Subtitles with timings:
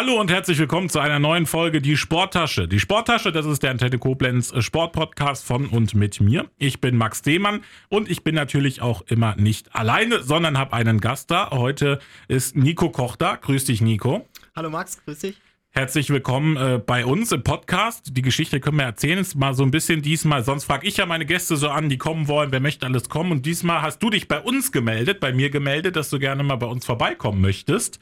[0.00, 2.66] Hallo und herzlich willkommen zu einer neuen Folge Die Sporttasche.
[2.66, 6.48] Die Sporttasche, das ist der Antenne Koblenz Sportpodcast von und mit mir.
[6.56, 11.02] Ich bin Max Demann und ich bin natürlich auch immer nicht alleine, sondern habe einen
[11.02, 11.50] Gast da.
[11.50, 13.36] Heute ist Nico Koch da.
[13.36, 14.26] Grüß dich, Nico.
[14.56, 15.36] Hallo Max, grüß dich.
[15.72, 18.16] Herzlich willkommen äh, bei uns im Podcast.
[18.16, 19.20] Die Geschichte können wir erzählen.
[19.20, 20.42] Ist mal so ein bisschen diesmal.
[20.42, 23.30] Sonst frage ich ja meine Gäste so an, die kommen wollen, wer möchte alles kommen.
[23.30, 26.56] Und diesmal hast du dich bei uns gemeldet, bei mir gemeldet, dass du gerne mal
[26.56, 28.00] bei uns vorbeikommen möchtest.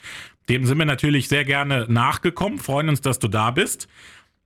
[0.48, 2.58] Dem sind wir natürlich sehr gerne nachgekommen.
[2.58, 3.87] Freuen uns, dass du da bist.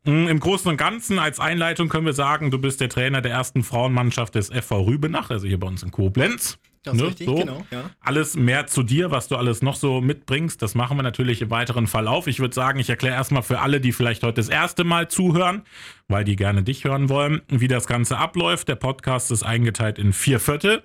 [0.03, 3.31] Mm, Im Großen und Ganzen als Einleitung können wir sagen, du bist der Trainer der
[3.31, 6.59] ersten Frauenmannschaft des FV Rübenach, also hier bei uns in Koblenz.
[6.85, 7.91] Das ist richtig, genau, ja.
[8.01, 11.51] Alles mehr zu dir, was du alles noch so mitbringst, das machen wir natürlich im
[11.51, 12.27] weiteren Verlauf.
[12.27, 15.63] Ich würde sagen, ich erkläre erstmal für alle, die vielleicht heute das erste Mal zuhören,
[16.09, 18.67] weil die gerne dich hören wollen, wie das Ganze abläuft.
[18.69, 20.83] Der Podcast ist eingeteilt in vier Viertel.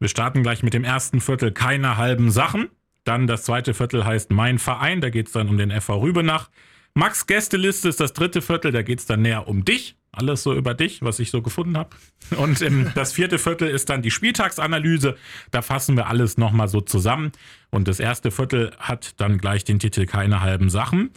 [0.00, 2.68] Wir starten gleich mit dem ersten Viertel keine halben Sachen.
[3.04, 6.50] Dann das zweite Viertel heißt Mein Verein, da geht es dann um den FV Rübenach.
[6.94, 9.97] Max Gästeliste ist das dritte Viertel, da geht es dann näher um dich.
[10.12, 11.90] Alles so über dich, was ich so gefunden habe.
[12.36, 15.16] Und ähm, das vierte Viertel ist dann die Spieltagsanalyse.
[15.50, 17.32] Da fassen wir alles nochmal so zusammen.
[17.70, 21.10] Und das erste Viertel hat dann gleich den Titel Keine halben Sachen.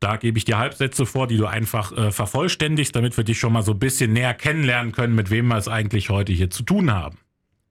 [0.00, 3.52] Da gebe ich dir Halbsätze vor, die du einfach äh, vervollständigst, damit wir dich schon
[3.52, 6.64] mal so ein bisschen näher kennenlernen können, mit wem wir es eigentlich heute hier zu
[6.64, 7.18] tun haben.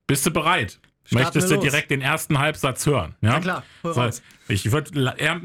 [0.08, 0.80] Bist du bereit?
[1.04, 3.16] Starten Möchtest du direkt den ersten Halbsatz hören?
[3.22, 4.22] Ja, Na klar, hol So.
[4.48, 5.42] Ich würde eher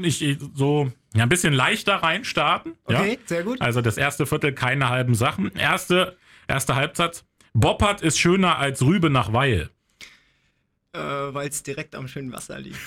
[0.53, 2.75] so ja, ein bisschen leichter reinstarten.
[2.85, 3.19] Okay, ja?
[3.25, 3.61] sehr gut.
[3.61, 5.55] Also das erste Viertel keine halben Sachen.
[5.55, 7.25] Erste, erster Halbsatz.
[7.53, 9.69] Boppard ist schöner als Rübe nach Weil.
[10.93, 12.77] Äh, Weil es direkt am schönen Wasser liegt.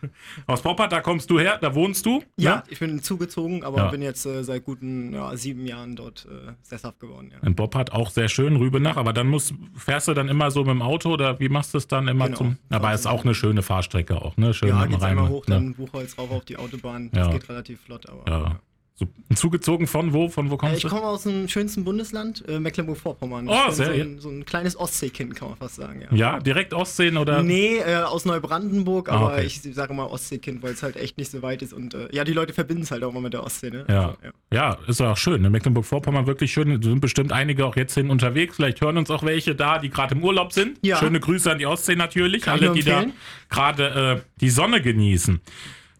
[0.46, 2.22] Aus Boppard, da kommst du her, da wohnst du.
[2.36, 3.88] Ja, ich bin zugezogen, aber Ja.
[3.88, 7.30] bin jetzt äh, seit guten ja, sieben Jahren dort äh, sesshaft geworden.
[7.32, 7.46] Ja.
[7.46, 10.70] In Boppard auch sehr schön, Rübenach, aber dann musst, fährst du dann immer so mit
[10.70, 12.36] dem Auto oder wie machst du es dann immer Genau.
[12.38, 12.58] zum.
[12.70, 14.52] Aber ist auch eine schöne Fahrstrecke auch, ne?
[14.54, 15.54] Schön Ja, geht's Rhein- einmal hoch, ne?
[15.54, 17.10] dann Buchholz rauf auf die Autobahn.
[17.12, 18.60] Das geht relativ flott, aber.
[19.00, 20.28] So, zugezogen von wo?
[20.28, 20.88] Von wo Äh, kommst Ich du?
[20.88, 23.48] komme aus dem schönsten Bundesland, äh, Mecklenburg-Vorpommern.
[23.48, 26.02] Oh, Ich sehr- so, ein, so ein kleines Ostseekind, kann man fast sagen.
[26.10, 26.16] Ja.
[26.16, 27.42] Ja, direkt Ostseen oder?
[27.44, 29.44] Nee, äh, aus Neubrandenburg, Ah, aber okay.
[29.44, 31.72] ich sage mal Ostseekind, weil es halt echt nicht so weit ist.
[31.72, 33.84] Und äh, ja, die Leute verbinden es halt auch immer mit der Ostsee, ne?
[33.88, 34.06] Ja.
[34.08, 34.30] Also, ja.
[34.52, 35.42] ja, ist auch schön.
[35.42, 35.50] Ne?
[35.50, 36.80] Mecklenburg-Vorpommern wirklich schön.
[36.80, 38.56] Da sind bestimmt einige auch jetzt hin unterwegs.
[38.56, 40.78] Vielleicht hören uns auch welche da, die gerade im Urlaub sind.
[40.82, 40.96] Ja.
[40.98, 42.42] Schöne Grüße an die Ostsee natürlich.
[42.42, 43.04] Kann ich Alle, die da
[43.48, 45.40] gerade äh, die Sonne genießen.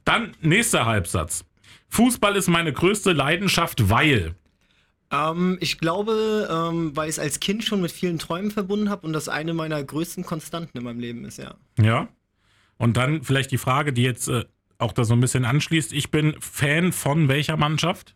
[0.05, 1.45] Dann nächster Halbsatz.
[1.89, 4.35] Fußball ist meine größte Leidenschaft, weil.
[5.11, 9.07] Ähm, ich glaube, ähm, weil ich es als Kind schon mit vielen Träumen verbunden habe
[9.07, 11.55] und das eine meiner größten Konstanten in meinem Leben ist, ja.
[11.81, 12.09] Ja.
[12.77, 14.45] Und dann vielleicht die Frage, die jetzt äh,
[14.79, 15.93] auch da so ein bisschen anschließt.
[15.93, 18.15] Ich bin Fan von welcher Mannschaft?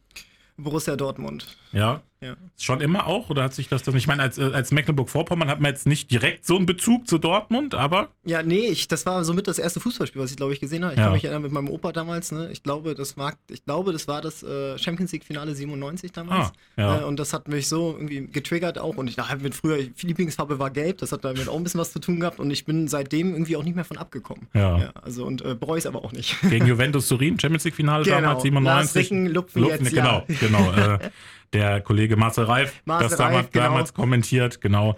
[0.57, 1.57] Borussia Dortmund.
[1.73, 2.03] Ja.
[2.21, 2.37] Ja.
[2.57, 3.31] Schon immer auch?
[3.31, 3.97] Oder hat sich das dann?
[3.97, 7.19] Ich meine, als, äh, als Mecklenburg-Vorpommern hat man jetzt nicht direkt so einen Bezug zu
[7.19, 8.11] Dortmund, aber.
[8.25, 10.93] Ja, nee, ich, das war somit das erste Fußballspiel, was ich glaube ich gesehen habe.
[10.95, 11.07] Ich Ja.
[11.07, 12.49] kann mich erinnern mit meinem Opa damals, ne?
[12.53, 16.53] Ich glaube, das mag, ich glaube, das war das äh, Champions League Finale 97 damals.
[16.77, 17.01] Ah, ja.
[17.01, 18.97] Äh, und das hat mich so irgendwie getriggert auch.
[18.97, 21.81] Und ich dachte mit früher, die Lieblingsfarbe war gelb, das hat damit auch ein bisschen
[21.81, 24.47] was zu tun gehabt und ich bin seitdem irgendwie auch nicht mehr von abgekommen.
[24.55, 24.93] Ja.
[25.03, 26.37] also und äh, es aber auch nicht.
[26.43, 28.21] Gegen Juventus Turin, Champions League Finale Genau.
[28.21, 28.97] damals, Lars 97.
[29.11, 30.37] Ricken, Lupfen jetzt, genau, ja.
[30.39, 30.73] genau.
[30.73, 30.99] Äh,
[31.53, 33.65] der Kollege Marcel Reif, Marcel das damals, Reif, genau.
[33.65, 34.97] damals kommentiert, genau.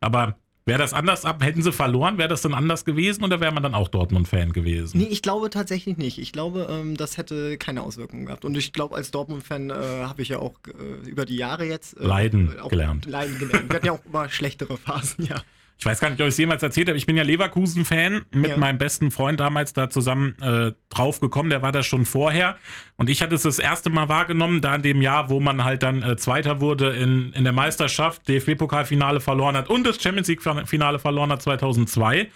[0.00, 0.36] Aber
[0.66, 3.62] wäre das anders ab, hätten sie verloren, wäre das dann anders gewesen oder wäre man
[3.62, 4.98] dann auch Dortmund-Fan gewesen?
[4.98, 6.18] Nee, ich glaube tatsächlich nicht.
[6.18, 8.44] Ich glaube, ähm, das hätte keine Auswirkungen gehabt.
[8.44, 11.98] Und ich glaube, als Dortmund-Fan äh, habe ich ja auch äh, über die Jahre jetzt
[11.98, 13.06] äh, Leiden gelernt.
[13.06, 13.70] Leiden gelernt.
[13.70, 15.36] Wir hatten ja auch immer schlechtere Phasen, ja.
[15.78, 16.96] Ich weiß gar nicht, ob ich es jemals erzählt habe.
[16.96, 18.56] Ich bin ja Leverkusen-Fan, mit Ja.
[18.56, 21.50] meinem besten Freund damals da zusammen äh, drauf gekommen.
[21.50, 22.56] Der war da schon vorher.
[22.96, 25.82] Und ich hatte es das erste Mal wahrgenommen, da in dem Jahr, wo man halt
[25.82, 30.98] dann äh, Zweiter wurde in, in der Meisterschaft, DFB-Pokalfinale verloren hat und das Champions League-Finale
[30.98, 32.28] verloren hat 2002.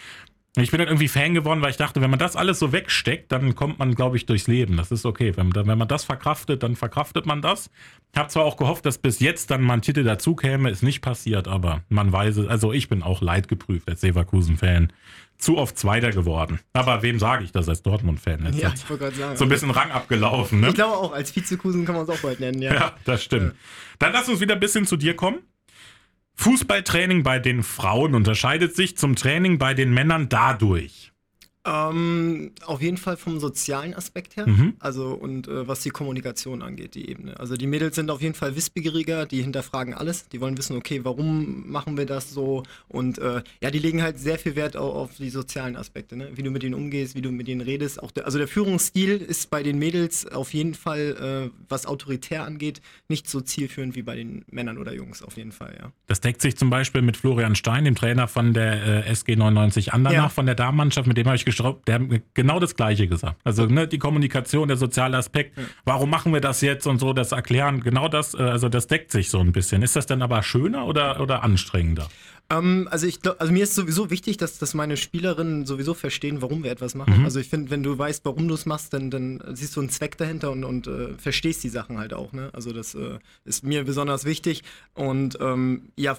[0.57, 3.31] Ich bin dann irgendwie Fan geworden, weil ich dachte, wenn man das alles so wegsteckt,
[3.31, 4.77] dann kommt man, glaube ich, durchs Leben.
[4.77, 5.33] Das ist okay.
[5.37, 7.71] Wenn, man- wenn man das verkraftet, dann verkraftet man das.
[8.13, 10.83] Ich habe zwar auch gehofft, dass bis jetzt dann mal ein Titel dazu käme, ist
[10.83, 12.49] nicht passiert, aber man weiß es.
[12.49, 14.93] Also ich bin auch leidgeprüft als Leverkusen-Fan.
[15.39, 16.59] Zu oft Zweiter geworden.
[16.75, 18.45] Aber wem sage ich das als Dortmund-Fan?
[18.47, 19.37] Ist Ja, ich wollte gerade sagen.
[19.39, 20.69] so ein bisschen Rang abgelaufen, ne?
[20.69, 22.75] Ich glaube auch, als Vizekusen kann man es auch bald nennen, ja.
[22.75, 23.55] Ja, das stimmt.
[24.01, 25.39] Dann lass uns wieder ein bisschen zu dir kommen.
[26.37, 31.10] Fußballtraining bei den Frauen unterscheidet sich zum Training bei den Männern dadurch.
[31.67, 34.49] Ähm, auf jeden Fall vom sozialen Aspekt her.
[34.49, 34.75] Mhm.
[34.79, 37.39] Also und äh, was die Kommunikation angeht, die Ebene.
[37.39, 40.29] Also die Mädels sind auf jeden Fall wissbegieriger, die hinterfragen alles.
[40.29, 42.63] Die wollen wissen, okay, warum machen wir das so?
[42.89, 46.31] Und äh, ja, die legen halt sehr viel Wert auf, auf die sozialen Aspekte, ne?
[46.35, 48.03] wie du mit denen umgehst, wie du mit denen redest.
[48.03, 52.45] Auch der, also der Führungsstil ist bei den Mädels auf jeden Fall, äh, was autoritär
[52.45, 55.93] angeht, nicht so zielführend wie bei den Männern oder Jungs, auf jeden Fall, ja.
[56.07, 59.93] Das deckt sich zum Beispiel mit Florian Stein, dem Trainer von der äh, SG 99
[59.93, 60.29] Andernach, Ja.
[60.31, 61.07] von der Damenmannschaft.
[61.07, 62.03] Mit dem habe ich geschraubt, der hat
[62.35, 63.41] genau das Gleiche gesagt.
[63.45, 65.65] Also ne, die Kommunikation, der soziale Aspekt, ja.
[65.85, 69.11] warum machen wir das jetzt und so, das Erklären, genau das, äh, also das deckt
[69.13, 69.83] sich so ein bisschen.
[69.83, 72.09] Ist das dann aber schöner oder, oder anstrengender?
[72.51, 76.65] Ähm, also ich also mir ist sowieso wichtig, dass, dass meine Spielerinnen sowieso verstehen, warum
[76.65, 77.19] wir etwas machen.
[77.19, 77.25] Mhm.
[77.25, 79.91] Also ich finde, wenn du weißt, warum du es machst, dann, dann siehst du einen
[79.91, 82.33] Zweck dahinter und, und äh, verstehst die Sachen halt auch.
[82.33, 82.51] Ne?
[82.53, 84.63] Also das äh, ist mir besonders wichtig.
[84.95, 86.19] Und ähm, ja,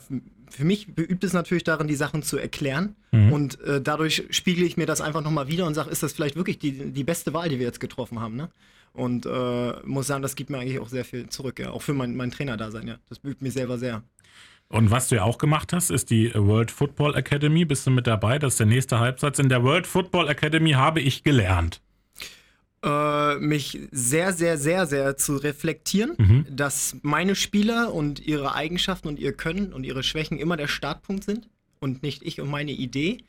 [0.52, 2.96] für mich übt es natürlich darin, die Sachen zu erklären.
[3.12, 3.34] Mhm.
[3.34, 6.36] Und äh, dadurch spiegele ich mir das einfach nochmal wieder und sage, ist das vielleicht
[6.36, 8.36] wirklich die, die beste Wahl, die wir jetzt getroffen haben.
[8.36, 8.50] Ne?
[8.94, 11.72] Und äh, muss sagen, das gibt mir eigentlich auch sehr viel zurück, ja.
[11.72, 12.98] Auch für mein, mein Trainer-Dasein, ja.
[13.10, 14.04] Das übt mir selber sehr.
[14.68, 17.66] Und was du ja auch gemacht hast, ist die World Football Academy.
[17.66, 18.40] Bist du mit dabei?
[18.40, 19.40] Das ist der nächste Halbsatz.
[19.40, 21.82] In der World Football Academy habe ich gelernt.
[22.84, 26.46] Äh, mich sehr, sehr, sehr, sehr zu reflektieren, mhm.
[26.50, 31.24] dass meine Spieler und ihre Eigenschaften und ihr Können und ihre Schwächen immer der Startpunkt
[31.24, 31.48] sind
[31.80, 33.24] und nicht ich und meine Idee.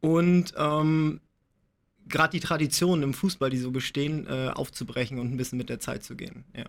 [0.00, 1.20] Und ähm,
[2.06, 5.80] gerade die Traditionen im Fußball, die so bestehen, äh, aufzubrechen und ein bisschen mit der
[5.80, 6.44] Zeit zu gehen.
[6.54, 6.64] Ja.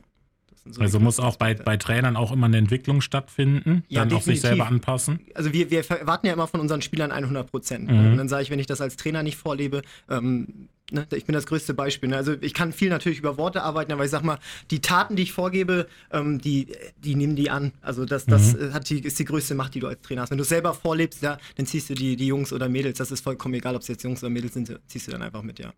[0.70, 4.16] So also muss auch bei, bei Trainern auch immer eine Entwicklung stattfinden, ja, dann definitiv.
[4.18, 5.20] auch sich selber anpassen.
[5.34, 7.92] Also wir, wir erwarten ja immer von unseren Spielern 100 Prozent.
[7.92, 8.12] Mhm.
[8.12, 11.34] Und dann sage ich, wenn ich das als Trainer nicht vorlebe, ähm, ne, ich bin
[11.34, 12.10] das größte Beispiel.
[12.10, 12.18] Ne?
[12.18, 14.40] Also ich kann viel natürlich über Worte arbeiten, aber ich sag mal,
[14.72, 16.68] die Taten, die ich vorgebe, ähm, die,
[16.98, 17.74] die nehmen die an.
[17.82, 18.74] Also das, das mhm.
[18.74, 20.32] hat die, ist die größte Macht, die du als Trainer hast.
[20.32, 23.22] Wenn du selber vorlebst, ja, dann ziehst du die, die Jungs oder Mädels, das ist
[23.22, 25.74] vollkommen egal, ob es jetzt Jungs oder Mädels sind, ziehst du dann einfach mit, ja.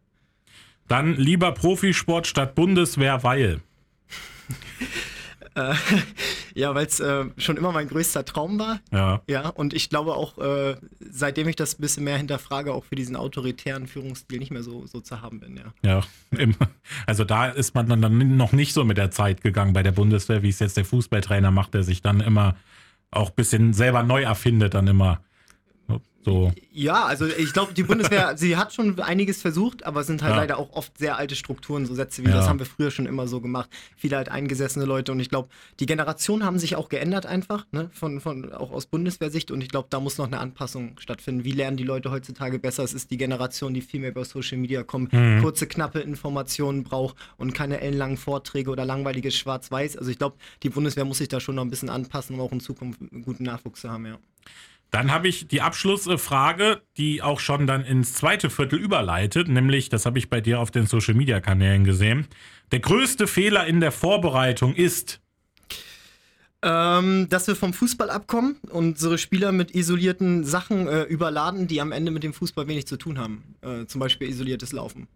[0.87, 3.61] Dann lieber Profisport statt Bundeswehr, weil.
[6.55, 8.79] Ja, weil es äh, schon immer mein größter Traum war.
[8.91, 9.21] Ja.
[9.27, 12.95] Ja, und ich glaube auch, äh, seitdem ich das ein bisschen mehr hinterfrage, auch für
[12.95, 15.73] diesen autoritären Führungsstil nicht mehr so, so zu haben bin, ja.
[15.83, 16.03] Ja,
[17.05, 20.43] also da ist man dann noch nicht so mit der Zeit gegangen bei der Bundeswehr,
[20.43, 22.55] wie es jetzt der Fußballtrainer macht, der sich dann immer
[23.11, 25.21] auch ein bisschen selber neu erfindet, dann immer.
[26.29, 26.51] So.
[26.71, 30.33] Ja, also ich glaube, die Bundeswehr, sie hat schon einiges versucht, aber es sind halt
[30.33, 30.41] ja.
[30.41, 32.35] leider auch oft sehr alte Strukturen, so Sätze wie ja.
[32.35, 33.69] das haben wir früher schon immer so gemacht.
[33.97, 35.49] Viele halt eingesessene Leute und ich glaube,
[35.79, 39.69] die Generationen haben sich auch geändert einfach, ne, von, von auch aus Bundeswehrsicht und ich
[39.69, 41.43] glaube, da muss noch eine Anpassung stattfinden.
[41.43, 42.83] Wie lernen die Leute heutzutage besser?
[42.83, 45.41] Es ist die Generation, die viel mehr über Social Media kommt, mhm.
[45.41, 49.97] kurze, knappe Informationen braucht und keine ellenlangen Vorträge oder langweiliges Schwarz-Weiß.
[49.97, 52.51] Also ich glaube, die Bundeswehr muss sich da schon noch ein bisschen anpassen, um auch
[52.51, 54.19] in Zukunft einen guten Nachwuchs zu haben, ja.
[54.91, 60.05] Dann habe ich die Abschlussfrage, die auch schon dann ins zweite Viertel überleitet, nämlich, das
[60.05, 62.27] habe ich bei dir auf den Social-Media-Kanälen gesehen.
[62.71, 65.21] Der größte Fehler in der Vorbereitung ist,
[66.61, 71.79] ähm, dass wir vom Fußball abkommen und unsere Spieler mit isolierten Sachen äh, überladen, die
[71.79, 73.55] am Ende mit dem Fußball wenig zu tun haben.
[73.61, 75.07] Äh, zum Beispiel isoliertes Laufen.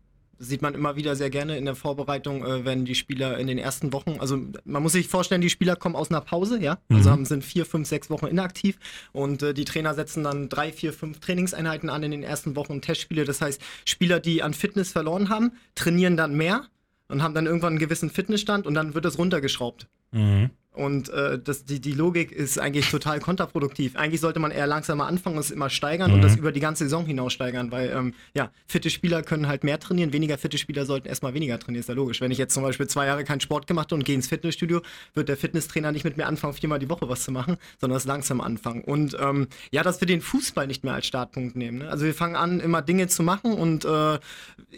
[0.44, 3.57] Sieht man immer wieder sehr gerne in der Vorbereitung, äh, wenn die Spieler in den
[3.57, 7.10] ersten Wochen, also man muss sich vorstellen, die Spieler kommen aus einer Pause, ja, also
[7.10, 7.13] mhm.
[7.13, 8.78] haben, sind vier, fünf, sechs Wochen inaktiv
[9.12, 12.81] und äh, die Trainer setzen dann drei, vier, fünf Trainingseinheiten an in den ersten Wochen
[12.81, 13.25] Testspiele.
[13.25, 16.68] Das heißt, Spieler, die an Fitness verloren haben, trainieren dann mehr
[17.07, 19.88] und haben dann irgendwann einen gewissen Fitnessstand und dann wird das runtergeschraubt.
[20.12, 20.50] Mhm.
[20.74, 23.96] Und äh, das, die, die Logik ist eigentlich total kontraproduktiv.
[23.96, 26.16] Eigentlich sollte man eher langsamer anfangen und es immer steigern mhm.
[26.16, 29.64] und das über die ganze Saison hinaus steigern, weil ähm, ja, fitte Spieler können halt
[29.64, 32.22] mehr trainieren, weniger fitte Spieler sollten erstmal weniger trainieren, ist ja logisch.
[32.22, 34.81] Wenn ich jetzt zum Beispiel zwei Jahre keinen Sport gemacht habe und gehe ins Fitnessstudio,
[35.14, 38.06] wird der Fitnesstrainer nicht mit mir anfangen, viermal die Woche was zu machen, sondern das
[38.06, 38.84] langsam anfangen.
[38.84, 41.80] Und ähm, ja, dass wir den Fußball nicht mehr als Startpunkt nehmen.
[41.80, 41.90] Ne?
[41.90, 44.18] Also wir fangen an, immer Dinge zu machen und äh,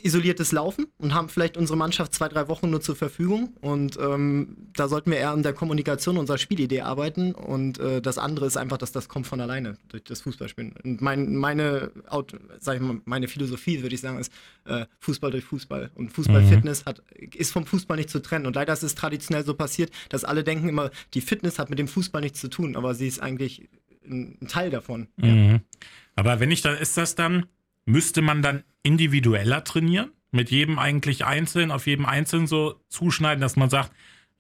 [0.04, 3.54] isoliertes Laufen und haben vielleicht unsere Mannschaft zwei, drei Wochen nur zur Verfügung.
[3.62, 8.02] Und ähm, da sollten wir eher an der Kommunikation Kommunikation unserer Spielidee arbeiten und äh,
[8.02, 10.74] das andere ist einfach, dass das kommt von alleine durch das Fußballspielen.
[10.84, 11.92] Und mein, meine,
[12.60, 14.34] sag ich mal, meine Philosophie, würde ich sagen, ist
[14.66, 15.92] äh, Fußball durch Fußball.
[15.94, 17.30] Und Fußballfitness mhm.
[17.36, 18.48] ist vom Fußball nicht zu trennen.
[18.48, 21.78] Und leider ist es traditionell so passiert, dass alle denken immer, die Fitness hat mit
[21.78, 23.70] dem Fußball nichts zu tun, aber sie ist eigentlich
[24.10, 25.08] ein, ein Teil davon.
[25.18, 25.52] Mhm.
[25.52, 25.60] Ja.
[26.16, 27.46] Aber wenn ich da, ist das dann,
[27.86, 30.12] müsste man dann individueller trainieren?
[30.32, 33.92] Mit jedem eigentlich einzeln, auf jedem einzeln so zuschneiden, dass man sagt,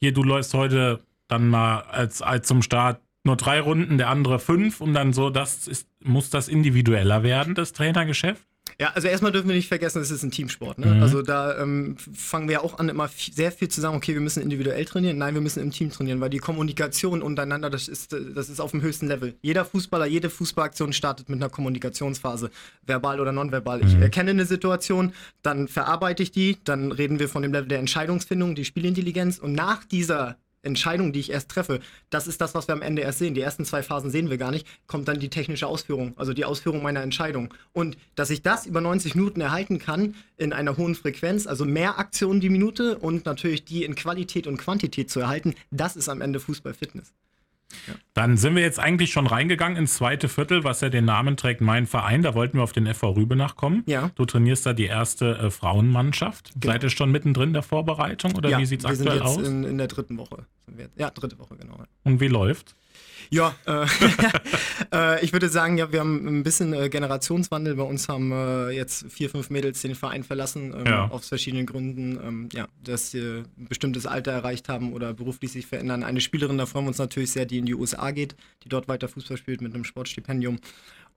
[0.02, 4.39] hier, du läufst heute dann mal als, als zum Start nur drei Runden, der andere
[4.39, 8.46] fünf und dann so, das ist, muss das individueller werden, das Trainergeschäft?
[8.79, 10.79] Ja, also erstmal dürfen wir nicht vergessen, es ist ein Teamsport.
[10.79, 10.88] Ne?
[10.88, 11.01] Mhm.
[11.01, 14.44] Also da ähm, fangen wir auch an, immer sehr viel zu sagen, okay, wir müssen
[14.44, 15.17] individuell trainieren.
[15.17, 18.72] Nein, wir müssen im Team trainieren, weil die Kommunikation untereinander, das ist, das ist auf
[18.72, 19.36] dem höchsten Level.
[19.41, 22.51] Jeder Fußballer, jede Fußballaktion startet mit einer Kommunikationsphase,
[22.86, 23.82] verbal oder nonverbal.
[23.82, 23.88] Mhm.
[23.88, 27.79] Ich erkenne eine Situation, dann verarbeite ich die, dann reden wir von dem Level der
[27.79, 31.80] Entscheidungsfindung, die Spielintelligenz und nach dieser Entscheidung, die ich erst treffe,
[32.10, 33.34] das ist das, was wir am Ende erst sehen.
[33.34, 36.46] Die ersten zwei Phasen sehen wir gar nicht, kommt dann die technische Ausführung, also die
[36.46, 37.54] Ausführung meiner Entscheidung.
[37.74, 42.00] Und dass ich das über 90 Minuten erhalten kann in einer hohen Frequenz, also mehr
[42.00, 46.22] Aktionen die Minute und natürlich die in Qualität und Quantität zu erhalten, das ist am
[46.22, 47.14] Ende Fußballfitness.
[48.14, 51.62] Dann sind wir jetzt eigentlich schon reingegangen ins zweite Viertel, was ja den Namen trägt,
[51.62, 52.22] mein Verein.
[52.22, 53.84] Da wollten wir auf den FV Rübenach kommen.
[53.86, 54.12] Ja.
[54.16, 56.52] Du trainierst da die erste äh, Frauenmannschaft.
[56.54, 56.74] Genau.
[56.74, 59.40] Seid ihr schon mittendrin der Vorbereitung oder ja, wie sieht es wir sind aktuell jetzt
[59.40, 59.48] aus?
[59.48, 60.46] In, in der dritten Woche.
[60.98, 61.84] Ja, dritte Woche, genau.
[62.04, 62.76] Und wie läuft?
[63.29, 63.86] Ja, äh,
[64.94, 67.75] äh, ich würde sagen, ja, wir haben ein bisschen äh, Generationswandel.
[67.75, 71.10] Bei uns haben äh, jetzt vier, fünf Mädels den Verein verlassen, ähm, Ja.
[71.10, 75.67] aus verschiedenen Gründen, ähm, ja, dass sie ein bestimmtes Alter erreicht haben oder beruflich sich
[75.67, 76.03] verändern.
[76.03, 78.88] Eine Spielerin, da freuen wir uns natürlich sehr, die in die USA geht, die dort
[78.88, 80.60] weiter Fußball spielt mit einem Sportstipendium.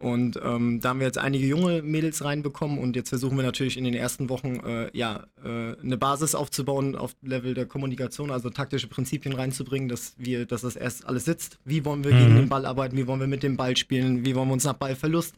[0.00, 3.76] Und ähm, da haben wir jetzt einige junge Mädels reinbekommen und jetzt versuchen wir natürlich
[3.76, 8.48] in den ersten Wochen äh, ja, äh, eine Basis aufzubauen auf Level der Kommunikation, also
[8.48, 11.58] taktische Prinzipien reinzubringen, dass wir, dass das erst alles sitzt.
[11.64, 14.36] Wie wollen wir gegen den Ball arbeiten, wie wollen wir mit dem Ball spielen, wie
[14.36, 15.34] wollen wir uns nach Ballverlust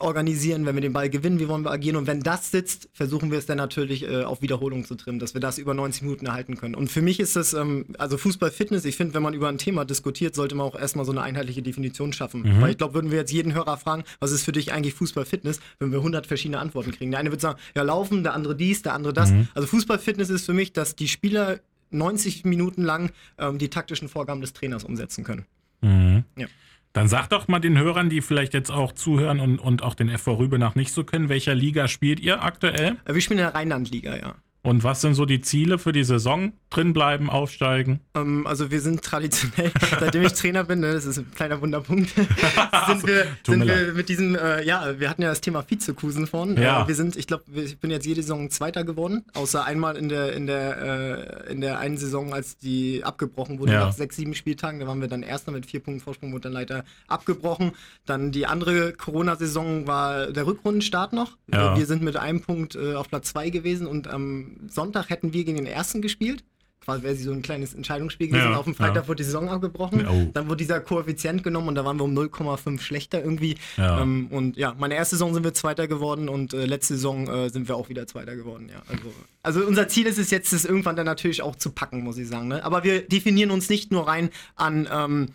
[0.00, 3.30] organisieren, wenn wir den Ball gewinnen, wie wollen wir agieren und wenn das sitzt, versuchen
[3.30, 6.26] wir es dann natürlich äh, auf Wiederholung zu trimmen, dass wir das über 90 Minuten
[6.26, 6.74] erhalten können.
[6.74, 9.84] Und für mich ist das, ähm, also Fußball-Fitness, ich finde, wenn man über ein Thema
[9.84, 12.60] diskutiert, sollte man auch erstmal so eine einheitliche Definition schaffen.
[12.60, 15.60] Weil ich glaube, würden wir jetzt jeden Hörer fragen, was ist für dich eigentlich Fußball-Fitness,
[15.78, 17.10] würden wir 100 verschiedene Antworten kriegen.
[17.10, 19.32] Der eine wird sagen, ja, laufen, der andere dies, der andere das.
[19.54, 24.40] Also Fußball-Fitness ist für mich, dass die Spieler 90 Minuten lang ähm, die taktischen Vorgaben
[24.40, 25.44] des Trainers umsetzen können.
[25.82, 26.24] Mhm.
[26.36, 26.46] Ja.
[26.92, 30.08] Dann sag doch mal den Hörern, die vielleicht jetzt auch zuhören und, und auch den
[30.08, 32.96] FV Rübenach nicht so kennen, welcher Liga spielt ihr aktuell?
[33.04, 34.34] Äh, Wir spielen in der Rheinland-Liga, ja.
[34.62, 36.52] Und was sind so die Ziele für die Saison?
[36.68, 38.00] Drinbleiben, aufsteigen?
[38.14, 42.10] Ähm, also wir sind traditionell, seitdem ich Trainer bin, ne, das ist ein kleiner Wunderpunkt,
[42.86, 46.56] sind wir, sind wir mit diesem, äh, ja, wir hatten ja das Thema Vizekusen vorhin.
[46.60, 46.84] Ja.
[46.84, 50.08] Äh, wir sind, ich glaube, ich bin jetzt jede Saison Zweiter geworden, außer einmal in
[50.10, 53.86] der, in der, äh, in der einen Saison, als die abgebrochen wurde Ja.
[53.86, 54.78] nach sechs, sieben Spieltagen.
[54.80, 57.72] Da waren wir dann Erster mit vier Punkten Vorsprung, wurde dann leider abgebrochen.
[58.04, 61.36] Dann die andere Corona-Saison war der Rückrundenstart noch.
[61.52, 61.76] Ja.
[61.76, 65.44] Wir sind mit einem Punkt äh, auf Platz zwei gewesen und am Sonntag hätten wir
[65.44, 66.44] gegen den Ersten gespielt.
[66.82, 68.52] Quasi wäre sie so ein kleines Entscheidungsspiel gewesen.
[68.52, 69.08] Ja, Auf dem Freitag ja.
[69.08, 70.06] wurde die Saison abgebrochen.
[70.08, 70.30] Oh.
[70.32, 73.56] Dann wurde dieser Koeffizient genommen und da waren wir um 0,5 schlechter irgendwie.
[73.76, 74.00] Ja.
[74.00, 77.50] Ähm, und ja, meine erste Saison sind wir Zweiter geworden und äh, letzte Saison äh,
[77.50, 78.70] sind wir auch wieder Zweiter geworden.
[78.72, 82.02] Ja, also, also unser Ziel ist es jetzt, das irgendwann dann natürlich auch zu packen,
[82.02, 82.48] muss ich sagen.
[82.48, 82.64] Ne?
[82.64, 84.88] Aber wir definieren uns nicht nur rein an.
[84.90, 85.28] Ähm,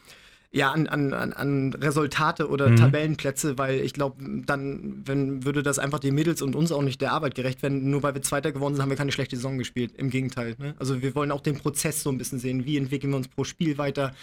[0.55, 2.77] ja, an, an, an, Resultate oder Mhm.
[2.77, 7.01] Tabellenplätze, weil ich glaube, dann wenn, würde das einfach den Mädels und uns auch nicht
[7.01, 7.89] der Arbeit gerecht werden.
[7.89, 9.91] Nur weil wir Zweiter geworden sind, haben wir keine schlechte Saison gespielt.
[9.97, 10.55] Im Gegenteil.
[10.57, 10.73] Ne?
[10.79, 12.63] Also wir wollen auch den Prozess so ein bisschen sehen.
[12.65, 14.13] Wie entwickeln wir uns pro Spiel weiter?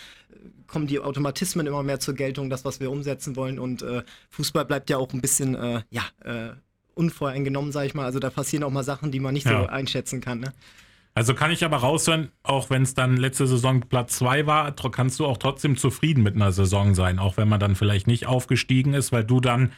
[0.67, 3.59] Kommen die Automatismen immer mehr zur Geltung, das, was wir umsetzen wollen?
[3.59, 6.53] Und äh, Fußball bleibt ja auch ein bisschen, äh, ja, äh,
[6.95, 8.05] unvoreingenommen, sag ich mal.
[8.05, 9.62] Also da passieren auch mal Sachen, die man nicht Ja.
[9.62, 10.41] so einschätzen kann.
[10.41, 10.53] Ne?
[11.14, 15.21] Also kann ich aber raushören, auch wenn es dann letzte Saison Platz 2 war, kannst
[15.21, 18.95] du auch trotzdem zufrieden mit einer Saison sein, auch wenn man dann vielleicht nicht aufgestiegen
[18.95, 19.73] ist, weil du dann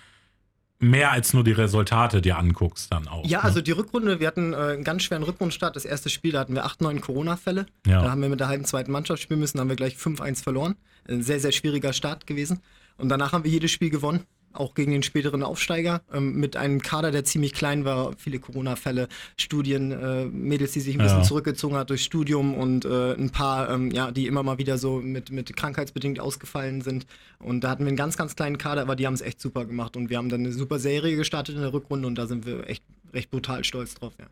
[0.79, 3.25] mehr als nur die Resultate dir anguckst dann auch.
[3.27, 3.45] Ja, ne?
[3.45, 5.75] also die Rückrunde, wir hatten äh, einen ganz schweren Rückrundenstart.
[5.75, 7.67] Das erste Spiel, da hatten wir acht, neun Corona-Fälle.
[7.87, 8.03] Ja.
[8.03, 10.43] Da haben wir mit der halben zweiten Mannschaft spielen müssen, da haben wir gleich 5-1
[10.43, 10.77] verloren.
[11.09, 12.61] Ein sehr, sehr schwieriger Start gewesen.
[12.97, 14.25] Und danach haben wir jedes Spiel gewonnen,
[14.55, 19.09] auch gegen den späteren Aufsteiger, ähm, mit einem Kader, der ziemlich klein war, viele Corona-Fälle,
[19.39, 21.25] Studien, äh, Mädels, die sich ein bisschen Ja.
[21.25, 25.01] zurückgezogen hat durch Studium und äh, ein paar, ähm, ja, die immer mal wieder so
[25.01, 27.07] mit, mit krankheitsbedingt ausgefallen sind.
[27.39, 29.65] Und da hatten wir einen ganz, ganz kleinen Kader, aber die haben es echt super
[29.65, 32.47] gemacht und wir haben dann eine super Serie gestartet in der Rückrunde und da sind
[32.47, 32.83] wir echt
[33.13, 34.27] recht brutal stolz drauf, ja.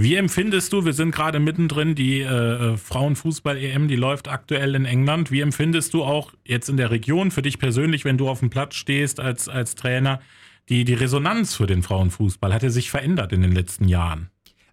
[0.00, 5.32] Wie empfindest du, wir sind gerade mittendrin, die äh, Frauenfußball-EM, die läuft aktuell in England.
[5.32, 8.48] Wie empfindest du auch jetzt in der Region für dich persönlich, wenn du auf dem
[8.48, 10.20] Platz stehst als, als Trainer,
[10.68, 12.54] die, die Resonanz für den Frauenfußball?
[12.54, 14.30] Hat er sich verändert in den letzten Jahren?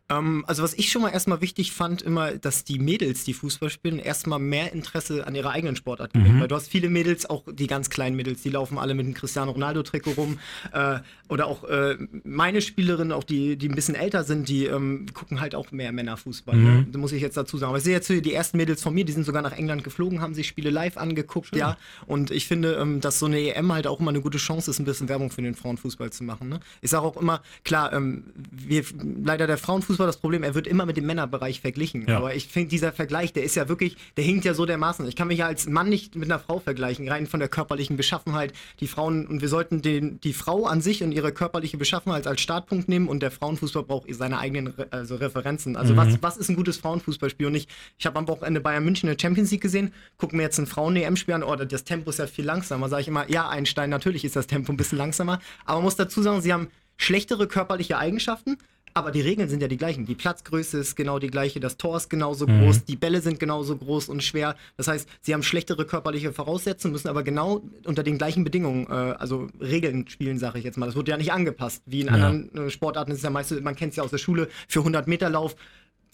[0.09, 3.71] Ähm, also was ich schon mal erstmal wichtig fand, immer, dass die Mädels, die Fußball
[3.71, 6.39] spielen, erstmal mehr Interesse an ihrer eigenen Sportart gewinnen.
[6.39, 9.15] Weil du hast viele Mädels, auch die ganz kleinen Mädels, die laufen alle mit einem
[9.15, 10.39] Cristiano Ronaldo-Trikot rum.
[10.71, 15.07] Äh, oder auch äh, meine Spielerinnen, auch die, die ein bisschen älter sind, die ähm,
[15.13, 16.55] gucken halt auch mehr Männerfußball.
[16.55, 16.87] Ne?
[16.91, 17.69] Da muss ich jetzt dazu sagen.
[17.69, 20.21] Aber ich sehe jetzt die ersten Mädels von mir, die sind sogar nach England geflogen,
[20.21, 21.77] haben sich Spiele live angeguckt, ja.
[22.05, 24.79] Und ich finde, ähm, dass so eine EM halt auch immer eine gute Chance ist,
[24.79, 26.49] ein bisschen Werbung für den Frauenfußball zu machen.
[26.49, 26.59] Ne?
[26.81, 28.83] Ich sage auch immer, klar, ähm, wir,
[29.23, 32.05] leider der Frauenfußball das Problem, er wird immer mit dem Männerbereich verglichen.
[32.07, 32.17] Ja.
[32.17, 35.07] Aber ich finde, dieser Vergleich, der ist ja wirklich, der hinkt ja so dermaßen.
[35.07, 37.97] Ich kann mich ja als Mann nicht mit einer Frau vergleichen, rein von der körperlichen
[37.97, 38.53] Beschaffenheit.
[38.79, 42.41] Die Frauen, und wir sollten den, die Frau an sich und ihre körperliche Beschaffenheit als
[42.41, 45.75] Startpunkt nehmen und der Frauenfußball braucht seine eigenen also Referenzen.
[45.75, 47.47] Also was, was ist ein gutes Frauenfußballspiel?
[47.47, 50.43] Und ich, ich habe am Wochenende Bayern München in der Champions League gesehen, gucken mir
[50.43, 52.89] jetzt ein Frauen-EM-Spiel an, oh, das Tempo ist ja viel langsamer.
[52.89, 55.95] Sage ich immer, ja, Einstein, natürlich ist das Tempo ein bisschen langsamer, aber man muss
[55.95, 58.57] dazu sagen, sie haben schlechtere körperliche Eigenschaften,
[58.95, 60.05] aber die Regeln sind ja die gleichen.
[60.05, 63.75] Die Platzgröße ist genau die gleiche, das Tor ist genauso groß, die Bälle sind genauso
[63.75, 64.55] groß und schwer.
[64.77, 68.93] Das heißt, sie haben schlechtere körperliche Voraussetzungen, müssen aber genau unter den gleichen Bedingungen, äh,
[68.93, 70.85] also Regeln spielen, sage ich jetzt mal.
[70.85, 71.83] Das wird ja nicht angepasst.
[71.85, 74.17] Wie in anderen äh, Sportarten ist es ja meist, man kennt es ja aus der
[74.17, 75.57] Schule, für 100 Meter Lauf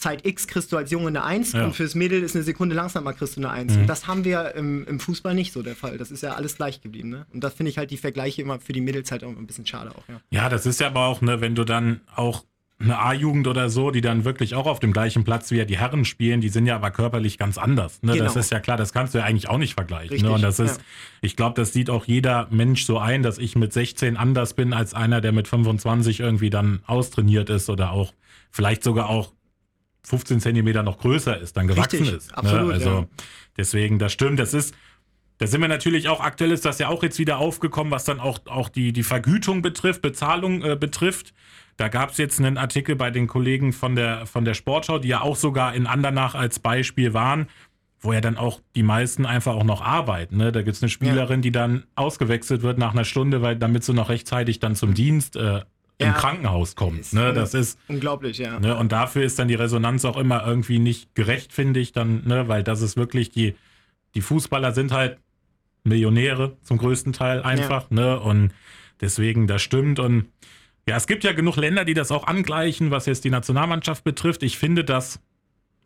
[0.02, 1.66] Zeit X kriegst du als Junge eine 1 Ja.
[1.66, 3.76] und fürs Mädel ist eine Sekunde langsamer kriegst du eine 1.
[3.76, 3.82] Mhm.
[3.82, 6.00] Und das haben wir im, im Fußball nicht so der Fall.
[6.00, 7.10] Das ist ja alles gleich geblieben.
[7.10, 7.28] Ne?
[7.32, 9.68] Und das finde ich halt die Vergleiche immer für die Mädels halt auch ein bisschen
[9.68, 10.04] schade auch.
[10.10, 10.20] Ja.
[10.32, 12.44] Ja, das ist ja aber auch, ne, wenn du dann auch
[12.84, 15.78] eine A-Jugend oder so, die dann wirklich auch auf dem gleichen Platz wie ja die
[15.78, 18.02] Herren spielen, die sind ja aber körperlich ganz anders.
[18.02, 18.18] Ne?
[18.18, 18.40] Das Genau.
[18.40, 20.10] ist ja klar, das kannst du ja eigentlich auch nicht vergleichen.
[20.10, 20.36] Richtig, ne?
[20.36, 20.84] Und das ist, ja.
[21.22, 24.74] ich glaube, das sieht auch jeder Mensch so ein, dass ich mit 16 anders bin
[24.74, 28.14] als einer, der mit 25 irgendwie dann austrainiert ist oder auch
[28.52, 29.34] vielleicht sogar auch
[30.04, 32.34] 15 Zentimeter noch größer ist, dann gewachsen Richtig, ist.
[32.38, 32.74] absolut, ne?
[32.74, 33.08] Also ja.
[33.58, 34.74] deswegen, das stimmt, das ist,
[35.38, 38.20] da sind wir natürlich auch, aktuell ist das ja auch jetzt wieder aufgekommen, was dann
[38.20, 41.34] auch, auch die, die Vergütung betrifft, Bezahlung äh, betrifft.
[41.78, 45.08] Da gab es jetzt einen Artikel bei den Kollegen von der, von der Sportschau, die
[45.10, 47.48] ja auch sogar in Andernach als Beispiel waren,
[48.00, 50.38] wo ja dann auch die meisten einfach auch noch arbeiten.
[50.38, 50.52] Ne?
[50.52, 53.94] Da gibt es eine Spielerin, die dann ausgewechselt wird nach einer Stunde, weil damit sie
[53.94, 55.62] noch rechtzeitig dann zum Dienst äh,
[56.00, 56.14] im Ja.
[56.14, 57.00] Krankenhaus kommt.
[57.00, 57.32] Ist, Ne?
[57.34, 58.60] Das ist, Unglaublich, ja.
[58.60, 62.24] Ne, und dafür ist dann die Resonanz auch immer irgendwie nicht gerecht, finde ich dann,
[62.26, 63.56] ne, weil das ist wirklich die,
[64.16, 65.20] die Fußballer sind halt
[65.84, 68.52] Millionäre zum größten Teil einfach, ne, und
[69.00, 70.26] deswegen, das stimmt und
[70.88, 74.44] ja, es gibt ja genug Länder, die das auch angleichen, was jetzt die Nationalmannschaft betrifft.
[74.44, 75.20] Ich finde, dass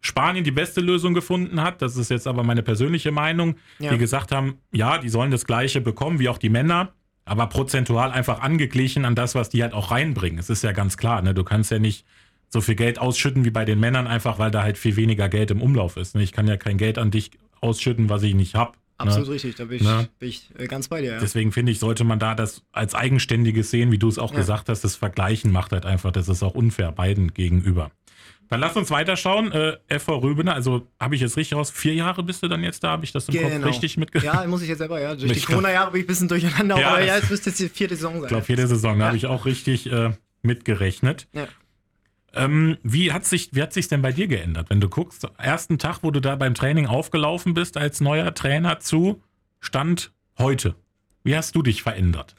[0.01, 1.81] Spanien die beste Lösung gefunden hat.
[1.81, 3.91] Das ist jetzt aber meine persönliche Meinung, Ja.
[3.91, 6.93] die gesagt haben, ja, die sollen das Gleiche bekommen wie auch die Männer,
[7.25, 10.37] aber prozentual einfach angeglichen an das, was die halt auch reinbringen.
[10.39, 11.33] Es ist ja ganz klar, ne?
[11.33, 12.05] du kannst ja nicht
[12.49, 15.49] so viel Geld ausschütten wie bei den Männern, einfach weil da halt viel weniger Geld
[15.51, 16.15] im Umlauf ist.
[16.15, 16.21] Ne?
[16.21, 18.73] Ich kann ja kein Geld an dich ausschütten, was ich nicht habe.
[18.97, 19.33] Absolut Ne?
[19.33, 20.07] richtig, da bin ich, Ne?
[20.19, 21.13] bin ich äh, ganz bei dir.
[21.13, 21.19] Ja.
[21.19, 24.37] Deswegen finde ich, sollte man da das als Eigenständiges sehen, wie du es auch Ja.
[24.37, 24.83] gesagt hast.
[24.83, 27.91] Das Vergleichen macht halt einfach, das ist auch unfair beiden gegenüber.
[28.47, 29.51] Dann lass uns weiterschauen.
[29.51, 32.83] Äh, FV Rübener, also habe ich jetzt richtig raus, vier Jahre bist du dann jetzt
[32.83, 33.67] da, habe ich das im Kopf Genau.
[33.67, 34.31] richtig mitgekriegt?
[34.33, 35.15] Ja, muss ich jetzt selber, ja.
[35.15, 37.69] Durch die Corona-Jahre bin ich ein bisschen durcheinander, Ja, aber ja, es müsste jetzt die
[37.69, 38.23] vierte Saison sein.
[38.23, 39.07] Ich glaube, jede Saison, da Ja.
[39.07, 40.11] habe ich auch richtig äh,
[40.43, 41.27] mitgerechnet.
[41.33, 41.47] Ja.
[42.35, 45.79] Ähm, wie hat sich wie hat sich denn bei dir geändert, wenn du guckst, ersten
[45.79, 49.23] Tag, wo du da beim Training aufgelaufen bist als neuer Trainer zu
[49.61, 50.75] Stand heute?
[51.23, 52.35] Wie hast du dich verändert?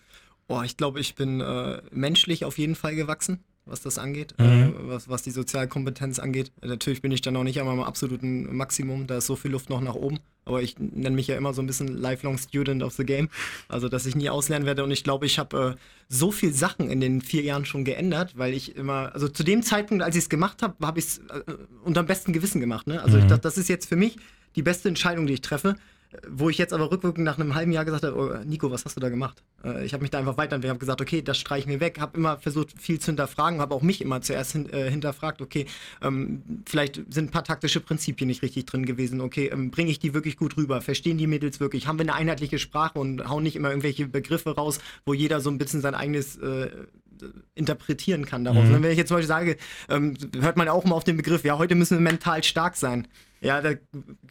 [0.48, 4.44] Oh, ich glaube, ich bin äh, menschlich auf jeden Fall gewachsen, was das angeht, Mhm.
[4.44, 6.52] äh, was, was die Sozialkompetenz angeht.
[6.62, 9.68] Natürlich bin ich dann noch nicht an meinem absoluten Maximum, da ist so viel Luft
[9.70, 10.18] noch nach oben.
[10.44, 13.28] Aber ich nenne mich ja immer so ein bisschen Lifelong Student of the Game,
[13.68, 14.84] also dass ich nie auslernen werde.
[14.84, 18.38] Und ich glaube, ich habe äh, so viel Sachen in den vier Jahren schon geändert,
[18.38, 21.18] weil ich immer, also zu dem Zeitpunkt, als ich es gemacht habe, habe ich es
[21.18, 21.42] äh,
[21.82, 22.86] unter dem besten Gewissen gemacht.
[22.86, 23.02] Ne?
[23.02, 23.28] Also ich Mhm.
[23.28, 24.16] dachte, das ist jetzt für mich
[24.54, 25.74] die beste Entscheidung, die ich treffe.
[26.28, 28.96] Wo ich jetzt aber rückwirkend nach einem halben Jahr gesagt habe, oh, Nico, was hast
[28.96, 29.42] du da gemacht?
[29.64, 32.00] Äh, ich habe mich da einfach weiterentwickelt, habe gesagt, okay, das streiche ich mir weg,
[32.00, 35.66] habe immer versucht, viel zu hinterfragen, habe auch mich immer zuerst hin, äh, hinterfragt, okay,
[36.02, 39.98] ähm, vielleicht sind ein paar taktische Prinzipien nicht richtig drin gewesen, okay, ähm, bringe ich
[39.98, 43.42] die wirklich gut rüber, verstehen die Mädels wirklich, haben wir eine einheitliche Sprache und hauen
[43.42, 46.70] nicht immer irgendwelche Begriffe raus, wo jeder so ein bisschen sein eigenes äh,
[47.54, 48.64] interpretieren kann daraus.
[48.66, 48.82] Mhm.
[48.82, 49.56] Wenn ich jetzt zum Beispiel sage,
[49.88, 53.08] ähm, hört man auch immer auf den Begriff, ja, heute müssen wir mental stark sein.
[53.40, 53.74] Ja, da,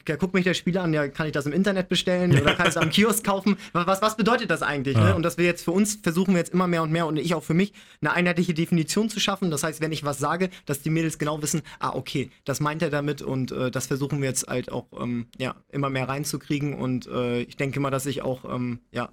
[0.06, 2.66] da guckt mich der Spieler an, ja, kann ich das im Internet bestellen oder kann
[2.66, 3.58] ich es am Kiosk kaufen?
[3.72, 4.98] Was, was, was bedeutet das eigentlich?
[4.98, 5.10] Ja.
[5.10, 5.16] Ne?
[5.16, 7.36] Und dass wir jetzt für uns versuchen wir jetzt immer mehr und mehr und ich
[7.36, 9.52] auch für mich eine einheitliche Definition zu schaffen.
[9.52, 12.82] Das heißt, wenn ich was sage, dass die Mädels genau wissen, ah, okay, das meint
[12.82, 16.74] er damit und äh, das versuchen wir jetzt halt auch ähm, ja, immer mehr reinzukriegen.
[16.74, 19.10] Und äh, ich denke mal, dass ich auch ähm, ja,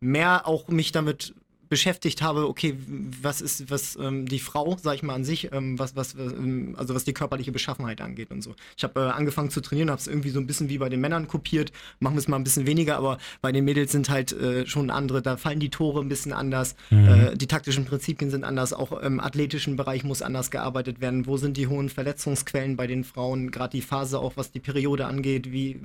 [0.00, 1.34] mehr auch mich damit
[1.68, 2.76] beschäftigt habe, okay,
[3.22, 6.74] was ist, was ähm, die Frau, sag ich mal an sich, ähm, was, was, ähm,
[6.78, 8.54] also was die körperliche Beschaffenheit angeht und so.
[8.76, 11.00] Ich habe äh, angefangen zu trainieren, habe es irgendwie so ein bisschen wie bei den
[11.00, 14.32] Männern kopiert, machen wir es mal ein bisschen weniger, aber bei den Mädels sind halt
[14.32, 18.44] äh, schon andere, da fallen die Tore ein bisschen anders, äh, die taktischen Prinzipien sind
[18.44, 21.26] anders, auch im athletischen Bereich muss anders gearbeitet werden.
[21.26, 25.06] Wo sind die hohen Verletzungsquellen bei den Frauen, gerade die Phase auch, was die Periode
[25.06, 25.80] angeht, wie,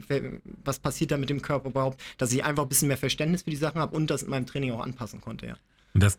[0.63, 3.49] was passiert da mit dem Körper überhaupt, dass ich einfach ein bisschen mehr Verständnis für
[3.49, 5.55] die Sachen habe und das in meinem Training auch anpassen konnte, ja.
[5.93, 6.17] Und das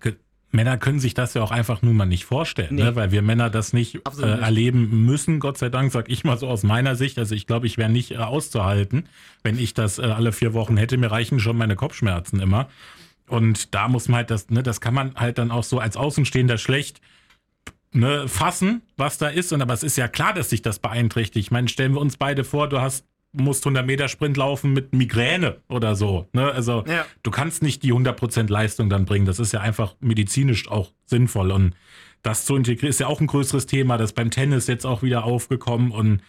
[0.50, 2.82] Männer können sich das ja auch einfach nun mal nicht vorstellen, Nee.
[2.84, 2.94] ne?
[2.96, 6.46] weil wir Männer das nicht, äh, erleben müssen, Gott sei Dank, sag ich mal so
[6.46, 7.18] aus meiner Sicht.
[7.18, 9.08] Also ich glaube, ich wäre nicht äh, auszuhalten,
[9.42, 10.98] wenn ich das äh, alle vier Wochen hätte.
[10.98, 12.68] Mir reichen schon meine Kopfschmerzen immer.
[13.28, 15.96] Und da muss man halt das, ne, das kann man halt dann auch so als
[15.96, 17.00] Außenstehender schlecht
[17.92, 19.52] ne, fassen, was da ist.
[19.54, 21.46] Und aber es ist ja klar, dass sich das beeinträchtigt.
[21.46, 24.94] Ich meine, stellen wir uns beide vor, du hast musst 100 Meter Sprint laufen mit
[24.94, 26.28] Migräne oder so.
[26.32, 26.50] Ne?
[26.52, 27.06] Also Ja.
[27.22, 29.24] du kannst nicht die 100% Leistung dann bringen.
[29.26, 31.50] Das ist ja einfach medizinisch auch sinnvoll.
[31.50, 31.74] Und
[32.22, 33.96] das zu integrieren ist ja auch ein größeres Thema.
[33.96, 35.90] Das ist beim Tennis jetzt auch wieder aufgekommen.
[35.90, 36.20] Und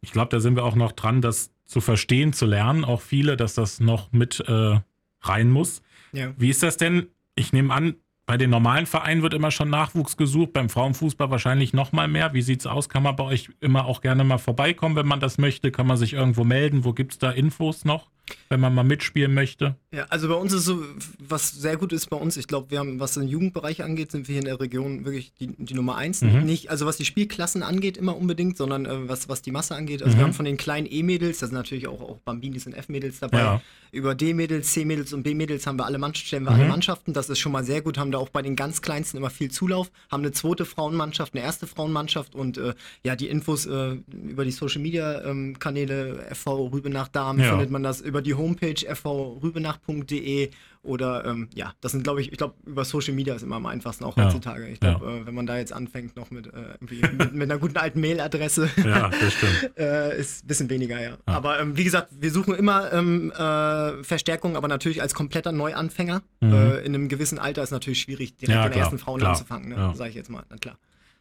[0.00, 2.84] ich glaube, da sind wir auch noch dran, das zu verstehen, zu lernen.
[2.84, 4.80] Auch viele, dass das noch mit äh,
[5.22, 5.82] rein muss.
[6.12, 6.32] Ja.
[6.36, 7.06] Wie ist das denn?
[7.34, 7.94] Ich nehme an,
[8.28, 12.34] bei den normalen Vereinen wird immer schon Nachwuchs gesucht, beim Frauenfußball wahrscheinlich noch mal mehr.
[12.34, 12.90] Wie sieht's aus?
[12.90, 15.72] Kann man bei euch immer auch gerne mal vorbeikommen, wenn man das möchte?
[15.72, 16.84] Kann man sich irgendwo melden?
[16.84, 18.10] Wo gibt's da Infos noch?
[18.48, 19.76] Wenn man mal mitspielen möchte?
[19.90, 20.82] Ja, also bei uns ist so,
[21.18, 24.28] was sehr gut ist bei uns, ich glaube, wir haben, was den Jugendbereich angeht, sind
[24.28, 26.20] wir hier in der Region wirklich die, die Nummer eins.
[26.20, 26.44] Mhm.
[26.44, 30.02] Nicht, also was die Spielklassen angeht, immer unbedingt, sondern äh, was, was die Masse angeht.
[30.02, 30.20] Also mhm.
[30.20, 33.38] wir haben von den kleinen E-Mädels, da sind natürlich auch, auch Bambinis und F-Mädels dabei,
[33.38, 33.62] ja.
[33.90, 36.60] über D-Mädels, C-Mädels und B-Mädels haben wir alle Mannschaften, stellen wir mhm.
[36.60, 37.12] alle Mannschaften.
[37.12, 39.50] Das ist schon mal sehr gut, haben da auch bei den ganz kleinsten immer viel
[39.50, 44.44] Zulauf, haben eine zweite Frauenmannschaft, eine erste Frauenmannschaft und äh, ja, die Infos äh, über
[44.44, 47.50] die Social Media ähm, Kanäle FV Rübenach Darm ja.
[47.50, 50.50] findet man das über die Homepage vrübenach.de
[50.82, 53.66] oder ähm, ja, das sind, glaube ich, ich glaube, über Social Media ist immer am
[53.66, 54.64] einfachsten auch heutzutage.
[54.64, 54.68] Ja.
[54.70, 55.16] Ich glaube, ja.
[55.16, 58.70] äh, wenn man da jetzt anfängt, noch mit, äh, mit, mit, einer guten alten Mailadresse,
[58.84, 59.10] ja,
[59.76, 61.18] äh, ist ein bisschen weniger, ja.
[61.26, 66.22] Aber ähm, wie gesagt, wir suchen immer ähm, äh, Verstärkung, aber natürlich als kompletter Neuanfänger.
[66.40, 66.52] Mhm.
[66.52, 69.32] Äh, in einem gewissen Alter ist natürlich schwierig, direkt der ersten Frauen klar.
[69.32, 69.92] anzufangen, ne?
[69.94, 70.78] sage ich jetzt mal, na klar.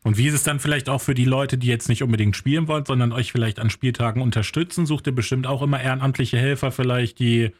[0.08, 2.70] Und wie ist es dann vielleicht auch für die Leute, die jetzt nicht unbedingt spielen
[2.70, 4.86] wollen, sondern euch vielleicht an Spieltagen unterstützen?
[4.86, 7.52] Sucht ihr bestimmt auch immer ehrenamtliche Helfer vielleicht, die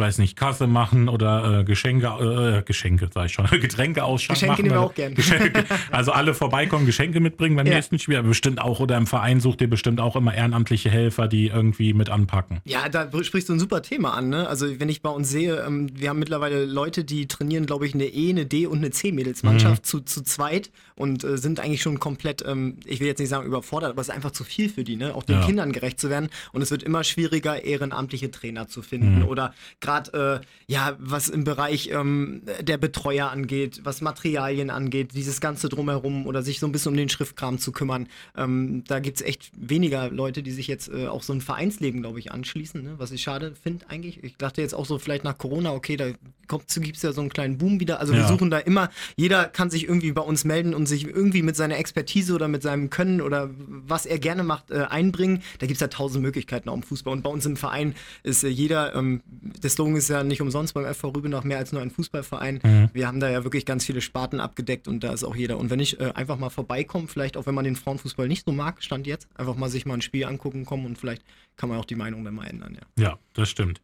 [0.00, 4.40] weiß nicht, Kasse machen oder äh, Geschenke, äh, Geschenke, sag ich schon, Getränke ausschanken.
[4.40, 5.14] Geschenke nehmen wir auch gerne.
[5.90, 7.74] also alle vorbeikommen, Geschenke mitbringen beim ja.
[7.74, 8.16] nächsten Spiel.
[8.16, 11.94] Aber bestimmt auch, oder im Verein sucht ihr bestimmt auch immer ehrenamtliche Helfer, die irgendwie
[11.94, 12.60] mit anpacken.
[12.64, 14.30] Ja, da sprichst du ein super Thema an.
[14.30, 14.48] Ne?
[14.48, 17.94] Also wenn ich bei uns sehe, ähm, wir haben mittlerweile Leute, die trainieren, glaube ich,
[17.94, 19.86] eine E, eine D und eine C-Mädelsmannschaft mhm.
[19.86, 23.46] zu, zu zweit und äh, sind eigentlich schon komplett, ähm, ich will jetzt nicht sagen
[23.46, 25.14] überfordert, aber es ist einfach zu viel für die, ne?
[25.14, 25.46] auch den ja.
[25.46, 26.30] Kindern gerecht zu werden.
[26.52, 29.26] Und es wird immer schwieriger, ehrenamtliche Trainer zu finden mhm.
[29.26, 35.14] oder gerade gerade, äh, ja, was im Bereich ähm, der Betreuer angeht, was Materialien angeht,
[35.14, 38.08] dieses Ganze drumherum oder sich so ein bisschen um den Schriftkram zu kümmern.
[38.36, 42.02] Ähm, da gibt es echt weniger Leute, die sich jetzt äh, auch so ein Vereinsleben,
[42.02, 42.94] glaube ich, anschließen, ne?
[42.98, 44.22] was ich schade finde eigentlich.
[44.22, 46.12] Ich dachte jetzt auch so vielleicht nach Corona, okay, da
[46.50, 48.00] gibt es ja so einen kleinen Boom wieder.
[48.00, 48.20] Also ja.
[48.20, 51.56] wir suchen da immer, jeder kann sich irgendwie bei uns melden und sich irgendwie mit
[51.56, 55.42] seiner Expertise oder mit seinem Können oder was er gerne macht, äh, einbringen.
[55.58, 57.12] Da gibt es ja tausend Möglichkeiten auch im Fußball.
[57.12, 59.22] Und bei uns im Verein ist äh, jeder, ähm,
[59.70, 62.60] der Slogan ist ja nicht umsonst beim FV Rübenach mehr als nur ein Fußballverein.
[62.62, 62.90] Mhm.
[62.92, 65.58] Wir haben da ja wirklich ganz viele Sparten abgedeckt und da ist auch jeder.
[65.58, 68.52] Und wenn ich äh, einfach mal vorbeikomme, vielleicht auch wenn man den Frauenfußball nicht so
[68.52, 71.22] mag, stand jetzt, einfach mal sich mal ein Spiel angucken kommen und vielleicht
[71.56, 72.78] kann man auch die Meinung dann mal ändern.
[72.98, 73.80] Ja, ja das stimmt.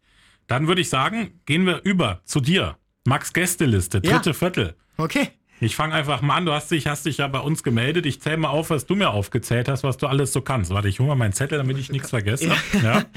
[0.48, 2.76] Dann würde ich sagen, gehen wir über zu dir.
[3.04, 4.34] Max Gästeliste, dritte ja.
[4.34, 4.74] Viertel.
[4.96, 5.28] Okay.
[5.60, 6.46] Ich fange einfach mal an.
[6.46, 8.04] Du hast dich, hast dich ja bei uns gemeldet.
[8.04, 10.70] Ich zähle mal auf, was du mir aufgezählt hast, was du alles so kannst.
[10.70, 12.52] Warte, ich hole mal meinen Zettel, damit ich nichts vergesse.
[12.74, 12.82] Ja.
[12.82, 13.04] ja.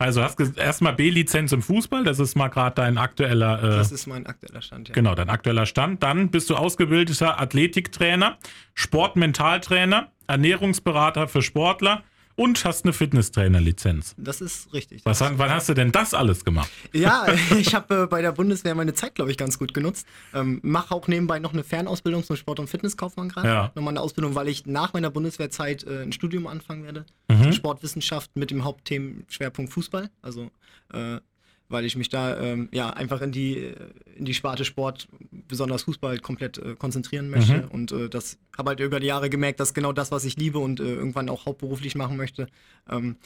[0.00, 3.62] Also hast erstmal B-Lizenz im Fußball, das ist mal gerade dein aktueller.
[3.62, 4.94] Äh, das ist mein aktueller Stand, ja.
[4.94, 6.04] Genau, dein aktueller Stand.
[6.04, 8.38] Dann bist du ausgebildeter Athletiktrainer,
[8.74, 12.04] Sportmentaltrainer, Ernährungsberater für Sportler,
[12.38, 14.14] und hast eine Fitnesstrainer-Lizenz.
[14.16, 15.04] Das ist richtig.
[15.04, 16.70] Was, ist wann hast du denn das alles gemacht?
[16.92, 17.26] Ja,
[17.58, 20.06] ich habe äh, bei der Bundeswehr meine Zeit, glaube ich, ganz gut genutzt.
[20.32, 23.48] Ähm, Mache auch nebenbei noch eine Fernausbildung zum Sport- und Fitnesskaufmann gerade.
[23.48, 23.72] Ja.
[23.74, 27.06] Nochmal eine Ausbildung, weil ich nach meiner Bundeswehrzeit äh, ein Studium anfangen werde.
[27.28, 27.52] Mhm.
[27.52, 30.08] Sportwissenschaft mit dem Hauptthemenschwerpunkt Fußball.
[30.22, 30.52] Also
[30.92, 31.18] äh,
[31.68, 33.72] weil ich mich da ähm, ja einfach in die
[34.16, 37.58] in die Sparte Sport, besonders Fußball, komplett äh, konzentrieren möchte.
[37.58, 37.68] Mhm.
[37.68, 40.58] Und äh, das habe halt über die Jahre gemerkt, dass genau das, was ich liebe
[40.58, 42.48] und äh, irgendwann auch hauptberuflich machen möchte.
[42.90, 43.16] Ähm,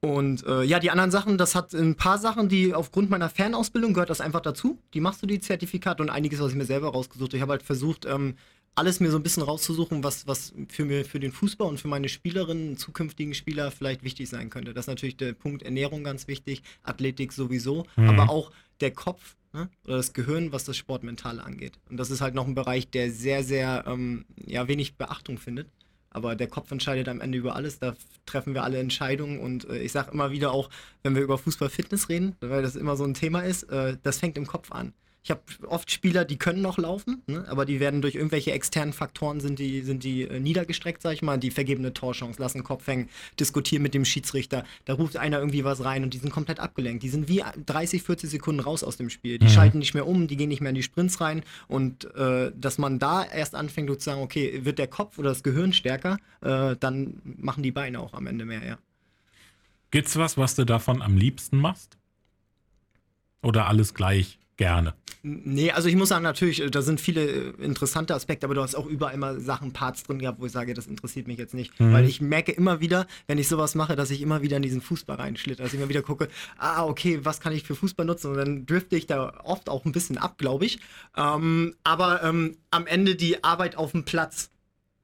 [0.00, 3.92] und äh, ja, die anderen Sachen, das hat ein paar Sachen, die aufgrund meiner Fernausbildung
[3.92, 4.78] gehört das einfach dazu.
[4.94, 7.36] Die machst du die Zertifikate und einiges, was ich mir selber rausgesucht habe.
[7.36, 8.36] Ich habe halt versucht, ähm,
[8.74, 11.88] alles mir so ein bisschen rauszusuchen, was, was für, mir, für den Fußball und für
[11.88, 14.72] meine Spielerinnen, zukünftigen Spieler vielleicht wichtig sein könnte.
[14.72, 18.08] Das ist natürlich der Punkt Ernährung ganz wichtig, Athletik sowieso, mhm.
[18.08, 19.68] aber auch der Kopf ne?
[19.84, 21.78] oder das Gehirn, was das Sportmentale angeht.
[21.90, 25.68] Und das ist halt noch ein Bereich, der sehr, sehr ähm, ja, wenig Beachtung findet.
[26.12, 27.78] Aber der Kopf entscheidet am Ende über alles.
[27.78, 27.94] Da
[28.26, 29.38] treffen wir alle Entscheidungen.
[29.38, 30.68] Und äh, ich sage immer wieder auch,
[31.02, 34.36] wenn wir über Fußball-Fitness reden, weil das immer so ein Thema ist, äh, das fängt
[34.36, 34.92] im Kopf an.
[35.22, 37.44] Ich habe oft Spieler, die können noch laufen, ne?
[37.48, 41.20] aber die werden durch irgendwelche externen Faktoren sind die, sind die äh, niedergestreckt, sag ich
[41.20, 41.36] mal.
[41.38, 44.64] Die vergeben eine Torchance, lassen Kopf hängen, diskutieren mit dem Schiedsrichter.
[44.86, 47.02] Da ruft einer irgendwie was rein und die sind komplett abgelenkt.
[47.02, 49.38] Die sind wie 30, 40 Sekunden raus aus dem Spiel.
[49.38, 49.50] Die mhm.
[49.50, 51.42] schalten nicht mehr um, die gehen nicht mehr in die Sprints rein.
[51.68, 55.42] Und äh, dass man da erst anfängt zu sagen, okay, wird der Kopf oder das
[55.42, 58.78] Gehirn stärker, äh, dann machen die Beine auch am Ende mehr, ja.
[59.90, 61.98] Gibt's was, was du davon am liebsten machst?
[63.42, 64.38] Oder alles gleich?
[64.60, 64.94] Gerne.
[65.22, 68.62] Nee, also ich muss sagen, natürlich, äh, da sind viele äh, interessante Aspekte, aber du
[68.62, 71.54] hast auch überall immer Sachen, Parts drin gehabt, wo ich sage, das interessiert mich jetzt
[71.54, 71.78] nicht.
[71.80, 71.92] Mhm.
[71.94, 74.82] Weil ich merke immer wieder, wenn ich sowas mache, dass ich immer wieder in diesen
[74.82, 75.62] Fußball reinschlitter.
[75.62, 78.32] Dass ich immer wieder gucke, ah, okay, was kann ich für Fußball nutzen?
[78.32, 80.78] Und dann drifte ich da oft auch ein bisschen ab, glaube ich.
[81.16, 84.50] Ähm, aber ähm, am Ende die Arbeit auf dem Platz,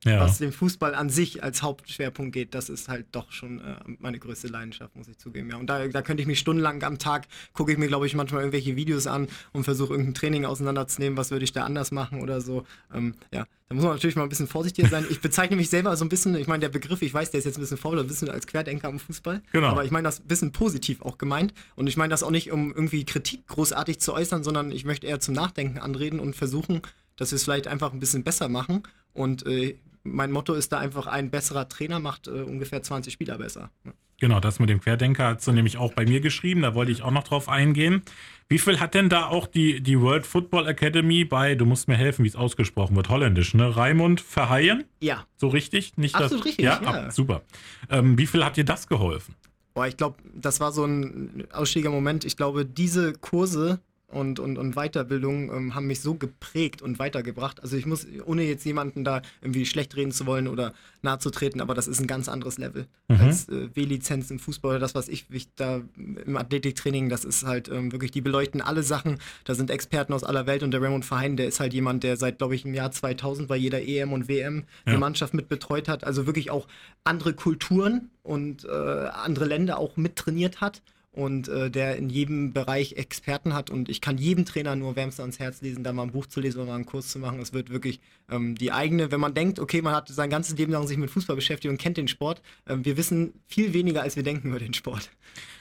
[0.07, 0.21] ja.
[0.21, 4.19] was den Fußball an sich als Hauptschwerpunkt geht, das ist halt doch schon äh, meine
[4.19, 5.51] größte Leidenschaft, muss ich zugeben.
[5.51, 5.57] Ja.
[5.57, 8.43] Und da, da könnte ich mich stundenlang am Tag, gucke ich mir, glaube ich, manchmal
[8.43, 12.41] irgendwelche Videos an und versuche irgendein Training auseinanderzunehmen, was würde ich da anders machen oder
[12.41, 12.65] so.
[12.93, 15.05] Ähm, ja, da muss man natürlich mal ein bisschen vorsichtiger sein.
[15.11, 17.47] Ich bezeichne mich selber so ein bisschen, ich meine, der Begriff, ich weiß, der ist
[17.47, 19.43] jetzt ein bisschen faul, ein bisschen als Querdenker im Fußball.
[19.51, 19.67] Genau.
[19.67, 21.53] Aber ich meine das ein bisschen positiv auch gemeint.
[21.75, 25.09] Und ich meine das auch nicht, um irgendwie Kritik großartig zu äußern, sondern ich möchte
[25.09, 26.81] eher zum Nachdenken anreden und versuchen,
[27.17, 28.85] dass wir es vielleicht einfach ein bisschen besser machen.
[29.13, 33.39] Und äh, mein Motto ist da einfach, ein besserer Trainer macht äh, ungefähr 20 Spieler
[33.39, 33.71] besser.
[34.19, 37.03] Genau, das mit dem Querdenker hat sie nämlich auch bei mir geschrieben, da wollte ich
[37.03, 38.03] auch noch drauf eingehen.
[38.49, 41.97] Wie viel hat denn da auch die, die World Football Academy bei, du musst mir
[41.97, 43.77] helfen, wie es ausgesprochen wird, holländisch, ne?
[43.77, 44.85] Raimund Verheyen?
[45.01, 45.27] Ja.
[45.37, 45.99] So richtig?
[45.99, 46.81] Nicht Absolut das, richtig, ja.
[46.83, 46.89] ja.
[46.89, 47.43] Ab, super.
[47.91, 49.35] Ähm, wie viel hat dir das geholfen?
[49.75, 52.25] Boah, ich glaube, das war so ein ausstieger Moment.
[52.25, 57.61] Ich glaube, diese Kurse und, und, und Weiterbildung ähm, haben mich so geprägt und weitergebracht.
[57.61, 61.31] Also ich muss, ohne jetzt jemanden da irgendwie schlecht reden zu wollen oder nahe zu
[61.31, 63.21] treten, aber das ist ein ganz anderes Level mhm.
[63.21, 67.45] als äh, W-Lizenz im Fußball oder das, was ich, ich da im Athletiktraining, das ist
[67.45, 69.19] halt ähm, wirklich, die beleuchten alle Sachen.
[69.45, 72.17] Da sind Experten aus aller Welt und der Raymond Verheyen, der ist halt jemand, der
[72.17, 74.93] seit, glaube ich, im Jahr 2000 bei jeder EM und WM ja.
[74.93, 76.05] die Mannschaft mit betreut hat.
[76.05, 76.69] Also wirklich auch
[77.03, 80.81] andere Kulturen und äh, andere Länder auch mittrainiert hat
[81.17, 83.71] und äh, der in jedem Bereich Experten hat.
[83.71, 86.41] Und ich kann jedem Trainer nur wärmstens ans Herz lesen, da mal ein Buch zu
[86.41, 87.41] lesen oder mal einen Kurs zu machen.
[87.41, 88.01] Es wird wirklich
[88.31, 91.11] ähm, die eigene, wenn man denkt, okay, man hat sein ganzes Leben lang sich mit
[91.11, 92.43] Fußball beschäftigt und kennt den Sport.
[92.69, 95.11] Ähm, wir wissen viel weniger, als wir denken über den Sport.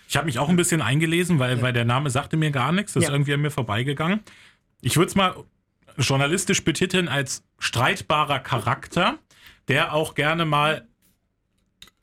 [0.10, 1.62] Ich habe mich auch ein bisschen eingelesen, weil, ja.
[1.62, 2.92] weil der Name sagte mir gar nichts.
[2.92, 3.10] Das ja.
[3.10, 4.20] ist irgendwie an mir vorbeigegangen.
[4.82, 5.36] Ich würde es mal
[5.98, 9.20] journalistisch betiteln als streitbarer Charakter,
[9.70, 10.86] der auch gerne mal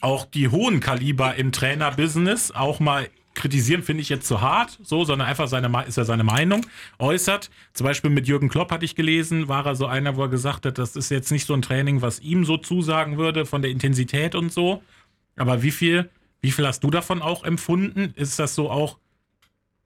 [0.01, 5.05] auch die hohen Kaliber im Trainerbusiness auch mal kritisieren finde ich jetzt zu hart, so,
[5.05, 6.67] sondern einfach seine, ist ja seine Meinung
[6.99, 7.51] äußert.
[7.73, 10.67] Zum Beispiel mit Jürgen Klopp hatte ich gelesen, war er so einer, wo er gesagt
[10.67, 13.71] hat, das ist jetzt nicht so ein Training, was ihm so zusagen würde von der
[13.71, 14.83] Intensität und so.
[15.37, 18.13] Aber wie viel, wie viel hast du davon auch empfunden?
[18.17, 18.99] Ist das so auch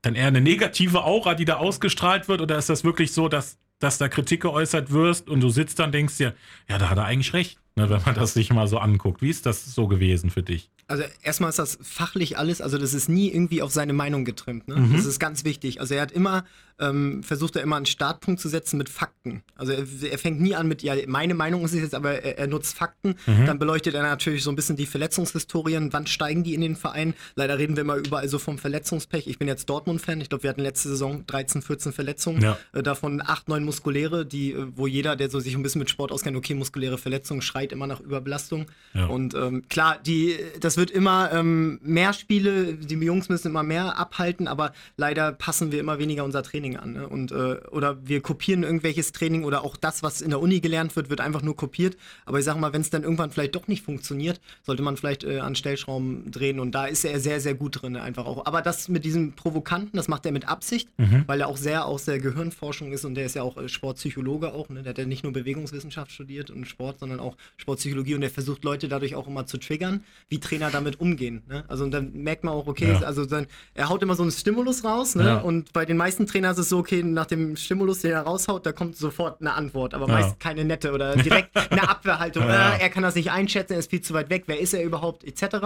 [0.03, 3.59] dann eher eine negative Aura, die da ausgestrahlt wird, oder ist das wirklich so, dass,
[3.79, 6.35] dass da Kritik geäußert wirst und du sitzt dann und denkst dir,
[6.69, 9.23] ja, da hat er eigentlich recht, ne, wenn man das sich mal so anguckt.
[9.23, 10.71] Wie ist das so gewesen für dich?
[10.89, 14.69] Also erstmal ist das fachlich alles, also das ist nie irgendwie auf seine Meinung getrimmt.
[14.69, 14.77] Ne?
[14.77, 14.97] Mhm.
[14.97, 15.81] Das ist ganz wichtig.
[15.81, 16.45] Also er hat immer,
[16.79, 19.43] ähm, versucht er immer einen Startpunkt zu setzen mit Fakten.
[19.57, 22.39] Also er, er, fängt nie an mit, ja, meine Meinung ist es jetzt, aber er,
[22.39, 23.15] er nutzt Fakten.
[23.27, 23.47] Mhm.
[23.47, 25.93] Dann beleuchtet er natürlich so ein bisschen die Verletzungshistorien.
[25.93, 27.15] Wann steigen die in den Verein?
[27.35, 29.27] Leider reden wir immer überall so vom Verletzungspech.
[29.27, 30.21] Ich bin jetzt Dortmund-Fan.
[30.21, 32.43] Ich glaube, wir hatten letzte Saison 13, 14 Verletzungen.
[32.43, 32.59] Ja.
[32.73, 35.91] Äh, davon 8, 9 muskuläre, die, äh, wo jeder, der so sich ein bisschen mit
[35.91, 38.67] Sport auskennt, okay, muskuläre Verletzungen, schreit immer nach Überbelastung.
[38.93, 39.07] Ja.
[39.07, 43.99] Und ähm, klar, die, das wird immer ähm, mehr Spiele, die Jungs müssen immer mehr
[43.99, 46.95] abhalten, aber leider passen wir immer weniger unser Training an.
[46.95, 47.09] Ne?
[47.09, 50.97] Und, äh, oder wir kopieren irgendwelches Training oder auch das, was in der Uni gelernt
[50.97, 51.97] wird, wird einfach nur kopiert.
[52.25, 55.25] Aber ich sage mal, wenn es dann irgendwann vielleicht doch nicht funktioniert, sollte man vielleicht
[55.25, 56.59] äh, an Stellschrauben drehen.
[56.59, 58.45] Und da ist er sehr, sehr gut drin, einfach auch.
[58.47, 61.23] Aber das mit diesem Provokanten, das macht er mit Absicht, mhm.
[61.29, 64.53] weil er auch sehr aus der Gehirnforschung ist und der ist ja auch äh, Sportpsychologe
[64.53, 64.69] auch.
[64.69, 64.83] Ne?
[64.83, 68.65] Der hat ja nicht nur Bewegungswissenschaft studiert und Sport, sondern auch Sportpsychologie und der versucht
[68.65, 71.43] Leute dadurch auch immer zu triggern, wie Trainer damit umgehen.
[71.49, 71.65] Ne?
[71.69, 73.03] Also und dann merkt man auch, okay, ja.
[73.03, 75.25] also dann, er haut immer so einen Stimulus raus ne?
[75.25, 75.37] Ja.
[75.39, 78.65] und bei den meisten Trainern ist es so, okay, nach dem Stimulus, den er raushaut,
[78.67, 80.15] da kommt sofort eine Antwort, aber ja.
[80.15, 82.45] meist keine nette oder direkt eine Abwehrhaltung.
[82.45, 84.83] Äh, er kann das nicht einschätzen, er ist viel zu weit weg, wer ist er
[84.83, 85.57] überhaupt, etc.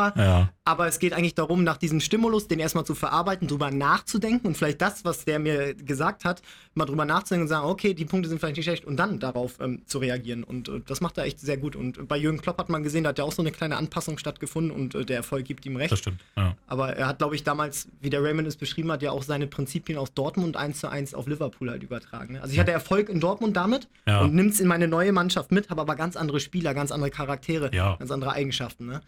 [0.64, 4.57] Aber es geht eigentlich darum, nach diesem Stimulus, den erstmal zu verarbeiten, drüber nachzudenken und
[4.57, 6.42] vielleicht das, was der mir gesagt hat,
[6.74, 9.59] mal drüber nachzudenken und sagen, okay, die Punkte sind vielleicht nicht schlecht und dann darauf
[9.61, 10.44] ähm, zu reagieren.
[10.44, 11.76] Und äh, das macht er echt sehr gut.
[11.76, 14.18] Und bei Jürgen Klopp hat man gesehen, da hat ja auch so eine kleine Anpassung
[14.18, 15.92] stattgefunden und äh, der Erfolg gibt ihm recht.
[15.92, 16.20] Das stimmt.
[16.37, 16.57] Ja.
[16.66, 19.46] Aber er hat, glaube ich, damals, wie der Raymond es beschrieben hat, ja auch seine
[19.46, 22.35] Prinzipien aus Dortmund eins zu eins auf Liverpool halt übertragen.
[22.35, 22.43] Ne?
[22.43, 24.23] Also ich hatte Erfolg in Dortmund damit ja.
[24.23, 27.11] und nimmt es in meine neue Mannschaft mit, habe aber ganz andere Spieler, ganz andere
[27.11, 27.97] Charaktere, ja.
[27.97, 28.87] ganz andere Eigenschaften.
[28.87, 29.01] Ne?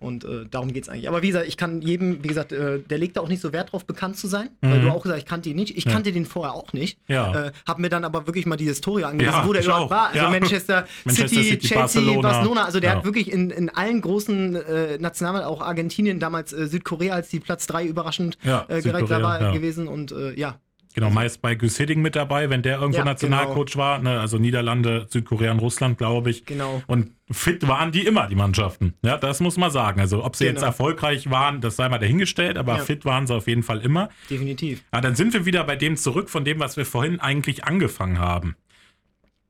[0.00, 1.08] Und äh, darum geht es eigentlich.
[1.08, 3.52] Aber wie gesagt, ich kann jedem, wie gesagt, äh, der legt da auch nicht so
[3.52, 4.48] Wert drauf, bekannt zu sein.
[4.62, 4.70] Mhm.
[4.70, 5.76] Weil du auch gesagt ich kannte ihn nicht.
[5.76, 5.92] Ich ja.
[5.92, 6.98] kannte den vorher auch nicht.
[7.06, 7.48] Ja.
[7.48, 10.08] Äh, hab mir dann aber wirklich mal die Historie angesehen, ja, wo der überhaupt war.
[10.08, 10.30] Also ja.
[10.30, 12.28] Manchester, Manchester City, City, Chelsea, Barcelona.
[12.28, 12.64] Barcelona.
[12.64, 17.14] Also der hat wirklich in, in allen großen äh, Nationalen, auch Argentinien, damals äh, Südkorea
[17.14, 19.86] als die Platz 3 überraschend äh, direkt da war gewesen.
[19.86, 20.58] Und äh, ja,
[20.94, 23.84] Genau, meist bei Gus Hidding mit dabei, wenn der irgendwo ja, Nationalcoach genau.
[23.84, 23.98] war.
[24.00, 24.18] Ne?
[24.18, 26.44] Also Niederlande, Südkorea und Russland, glaube ich.
[26.46, 26.82] Genau.
[26.88, 28.94] Und fit waren die immer, die Mannschaften.
[29.02, 30.00] Ja, das muss man sagen.
[30.00, 30.56] Also ob sie genau.
[30.56, 32.82] jetzt erfolgreich waren, das sei mal dahingestellt, aber ja.
[32.82, 34.08] fit waren sie auf jeden Fall immer.
[34.28, 34.82] Definitiv.
[34.92, 38.18] Ja, dann sind wir wieder bei dem zurück, von dem, was wir vorhin eigentlich angefangen
[38.18, 38.56] haben.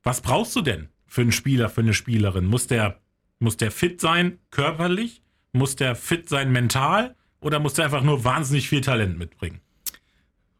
[0.02, 2.44] Was brauchst du denn für einen Spieler, für eine Spielerin?
[2.44, 3.00] Muss der,
[3.38, 5.22] muss der fit sein, körperlich?
[5.52, 7.16] Muss der fit sein, mental?
[7.40, 9.60] Oder muss der einfach nur wahnsinnig viel Talent mitbringen?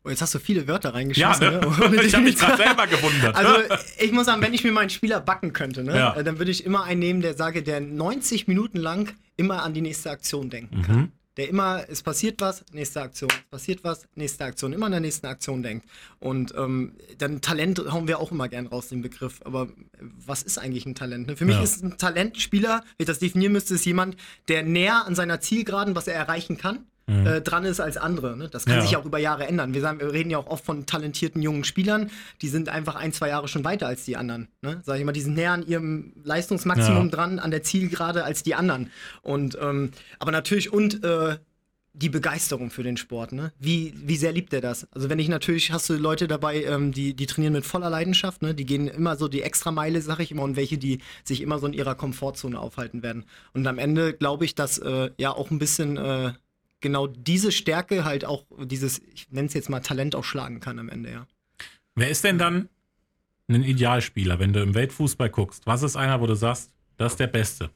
[0.03, 1.43] Oh, jetzt hast du viele Wörter reingeschossen.
[1.45, 1.91] Ja, ne?
[1.91, 2.03] ne?
[2.03, 3.37] ich habe mich gerade selber gewundert.
[3.37, 3.55] Also
[3.99, 6.17] ich muss sagen, wenn ich mir meinen Spieler backen könnte, ne, Ja.
[6.17, 9.75] äh, dann würde ich immer einen nehmen, der sage, der 90 Minuten lang immer an
[9.75, 10.97] die nächste Aktion denken kann.
[10.97, 11.13] Mhm.
[11.37, 15.01] Der immer, es passiert was, nächste Aktion, es passiert was, nächste Aktion, immer an der
[15.01, 15.87] nächsten Aktion denkt.
[16.19, 19.41] Und ähm, dann Talent hauen wir auch immer gern raus, den Begriff.
[19.45, 19.69] Aber
[20.01, 21.29] was ist eigentlich ein Talent?
[21.29, 21.37] Ne?
[21.37, 21.63] Für mich Ja.
[21.63, 24.17] ist ein Talentspieler, wenn ich das definieren müsste, ist jemand,
[24.49, 28.37] der näher an seiner Zielgeraden, was er erreichen kann, äh, dran ist als andere.
[28.37, 28.49] Ne?
[28.49, 28.81] Das kann Mhm.
[28.81, 28.87] Ja.
[28.87, 29.75] sich auch über Jahre ändern.
[29.75, 32.11] Wir, sagen, wir reden ja auch oft von talentierten jungen Spielern,
[32.43, 34.49] die sind einfach ein, zwei Jahre schon weiter als die anderen.
[34.63, 34.81] Ne?
[34.85, 37.11] Sag ich mal, die sind näher an ihrem Leistungsmaximum Ja.
[37.11, 38.91] dran, an der Zielgerade als die anderen.
[39.23, 41.37] Und ähm, aber natürlich und äh,
[41.93, 43.53] die Begeisterung für den Sport, ne?
[43.59, 44.87] Wie, wie sehr liebt er das?
[44.93, 48.43] Also wenn ich natürlich, hast du Leute dabei, ähm, die, die trainieren mit voller Leidenschaft,
[48.43, 48.55] ne?
[48.55, 51.67] Die gehen immer so die Extrameile, sag ich immer, und welche, die sich immer so
[51.67, 53.25] in ihrer Komfortzone aufhalten werden.
[53.55, 56.33] Und am Ende glaube ich, dass äh, ja auch ein bisschen äh,
[56.81, 60.79] genau diese Stärke halt auch dieses, ich nenne es jetzt mal Talent auch schlagen kann
[60.79, 61.27] am Ende, ja.
[61.95, 62.69] Wer ist denn dann
[63.49, 65.67] ein Idealspieler, wenn du im Weltfußball guckst?
[65.67, 67.71] Was ist einer, wo du sagst, das ist der Beste?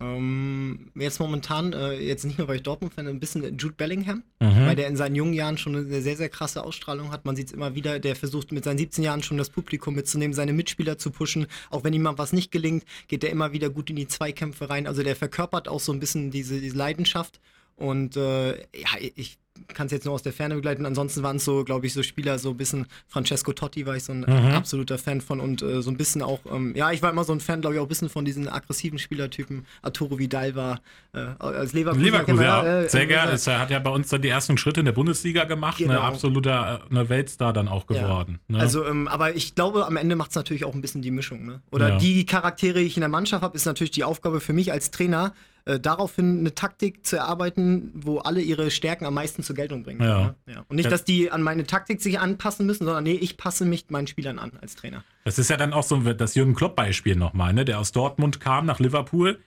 [0.00, 4.22] Ähm, jetzt momentan, äh, jetzt nicht nur, weil ich Dortmund-Fan bin, ein bisschen Jude Bellingham,
[4.40, 4.66] Mhm.
[4.66, 7.26] weil der in seinen jungen Jahren schon eine sehr, sehr krasse Ausstrahlung hat.
[7.26, 10.32] Man sieht es immer wieder, der versucht mit seinen 17 Jahren schon das Publikum mitzunehmen,
[10.34, 11.46] seine Mitspieler zu pushen.
[11.70, 14.70] Auch wenn ihm mal was nicht gelingt, geht der immer wieder gut in die Zweikämpfe
[14.70, 14.86] rein.
[14.86, 17.40] Also der verkörpert auch so ein bisschen diese, diese Leidenschaft.
[17.76, 20.86] Und äh, ja, ich kann es jetzt nur aus der Ferne begleiten.
[20.86, 24.04] Ansonsten waren es so, glaube ich, so Spieler, so ein bisschen Francesco Totti war ich
[24.04, 24.52] so ein Mhm.
[24.54, 27.32] absoluter Fan von und äh, so ein bisschen auch, ähm, ja, ich war immer so
[27.32, 29.66] ein Fan, glaube ich, auch ein bisschen von diesen aggressiven Spielertypen.
[29.82, 30.80] Arturo Vidal war
[31.12, 32.04] äh, als Leverkusen.
[32.04, 32.82] Leverkusen, ja.
[32.82, 33.32] äh, Sehr äh, gerne.
[33.32, 35.78] äh, er hat ja bei uns dann die ersten Schritte in der Bundesliga gemacht.
[35.78, 35.92] Genau.
[35.92, 38.02] Eine absoluter äh, eine Weltstar dann auch Ja.
[38.02, 38.38] geworden.
[38.48, 38.58] Ne?
[38.60, 41.44] Also, ähm, aber ich glaube, am Ende macht es natürlich auch ein bisschen die Mischung.
[41.46, 41.60] Ne?
[41.70, 41.96] Oder Ja.
[41.98, 44.90] die Charaktere, die ich in der Mannschaft habe, ist natürlich die Aufgabe für mich als
[44.90, 45.32] Trainer,
[45.70, 50.02] äh, daraufhin eine Taktik zu erarbeiten, wo alle ihre Stärken am meisten zur Geltung bringen.
[50.02, 50.20] Ja.
[50.20, 50.34] Ne?
[50.46, 50.64] Ja.
[50.68, 53.86] Und nicht, dass die an meine Taktik sich anpassen müssen, sondern nee, ich passe mich
[53.88, 55.04] meinen Spielern an als Trainer.
[55.24, 57.64] Das ist ja dann auch so das Jürgen Klopp-Beispiel nochmal, ne?
[57.64, 59.38] der aus Dortmund kam nach Liverpool.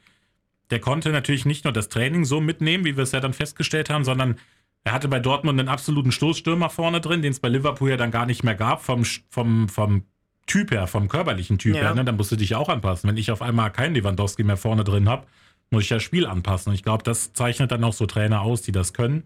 [0.70, 3.90] Der konnte natürlich nicht nur das Training so mitnehmen, wie wir es ja dann festgestellt
[3.90, 4.38] haben, sondern
[4.86, 8.12] er hatte bei Dortmund einen absoluten Stoßstürmer vorne drin, den es bei Liverpool ja dann
[8.12, 10.04] gar nicht mehr gab, vom, vom, vom
[10.46, 11.82] Typ her, vom körperlichen Typ Ja.
[11.82, 11.96] her.
[11.96, 12.04] Ne?
[12.04, 13.10] Dann musst du dich auch anpassen.
[13.10, 15.26] Wenn ich auf einmal keinen Lewandowski mehr vorne drin habe,
[15.74, 16.70] muss ich das Spiel anpassen.
[16.70, 19.24] Und ich glaube, das zeichnet dann auch so Trainer aus, die das können.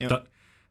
[0.00, 0.08] Ja.
[0.08, 0.24] Da,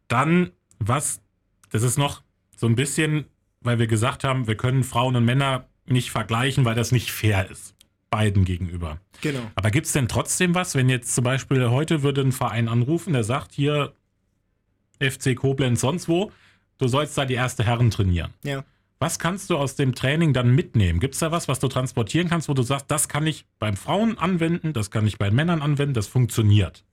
[0.08, 1.22] dann, was,
[1.70, 2.22] das ist noch
[2.56, 3.26] so ein bisschen,
[3.60, 7.50] weil wir gesagt haben, wir können Frauen und Männer nicht vergleichen, weil das nicht fair
[7.50, 7.76] ist.
[8.10, 9.00] Beiden gegenüber.
[9.22, 9.40] Genau.
[9.56, 13.14] Aber gibt es denn trotzdem was, wenn jetzt zum Beispiel heute würde ein Verein anrufen,
[13.14, 13.94] der sagt, hier
[15.00, 16.32] FC Koblenz sonst wo,
[16.78, 18.34] du sollst da die erste Herren trainieren.
[18.44, 18.64] Ja.
[19.02, 21.00] Was kannst du aus dem Training dann mitnehmen?
[21.00, 23.76] Gibt es da was, was du transportieren kannst, wo du sagst, das kann ich beim
[23.76, 26.84] Frauen anwenden, das kann ich bei Männern anwenden, das funktioniert?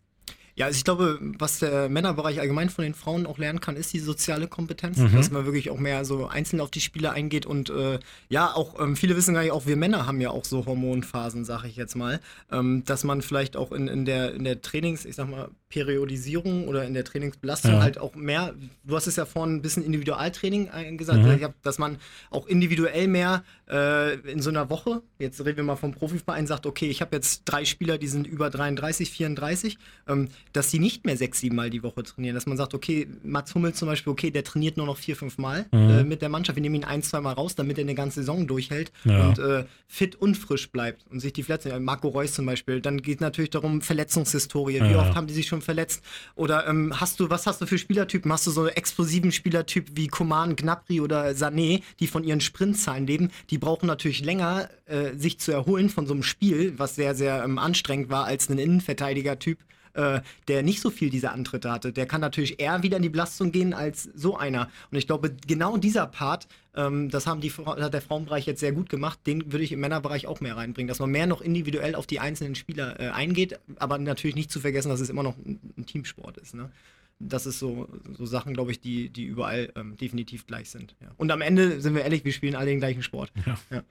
[0.56, 3.92] Ja, also ich glaube, was der Männerbereich allgemein von den Frauen auch lernen kann, ist
[3.92, 5.12] die soziale Kompetenz, Mhm.
[5.16, 7.98] dass man wirklich auch mehr so einzeln auf die Spieler eingeht und äh,
[8.30, 11.44] ja, auch ähm, viele wissen gar nicht, auch wir Männer haben ja auch so Hormonphasen,
[11.44, 15.04] sage ich jetzt mal, ähm, dass man vielleicht auch in, in, der, in der Trainings,
[15.04, 17.80] ich sag mal, Periodisierung oder in der Trainingsbelastung Ja.
[17.82, 18.54] halt auch mehr,
[18.84, 21.42] du hast es ja vorhin ein bisschen Individualtraining äh, gesagt, Mhm.
[21.42, 21.98] hab, dass man
[22.30, 26.64] auch individuell mehr äh, in so einer Woche, jetzt reden wir mal vom Profiverein, sagt,
[26.66, 29.76] okay, ich habe jetzt drei Spieler, die sind über 33, 34,
[30.08, 33.06] ähm, dass die nicht mehr sechs, sieben Mal die Woche trainieren, dass man sagt, okay,
[33.22, 35.90] Mats Hummel zum Beispiel, okay, der trainiert nur noch vier, fünf Mal Mhm.
[35.90, 38.20] äh, mit der Mannschaft, wir nehmen ihn ein, zwei Mal raus, damit er eine ganze
[38.20, 39.28] Saison durchhält Ja.
[39.28, 43.02] und äh, fit und frisch bleibt und sich die Verletzungen, Marco Reus zum Beispiel, dann
[43.02, 45.00] geht natürlich darum, Verletzungshistorie, wie Ja.
[45.00, 46.02] oft haben die sich schon verletzt.
[46.34, 49.90] Oder ähm, hast du, was hast du für Spielertypen, hast du so einen explosiven Spielertyp
[49.94, 55.14] wie Coman, Gnabry oder Sané, die von ihren Sprintzahlen leben, die brauchen natürlich länger, äh,
[55.16, 58.58] sich zu erholen von so einem Spiel, was sehr, sehr ähm, anstrengend war, als ein
[58.58, 59.58] Innenverteidiger-Typ,
[59.98, 61.92] äh, der nicht so viel diese Antritte hatte.
[61.92, 64.70] Der kann natürlich eher wieder in die Belastung gehen als so einer.
[64.92, 68.70] Und ich glaube, genau dieser Part, ähm, das haben die, hat der Frauenbereich jetzt sehr
[68.70, 71.96] gut gemacht, den würde ich im Männerbereich auch mehr reinbringen, dass man mehr noch individuell
[71.96, 75.36] auf die einzelnen Spieler äh, eingeht, aber natürlich nicht zu vergessen, dass es immer noch
[75.36, 76.54] ein, ein Teamsport ist.
[76.54, 76.70] Ne?
[77.18, 80.94] Das ist so, so Sachen, glaube ich, die, die überall ähm, definitiv gleich sind.
[81.00, 81.08] Ja.
[81.16, 83.32] Und am Ende sind wir ehrlich, wir spielen alle den gleichen Sport.
[83.44, 83.58] Ja.
[83.70, 83.82] Ja.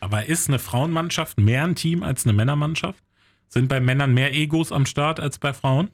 [0.00, 3.02] Aber ist eine Frauenmannschaft mehr ein Team als eine Männermannschaft?
[3.48, 5.90] Sind bei Männern mehr Egos am Start als bei Frauen?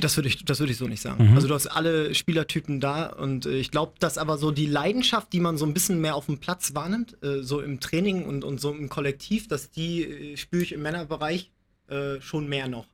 [0.00, 1.28] Das würde ich, das würde ich so nicht sagen.
[1.30, 1.34] Mhm.
[1.34, 5.32] Also du hast alle Spielertypen da und äh, ich glaube, dass aber so die Leidenschaft,
[5.34, 8.42] die man so ein bisschen mehr auf dem Platz wahrnimmt, äh, so im Training und,
[8.42, 11.50] und so im Kollektiv, dass die äh, spüre ich im Männerbereich
[11.88, 12.86] äh, schon mehr noch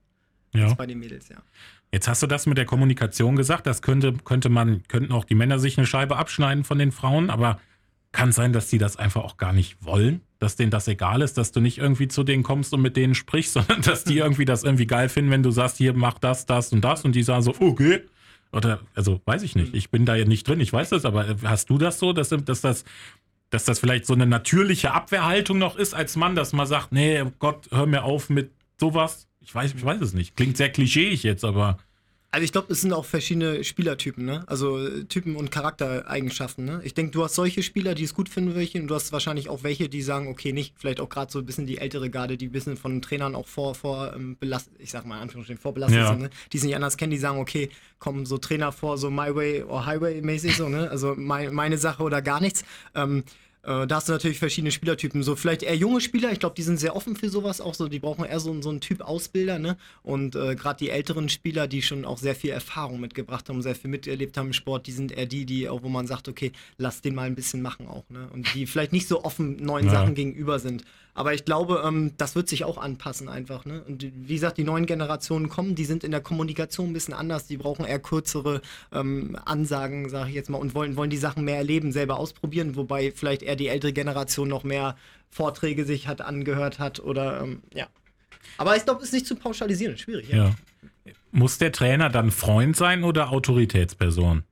[0.53, 0.65] Ja.
[0.65, 1.37] als bei den Mädels, ja.
[1.93, 3.67] Jetzt hast du das mit der Kommunikation gesagt.
[3.67, 7.31] Das könnte, könnte man, könnten auch die Männer sich eine Scheibe abschneiden von den Frauen,
[7.31, 7.61] aber
[8.13, 11.37] kann sein, dass die das einfach auch gar nicht wollen, dass denen das egal ist,
[11.37, 14.45] dass du nicht irgendwie zu denen kommst und mit denen sprichst, sondern dass die irgendwie
[14.45, 17.23] das irgendwie geil finden, wenn du sagst, hier mach das, das und das und die
[17.23, 18.03] sagen so, okay.
[18.51, 19.75] Oder, also weiß ich nicht.
[19.75, 22.31] Ich bin da ja nicht drin, ich weiß das, aber hast du das so, dass,
[22.31, 22.85] dass das
[23.51, 27.25] dass das vielleicht so eine natürliche Abwehrhaltung noch ist als Mann, dass man sagt, nee,
[27.39, 29.27] Gott, hör mir auf mit sowas.
[29.41, 30.37] Ich weiß, ich weiß es nicht.
[30.37, 31.79] Klingt sehr klischeeig jetzt, aber.
[32.31, 34.45] Also ich glaube, es sind auch verschiedene Spielertypen, ne?
[34.47, 36.83] Also äh, Typen und Charaktereigenschaften, ne?
[36.85, 39.49] Ich denke, du hast solche Spieler, die es gut finden welche, und du hast wahrscheinlich
[39.49, 42.37] auch welche, die sagen, okay, nicht, vielleicht auch gerade so ein bisschen die ältere Garde,
[42.37, 45.61] die ein bisschen von Trainern auch vor, vor ähm, belastet, ich sag mal in Anführungsstrichen,
[45.61, 46.09] vorbelastet ja.
[46.09, 46.31] sind, ne?
[46.53, 49.63] Die es nicht anders kennen, die sagen, okay, kommen so Trainer vor, so My Way
[49.63, 50.91] or Highway mäßig so, ne?
[50.91, 52.63] Also mein, meine Sache oder gar nichts.
[52.95, 53.25] Ähm,
[53.69, 55.23] äh, da hast du natürlich verschiedene Spielertypen.
[55.23, 57.89] So vielleicht eher junge Spieler, ich glaube, die sind sehr offen für sowas auch so.
[57.89, 59.77] Die brauchen eher so, so einen Typ Ausbilder, ne?
[60.03, 63.75] Und äh, gerade die älteren Spieler, die schon auch sehr viel Erfahrung mitgebracht haben, sehr
[63.75, 66.53] viel miterlebt haben im Sport, die sind eher die, die auch, wo man sagt, okay,
[66.79, 68.29] lass den mal ein bisschen machen auch, ne?
[68.33, 69.93] Und die vielleicht nicht so offen neuen ja.
[69.93, 70.85] Sachen gegenüber sind.
[71.19, 73.65] Aber ich glaube, ähm, das wird sich auch anpassen einfach.
[73.65, 73.83] Ne?
[73.83, 77.49] Und wie gesagt, die neuen Generationen kommen, die sind in der Kommunikation ein bisschen anders.
[77.49, 78.61] Die brauchen eher kürzere
[78.93, 82.77] ähm, Ansagen, sage ich jetzt mal, und wollen, wollen die Sachen mehr erleben, selber ausprobieren.
[82.77, 84.95] Wobei vielleicht eher die ältere Generation noch mehr
[85.29, 87.89] Vorträge sich hat angehört hat oder ähm, ja.
[88.57, 90.29] Aber ich glaube, es ist nicht zu pauschalisieren, schwierig.
[90.29, 90.37] Ja.
[91.05, 91.13] ja.
[91.33, 94.45] Muss der Trainer dann Freund sein oder Autoritätsperson?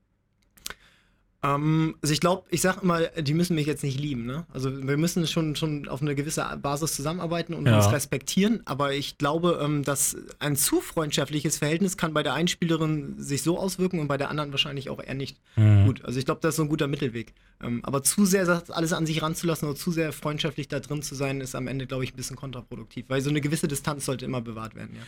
[1.47, 4.27] Ähm, also ich glaube, ich sage immer, die müssen mich jetzt nicht lieben.
[4.27, 4.47] Ne?
[4.53, 7.77] Also wir müssen schon, schon auf eine gewisse Basis zusammenarbeiten und ja.
[7.77, 8.63] uns respektieren.
[8.65, 13.43] Aber ich glaube, ähm, dass ein zu freundschaftliches Verhältnis kann bei der einen Spielerin sich
[13.43, 15.37] so auswirken und bei der anderen wahrscheinlich auch eher nicht.
[15.57, 15.87] Mhm.
[15.87, 17.35] Gut, also ich glaube, das ist so ein guter Mittelweg.
[17.63, 21.15] Ähm, aber zu sehr alles an sich ranzulassen oder zu sehr freundschaftlich da drin zu
[21.15, 23.07] sein, ist am Ende, glaube ich, ein bisschen kontraproduktiv.
[23.09, 24.97] Weil so eine gewisse Distanz sollte immer bewahrt werden.
[24.97, 25.03] Ja.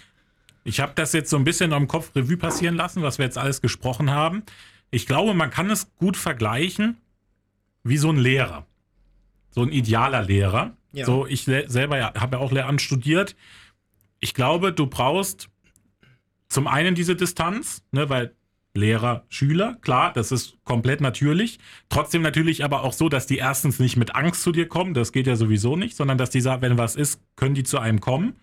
[0.64, 3.38] Ich habe das jetzt so ein bisschen am Kopf Revue passieren lassen, was wir jetzt
[3.38, 4.42] alles gesprochen haben
[4.90, 6.96] ich glaube, man kann es gut vergleichen
[7.84, 8.66] wie so ein Lehrer.
[9.50, 10.76] So ein idealer Lehrer.
[10.92, 11.04] Ja.
[11.04, 13.36] So, ich selber ja, habe ja auch Lehramt studiert.
[14.20, 15.48] Ich glaube, du brauchst
[16.48, 18.34] zum einen diese Distanz, ne, weil
[18.74, 21.58] Lehrer, Schüler, klar, das ist komplett natürlich.
[21.88, 25.12] Trotzdem natürlich aber auch so, dass die erstens nicht mit Angst zu dir kommen, das
[25.12, 28.00] geht ja sowieso nicht, sondern dass die sagen, wenn was ist, können die zu einem
[28.00, 28.36] kommen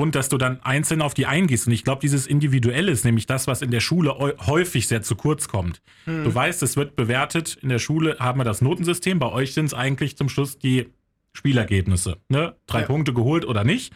[0.00, 1.66] und dass du dann einzeln auf die eingehst.
[1.66, 5.14] Und ich glaube, dieses Individuelle ist nämlich das, was in der Schule häufig sehr zu
[5.14, 5.82] kurz kommt.
[6.04, 6.24] Hm.
[6.24, 9.66] Du weißt, es wird bewertet, in der Schule haben wir das Notensystem, bei euch sind
[9.66, 10.88] es eigentlich zum Schluss die
[11.34, 12.16] Spielergebnisse.
[12.30, 12.56] Ne?
[12.66, 12.86] Drei ja.
[12.86, 13.92] Punkte geholt oder nicht.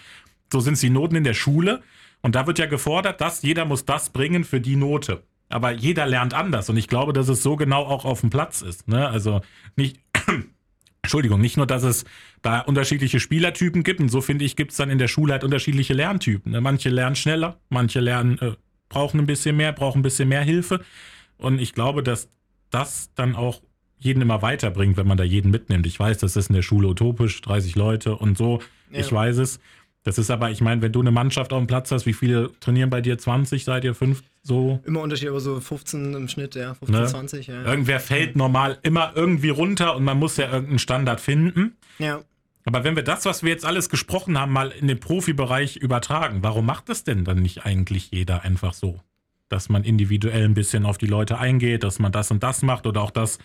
[0.53, 1.81] So sind es die Noten in der Schule.
[2.21, 5.23] Und da wird ja gefordert, dass jeder muss das bringen für die Note.
[5.49, 6.69] Aber jeder lernt anders.
[6.69, 8.89] Und ich glaube, dass es so genau auch auf dem Platz ist.
[8.89, 9.09] Ne?
[9.09, 9.41] Also
[9.77, 10.01] nicht,
[11.05, 12.07] Entschuldigung, nicht nur, dass es
[12.41, 15.45] da unterschiedliche Spielertypen gibt, und so finde ich, gibt es dann in der Schule halt
[15.45, 16.53] unterschiedliche Lerntypen.
[16.53, 16.63] Ne?
[16.63, 18.53] Manche lernen schneller, manche lernen, äh,
[18.89, 20.81] brauchen ein bisschen mehr, brauchen ein bisschen mehr Hilfe.
[21.37, 22.31] Und ich glaube, dass
[22.71, 23.61] das dann auch
[23.99, 25.87] jeden immer weiterbringt, wenn man da jeden mitnimmt.
[25.87, 28.63] Ich weiß, das ist in der Schule utopisch, 30 Leute und so.
[28.91, 29.01] Ja.
[29.01, 29.61] Ich weiß es.
[30.05, 32.51] Das ist aber, ich meine, wenn du eine Mannschaft auf dem Platz hast, wie viele
[32.61, 33.19] trainieren bei dir?
[33.19, 34.23] 20, seid ihr fünf?
[34.47, 34.79] So?
[34.85, 36.75] Immer Unterschied, aber so 15 im Schnitt, ja.
[36.75, 37.07] 15, ne?
[37.07, 37.65] 20, ja.
[37.65, 41.77] Irgendwer fällt normal immer irgendwie runter und man muss ja irgendeinen Standard finden.
[41.99, 42.21] Ja.
[42.67, 46.43] Aber wenn wir das, was wir jetzt alles gesprochen haben, mal in den Profibereich übertragen,
[46.43, 49.01] warum macht das denn dann nicht eigentlich jeder einfach so?
[49.49, 52.87] Dass man individuell ein bisschen auf die Leute eingeht, dass man das und das macht
[52.87, 53.39] oder auch das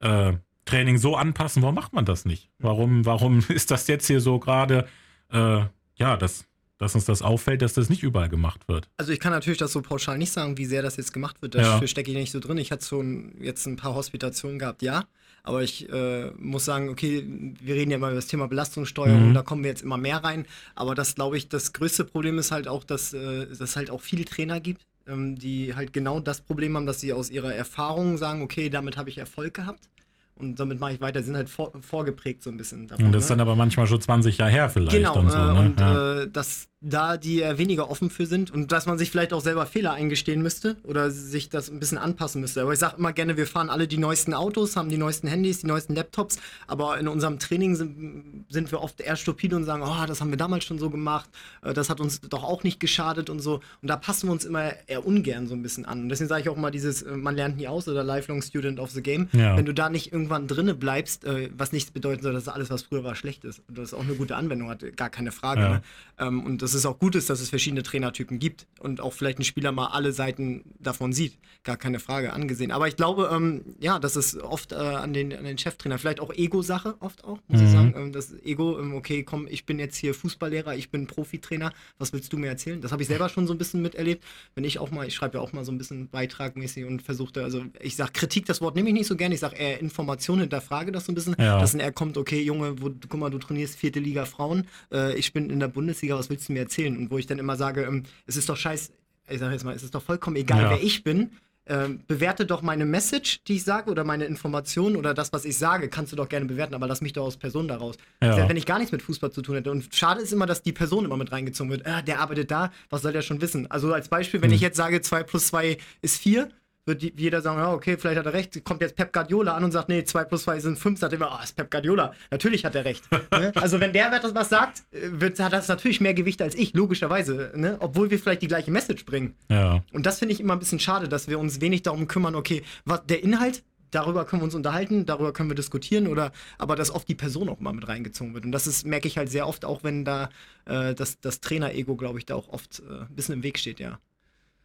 [0.00, 0.34] äh,
[0.64, 1.62] Training so anpassen.
[1.62, 2.48] Warum macht man das nicht?
[2.58, 4.86] Warum, warum ist das jetzt hier so gerade
[5.32, 5.62] äh,
[5.96, 6.46] ja, dass,
[6.78, 8.88] dass uns das auffällt, dass das nicht überall gemacht wird.
[8.96, 11.54] Also ich kann natürlich das so pauschal nicht sagen, wie sehr das jetzt gemacht wird.
[11.54, 11.86] Dafür ja.
[11.86, 12.58] stecke ich nicht so drin.
[12.58, 15.04] Ich hatte schon jetzt ein paar Hospitationen gehabt, ja.
[15.44, 17.24] Aber ich äh, muss sagen, okay,
[17.60, 19.34] wir reden ja immer über das Thema Belastungssteuerung, mhm.
[19.34, 20.46] da kommen wir jetzt immer mehr rein.
[20.74, 24.00] Aber das, glaube ich, das größte Problem ist halt auch, dass äh, es halt auch
[24.00, 28.16] viele Trainer gibt, ähm, die halt genau das Problem haben, dass sie aus ihrer Erfahrung
[28.16, 29.88] sagen, okay, damit habe ich Erfolg gehabt
[30.36, 33.06] und damit mache ich weiter, die sind halt vor, vorgeprägt so ein bisschen davon.
[33.06, 33.36] Und das ist ne?
[33.36, 34.96] dann aber manchmal schon 20 Jahre her vielleicht.
[34.96, 35.60] Genau, und, so, äh, ne?
[35.60, 36.22] und ja.
[36.22, 39.40] äh, das da die äh, weniger offen für sind und dass man sich vielleicht auch
[39.40, 42.62] selber Fehler eingestehen müsste oder sich das ein bisschen anpassen müsste.
[42.62, 45.60] Aber ich sage immer gerne, wir fahren alle die neuesten Autos, haben die neuesten Handys,
[45.60, 49.82] die neuesten Laptops, aber in unserem Training sind, sind wir oft eher stupide und sagen,
[49.82, 51.30] oh, das haben wir damals schon so gemacht,
[51.62, 53.60] äh, das hat uns doch auch nicht geschadet und so.
[53.80, 56.02] Und da passen wir uns immer eher ungern so ein bisschen an.
[56.02, 58.78] Und deswegen sage ich auch mal dieses, äh, man lernt nie aus oder Lifelong Student
[58.78, 59.28] of the Game.
[59.32, 59.56] Ja.
[59.56, 61.26] Wenn du da nicht irgendwann drinne bleibst,
[61.56, 63.62] was nichts bedeuten soll, dass alles, was früher war, schlecht ist.
[63.68, 65.60] Und das auch eine gute Anwendung hat, gar keine Frage.
[65.60, 65.68] Ja.
[65.68, 65.82] Ne?
[66.18, 69.38] Ähm, und das ist auch gut ist, dass es verschiedene Trainertypen gibt und auch vielleicht
[69.38, 71.38] ein Spieler mal alle Seiten davon sieht.
[71.62, 72.70] Gar keine Frage angesehen.
[72.70, 76.20] Aber ich glaube, ähm, ja, das ist oft äh, an, den, an den Cheftrainer, vielleicht
[76.20, 77.66] auch Ego-Sache, oft auch, muss mhm.
[77.66, 77.94] ich sagen.
[77.96, 82.12] Ähm, das Ego, ähm, okay, komm, ich bin jetzt hier Fußballlehrer, ich bin Profitrainer, was
[82.12, 82.80] willst du mir erzählen?
[82.80, 84.24] Das habe ich selber schon so ein bisschen miterlebt.
[84.54, 87.42] Wenn ich auch mal, ich schreibe ja auch mal so ein bisschen beitragmäßig und versuchte,
[87.42, 90.40] also ich sage Kritik, das Wort nehme ich nicht so gerne, ich sage eher Information,
[90.40, 91.58] hinterfrage das so ein bisschen, ja.
[91.60, 95.16] dass dann er kommt, okay, Junge, wo, guck mal, du trainierst vierte Liga Frauen, äh,
[95.16, 96.96] ich bin in der Bundesliga, was willst du mir erzählen?
[96.96, 98.92] Und wo ich dann immer sage, ähm, es ist doch scheiß,
[99.28, 100.70] ich sage jetzt mal, es ist doch vollkommen egal, ja.
[100.70, 101.30] wer ich bin.
[101.66, 105.56] ähm, bewerte doch meine Message, die ich sage, oder meine Information oder das, was ich
[105.56, 107.96] sage, kannst du doch gerne bewerten, aber lass mich doch als Person daraus.
[108.22, 108.34] Ja.
[108.34, 109.70] Selbst wenn ich gar nichts mit Fußball zu tun hätte.
[109.70, 111.86] Und schade ist immer, dass die Person immer mit reingezogen wird.
[111.86, 113.70] Ah, der arbeitet da, was soll der schon wissen?
[113.70, 114.56] Also als Beispiel, wenn Hm.
[114.56, 116.50] ich jetzt sage, 2 plus 2 ist 4,
[116.86, 118.62] wird jeder sagen, ja, okay, vielleicht hat er recht.
[118.64, 121.16] Kommt jetzt Pep Guardiola an und sagt, nee, 2 plus 2 sind 5, sagt er
[121.16, 122.12] immer, ah, ist Pep Guardiola.
[122.30, 123.04] Natürlich hat er recht.
[123.32, 123.52] ne?
[123.64, 126.74] Also wenn der Wert was sagt, äh, wird, hat das natürlich mehr Gewicht als ich,
[126.74, 127.52] logischerweise.
[127.54, 127.76] Ne?
[127.80, 129.34] Obwohl wir vielleicht die gleiche Message bringen.
[129.48, 129.82] Ja.
[129.92, 132.62] Und das finde ich immer ein bisschen schade, dass wir uns wenig darum kümmern, okay,
[132.84, 136.90] was, der Inhalt, darüber können wir uns unterhalten, darüber können wir diskutieren, oder aber dass
[136.90, 138.44] oft die Person auch mal mit reingezogen wird.
[138.44, 140.30] Und das ist, merke ich halt sehr oft, auch wenn da
[140.66, 143.80] äh, das, das Trainer-Ego, glaube ich, da auch oft äh, ein bisschen im Weg steht,
[143.80, 143.98] ja.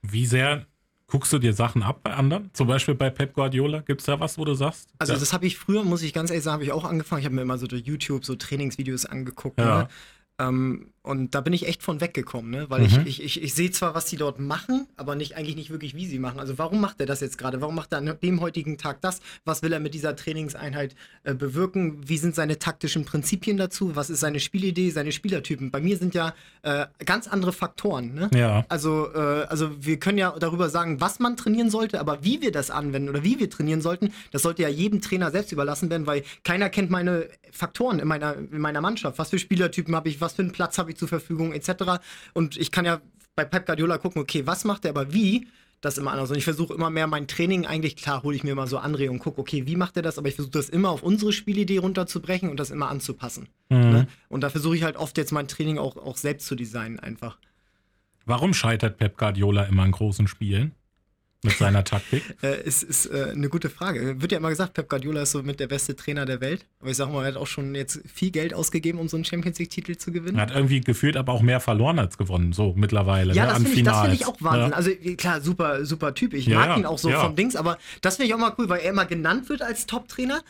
[0.01, 0.65] Wie sehr
[1.09, 2.51] guckst du dir Sachen ab bei anderen?
[2.53, 3.79] Zum Beispiel bei Pep Guardiola?
[3.79, 4.89] Gibt es da was, wo du sagst?
[4.99, 5.19] Also ja.
[5.19, 7.19] das habe ich früher, muss ich ganz ehrlich sagen, habe ich auch angefangen.
[7.19, 9.59] Ich habe mir immer so durch YouTube so Trainingsvideos angeguckt.
[9.59, 9.83] Ja.
[9.83, 9.87] Ne?
[10.39, 12.65] Ähm, und da bin ich echt von weggekommen, ne?
[12.69, 13.03] weil Mhm.
[13.05, 16.05] ich, ich, ich, sehe zwar, was die dort machen, aber nicht, eigentlich nicht wirklich, wie
[16.05, 16.39] sie machen.
[16.39, 17.61] Also warum macht er das jetzt gerade?
[17.61, 19.21] Warum macht er an dem heutigen Tag das?
[19.45, 22.07] Was will er mit dieser Trainingseinheit äh, bewirken?
[22.07, 23.95] Wie sind seine taktischen Prinzipien dazu?
[23.95, 25.71] Was ist seine Spielidee, seine Spielertypen?
[25.71, 26.33] Bei mir sind ja
[26.63, 28.13] äh, ganz andere Faktoren.
[28.13, 28.29] Ne?
[28.33, 28.65] Ja.
[28.67, 32.51] Also, äh, also wir können ja darüber sagen, was man trainieren sollte, aber wie wir
[32.51, 36.07] das anwenden oder wie wir trainieren sollten, das sollte ja jedem Trainer selbst überlassen werden,
[36.07, 39.17] weil keiner kennt meine Faktoren in meiner, in meiner Mannschaft.
[39.17, 42.01] Was für Spielertypen habe ich, was für einen Platz habe ich zur Verfügung, etc.
[42.33, 43.01] Und ich kann ja
[43.35, 45.47] bei Pep Guardiola gucken, okay, was macht er, aber wie?
[45.81, 46.29] Das immer anders.
[46.29, 49.19] Und ich versuche immer mehr mein Training, eigentlich, klar, hole ich mir mal so Anregungen
[49.19, 50.17] und gucke, okay, wie macht er das?
[50.17, 53.47] Aber ich versuche das immer auf unsere Spielidee runterzubrechen und das immer anzupassen.
[53.69, 53.77] Mhm.
[53.77, 54.07] Ne?
[54.27, 57.37] Und da versuche ich halt oft jetzt mein Training auch, auch selbst zu designen, einfach.
[58.25, 60.73] Warum scheitert Pep Guardiola immer in großen Spielen?
[61.41, 62.23] Mit seiner Taktik?
[62.41, 64.21] Äh, ist ist äh, eine gute Frage.
[64.21, 66.65] Wird ja immer gesagt, Pep Guardiola ist so mit der beste Trainer der Welt.
[66.79, 69.25] Aber ich sag mal, er hat auch schon jetzt viel Geld ausgegeben, um so einen
[69.25, 70.37] Champions League-Titel zu gewinnen.
[70.37, 73.33] Er hat irgendwie gefühlt aber auch mehr verloren als gewonnen, so mittlerweile.
[73.33, 74.71] Ja, ne, das an finde ich, das find ich auch Wahnsinn.
[74.71, 74.75] Ja.
[74.75, 76.33] Also klar, super, super Typ.
[76.33, 78.53] Ich Ja, mag ja, ihn auch so vom Dings, aber das finde ich auch mal
[78.57, 80.41] cool, weil er immer genannt wird als Top-Trainer,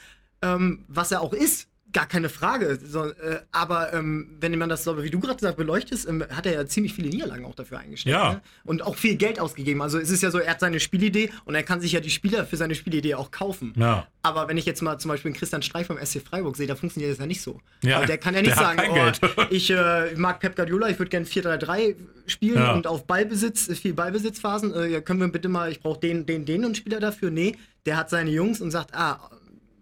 [0.41, 1.68] ähm, was er auch ist.
[1.91, 2.77] Gar keine Frage.
[2.83, 6.45] So, äh, aber ähm, wenn man das so, wie du gerade gesagt beleuchtest, ähm, hat
[6.45, 8.13] er ja ziemlich viele Niederlagen auch dafür eingesteckt.
[8.13, 8.33] Ja.
[8.33, 8.41] Ne?
[8.63, 9.81] Und auch viel Geld ausgegeben.
[9.81, 12.11] Also es ist ja so, er hat seine Spielidee und er kann sich ja die
[12.11, 13.73] Spieler für seine Spielidee auch kaufen.
[13.75, 14.07] Ja.
[14.21, 16.75] Aber wenn ich jetzt mal zum Beispiel einen Christian Streich vom SC Freiburg sehe, da
[16.75, 17.59] funktioniert das ja nicht so.
[17.81, 21.09] Ja, Weil der kann ja nicht sagen, oh, ich äh, mag Pep Guardiola, ich würde
[21.09, 21.95] gerne 4-3-3
[22.27, 22.73] spielen Ja.
[22.73, 24.73] und auf Ballbesitz, äh, viel Ballbesitzphasen.
[24.75, 27.31] Äh, können wir bitte mal, ich brauche den, den, den und Spieler dafür.
[27.31, 29.31] Nee, der hat seine Jungs und sagt, ah,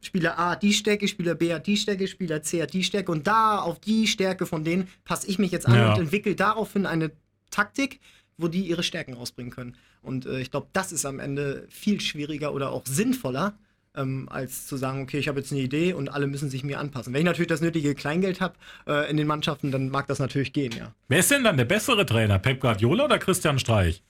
[0.01, 3.11] Spieler A hat die Stärke, Spieler B hat die Stärke, Spieler C hat die Stärke
[3.11, 5.93] und da auf die Stärke von denen passe ich mich jetzt an Ja.
[5.93, 7.11] und entwickle daraufhin eine
[7.51, 7.99] Taktik,
[8.37, 9.75] wo die ihre Stärken rausbringen können.
[10.01, 13.57] Und äh, ich glaube, das ist am Ende viel schwieriger oder auch sinnvoller,
[13.95, 16.79] ähm, als zu sagen, okay, ich habe jetzt eine Idee und alle müssen sich mir
[16.79, 17.13] anpassen.
[17.13, 18.53] Wenn ich natürlich das nötige Kleingeld habe
[18.85, 20.93] äh, in den Mannschaften, dann mag das natürlich gehen, ja.
[21.07, 22.37] Wer ist denn dann der bessere Trainer?
[22.37, 24.03] Pep Guardiola oder Christian Streich?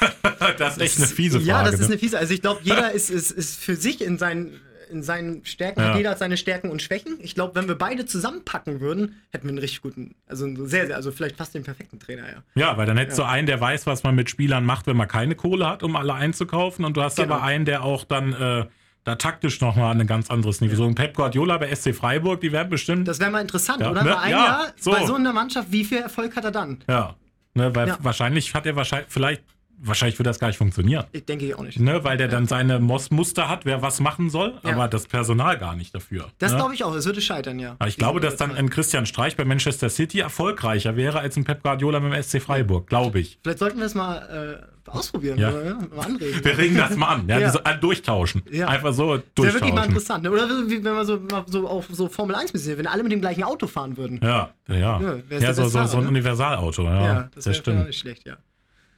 [0.58, 1.48] das ist echt eine fiese Frage.
[1.48, 1.86] Ja, das ist ne?
[1.86, 2.18] eine fiese.
[2.18, 5.96] Also ich glaube, jeder ist, ist, ist für sich in seinen, in seinen Stärken, Ja.
[5.96, 7.18] jeder hat seine Stärken und Schwächen.
[7.20, 10.86] Ich glaube, wenn wir beide zusammenpacken würden, hätten wir einen richtig guten, also einen sehr,
[10.86, 12.42] sehr, also vielleicht fast den perfekten Trainer, ja.
[12.54, 15.08] Ja, weil dann hättest du einen, der weiß, was man mit Spielern macht, wenn man
[15.08, 16.84] keine Kohle hat, um alle einzukaufen.
[16.84, 17.34] Und du hast Genau.
[17.34, 18.66] aber einen, der auch dann äh,
[19.04, 20.76] da taktisch nochmal ein ganz anderes Niveau.
[20.76, 23.06] So ein Pep Guardiola bei SC Freiburg, die werden bestimmt.
[23.08, 24.02] Das wäre mal interessant, Ja, oder?
[24.02, 24.10] ne?
[24.10, 24.92] Bei einem Ja, Jahr, so.
[24.92, 26.82] bei so einer Mannschaft, wie viel Erfolg hat er dann?
[26.88, 27.14] ja.
[27.56, 27.98] Ne, weil Ja.
[28.00, 29.44] wahrscheinlich hat er wahrscheinlich, vielleicht,
[29.78, 31.04] wahrscheinlich wird das gar nicht funktionieren.
[31.12, 31.78] Ich denke ich auch nicht.
[31.78, 34.72] Ne, weil der dann seine Mos Muster hat, wer was machen soll, Ja.
[34.72, 36.26] aber das Personal gar nicht dafür.
[36.38, 36.58] Das ne?
[36.58, 37.76] glaube ich auch, es würde scheitern, ja.
[37.78, 41.44] Aber ich glaube, dass dann ein Christian Streich bei Manchester City erfolgreicher wäre als ein
[41.44, 43.38] Pep Guardiola beim SC Freiburg, glaube ich.
[43.42, 45.50] Vielleicht sollten wir es mal äh, ausprobieren, Ja.
[45.50, 45.64] oder?
[45.64, 45.74] Ja?
[45.94, 46.44] Mal anregen.
[46.44, 48.42] Wir regen das mal an, ja, so, äh, durchtauschen.
[48.66, 49.90] Einfach so Das wäre wirklich mal durchtauschen.
[49.90, 50.22] interessant.
[50.24, 50.30] Ne?
[50.30, 53.44] Oder wenn wir so, so auf so Formel 1 bisschen, wenn alle mit dem gleichen
[53.44, 54.20] Auto fahren würden.
[54.22, 55.00] Ja, ja.
[55.00, 56.08] Ja, so, Bestfahrer, so ein ne?
[56.10, 57.22] Universalauto, ja.
[57.22, 57.86] das das, wäre stimmt.
[57.86, 58.36] nicht schlecht, ja.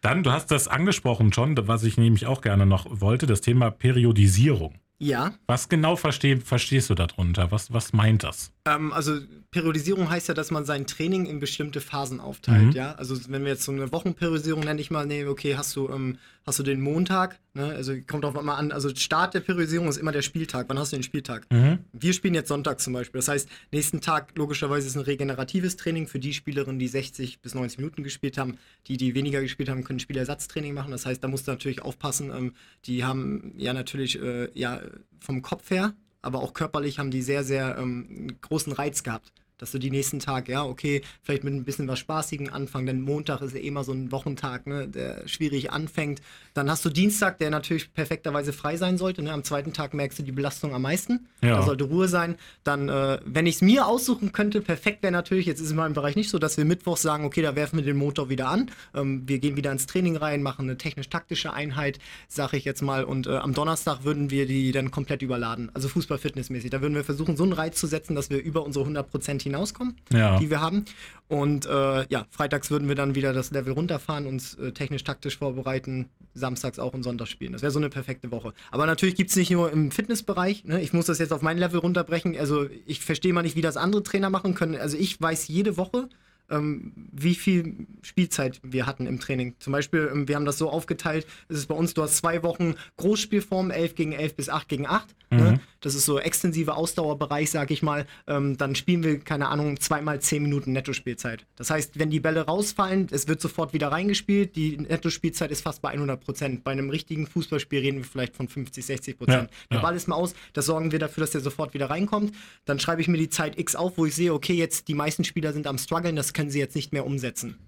[0.07, 3.72] Dann, du hast das angesprochen schon, was ich nämlich auch gerne noch wollte, das Thema
[3.72, 4.74] Periodisierung.
[4.98, 7.50] Ja, Was genau versteh, verstehst du darunter?
[7.50, 8.52] Was, was meint das?
[8.68, 9.18] ähm, also
[9.61, 12.72] Periodisierung heißt ja, dass man sein Training in bestimmte Phasen aufteilt, Mhm.
[12.72, 12.92] ja.
[12.92, 16.18] Also wenn wir jetzt so eine Wochenperiodisierung nenne ich mal, nee, okay, hast du, ähm,
[16.44, 17.64] hast du den Montag, ne?
[17.74, 20.66] Also kommt auch mal an, also Start der Periodisierung ist immer der Spieltag.
[20.68, 21.46] Wann hast du den Spieltag?
[21.50, 21.78] Mhm.
[21.92, 23.18] Wir spielen jetzt Sonntag zum Beispiel.
[23.18, 27.54] Das heißt, nächsten Tag logischerweise ist ein regeneratives Training für die Spielerinnen, die 60 bis
[27.54, 28.59] 90 Minuten gespielt haben.
[28.88, 30.90] Die, die weniger gespielt haben, können Spielersatztraining machen.
[30.90, 32.30] Das heißt, da musst du natürlich aufpassen.
[32.30, 32.52] Ähm,
[32.84, 34.82] die haben ja natürlich äh, ja,
[35.20, 39.32] vom Kopf her, aber auch körperlich haben die sehr, sehr ähm, großen Reiz gehabt.
[39.59, 43.00] Dass du die nächsten Tage, ja, okay, vielleicht mit ein bisschen was Spaßigen anfangen, denn
[43.00, 46.20] Montag ist ja immer so ein Wochentag, ne, der schwierig anfängt.
[46.54, 49.22] Dann hast du Dienstag, der natürlich perfekterweise frei sein sollte.
[49.22, 49.32] Ne?
[49.32, 51.26] Am zweiten Tag merkst du die Belastung am meisten.
[51.42, 51.57] Ja.
[51.57, 52.36] Da sollte Ruhe sein.
[52.64, 55.76] Dann, äh, wenn ich es mir aussuchen könnte, perfekt wäre natürlich, jetzt ist es in
[55.76, 58.48] meinem Bereich nicht so, dass wir Mittwoch sagen, okay, da werfen wir den Motor wieder
[58.48, 58.70] an.
[58.94, 61.98] Ähm, wir gehen wieder ins Training rein, machen eine technisch-taktische Einheit,
[62.28, 63.04] sage ich jetzt mal.
[63.04, 65.70] Und äh, am Donnerstag würden wir die dann komplett überladen.
[65.74, 66.70] Also Fußball-Fitnessmäßig.
[66.70, 69.45] Da würden wir versuchen, so einen Reiz zu setzen, dass wir über unsere 100 Prozent
[69.47, 70.38] hinauskommen, ja.
[70.38, 70.84] die wir haben.
[71.28, 76.09] Und äh, ja, freitags würden wir dann wieder das Level runterfahren, uns äh, technisch-taktisch vorbereiten,
[76.34, 77.53] samstags auch und sonntags spielen.
[77.53, 78.53] Das wäre so eine perfekte Woche.
[78.70, 80.64] Aber natürlich gibt es nicht nur im Fitnessbereich.
[80.64, 80.80] Ne?
[80.82, 82.36] Ich muss das jetzt auf mein Level runterbrechen.
[82.38, 84.76] Also ich verstehe mal nicht, wie das andere Trainer machen können.
[84.76, 86.09] Also ich weiß jede Woche,
[86.51, 89.57] ähm, wie viel Spielzeit wir hatten im Training.
[89.59, 92.42] Zum Beispiel, ähm, wir haben das so aufgeteilt, es ist bei uns, du hast zwei
[92.42, 95.09] Wochen Großspielform, 11 gegen 11 bis 8 gegen 8.
[95.30, 95.36] Ne?
[95.36, 95.44] Mhm.
[95.44, 95.61] Ne?
[95.87, 98.07] Das ist so extensive Ausdauerbereich, sag ich mal.
[98.26, 101.47] Ähm, dann spielen wir, keine Ahnung, zweimal 10 Minuten Nettospielzeit.
[101.55, 104.57] Das heißt, wenn die Bälle rausfallen, es wird sofort wieder reingespielt.
[104.57, 106.64] Die Nettospielzeit ist fast bei 100 Prozent.
[106.64, 109.49] Bei einem richtigen Fußballspiel reden wir vielleicht von 50, 60 Prozent.
[109.49, 109.82] Ja, der ja.
[109.82, 112.34] Ball ist mal aus, das sorgen wir dafür, dass der sofort wieder reinkommt.
[112.64, 115.22] Dann schreibe ich mir die Zeit X auf, wo ich sehe, okay, jetzt die meisten
[115.22, 117.61] Spieler sind am struggeln, das können sie jetzt nicht mehr umsetzen.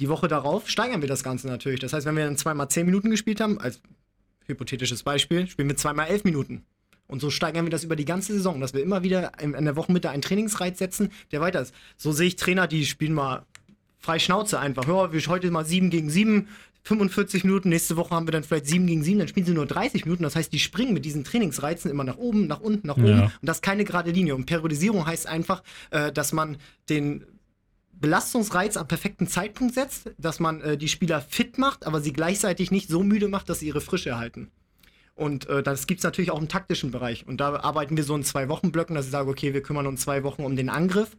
[0.00, 1.80] Die Woche darauf steigern wir das Ganze natürlich.
[1.80, 3.82] Das heißt, wenn wir dann zweimal zehn Minuten gespielt haben, als
[4.46, 6.64] hypothetisches Beispiel, spielen wir zweimal elf Minuten.
[7.06, 9.64] Und so steigern wir das über die ganze Saison, dass wir immer wieder in, in
[9.64, 11.74] der Wochenmitte einen Trainingsreiz setzen, der weiter ist.
[11.96, 13.44] So sehe ich Trainer, die spielen mal
[13.98, 14.86] frei Schnauze einfach.
[14.86, 16.48] Ja, wir heute mal 7 gegen 7,
[16.84, 19.66] 45 Minuten, nächste Woche haben wir dann vielleicht 7 gegen 7, dann spielen sie nur
[19.66, 20.22] 30 Minuten.
[20.22, 23.06] Das heißt, die springen mit diesen Trainingsreizen immer nach oben, nach unten, nach oben.
[23.06, 23.24] Ja.
[23.24, 24.34] Und das ist keine gerade Linie.
[24.34, 26.58] Und Periodisierung heißt einfach, äh, dass man
[26.90, 27.24] den
[27.92, 32.70] Belastungsreiz am perfekten Zeitpunkt setzt, dass man äh, die Spieler fit macht, aber sie gleichzeitig
[32.70, 34.50] nicht so müde macht, dass sie ihre Frische erhalten.
[35.14, 37.26] Und äh, das gibt es natürlich auch im taktischen Bereich.
[37.26, 39.86] Und da arbeiten wir so in zwei Wochen Blöcken, dass ich sage, okay, wir kümmern
[39.86, 41.16] uns zwei Wochen um den Angriff,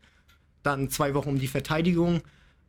[0.64, 2.22] dann zwei Wochen um die Verteidigung,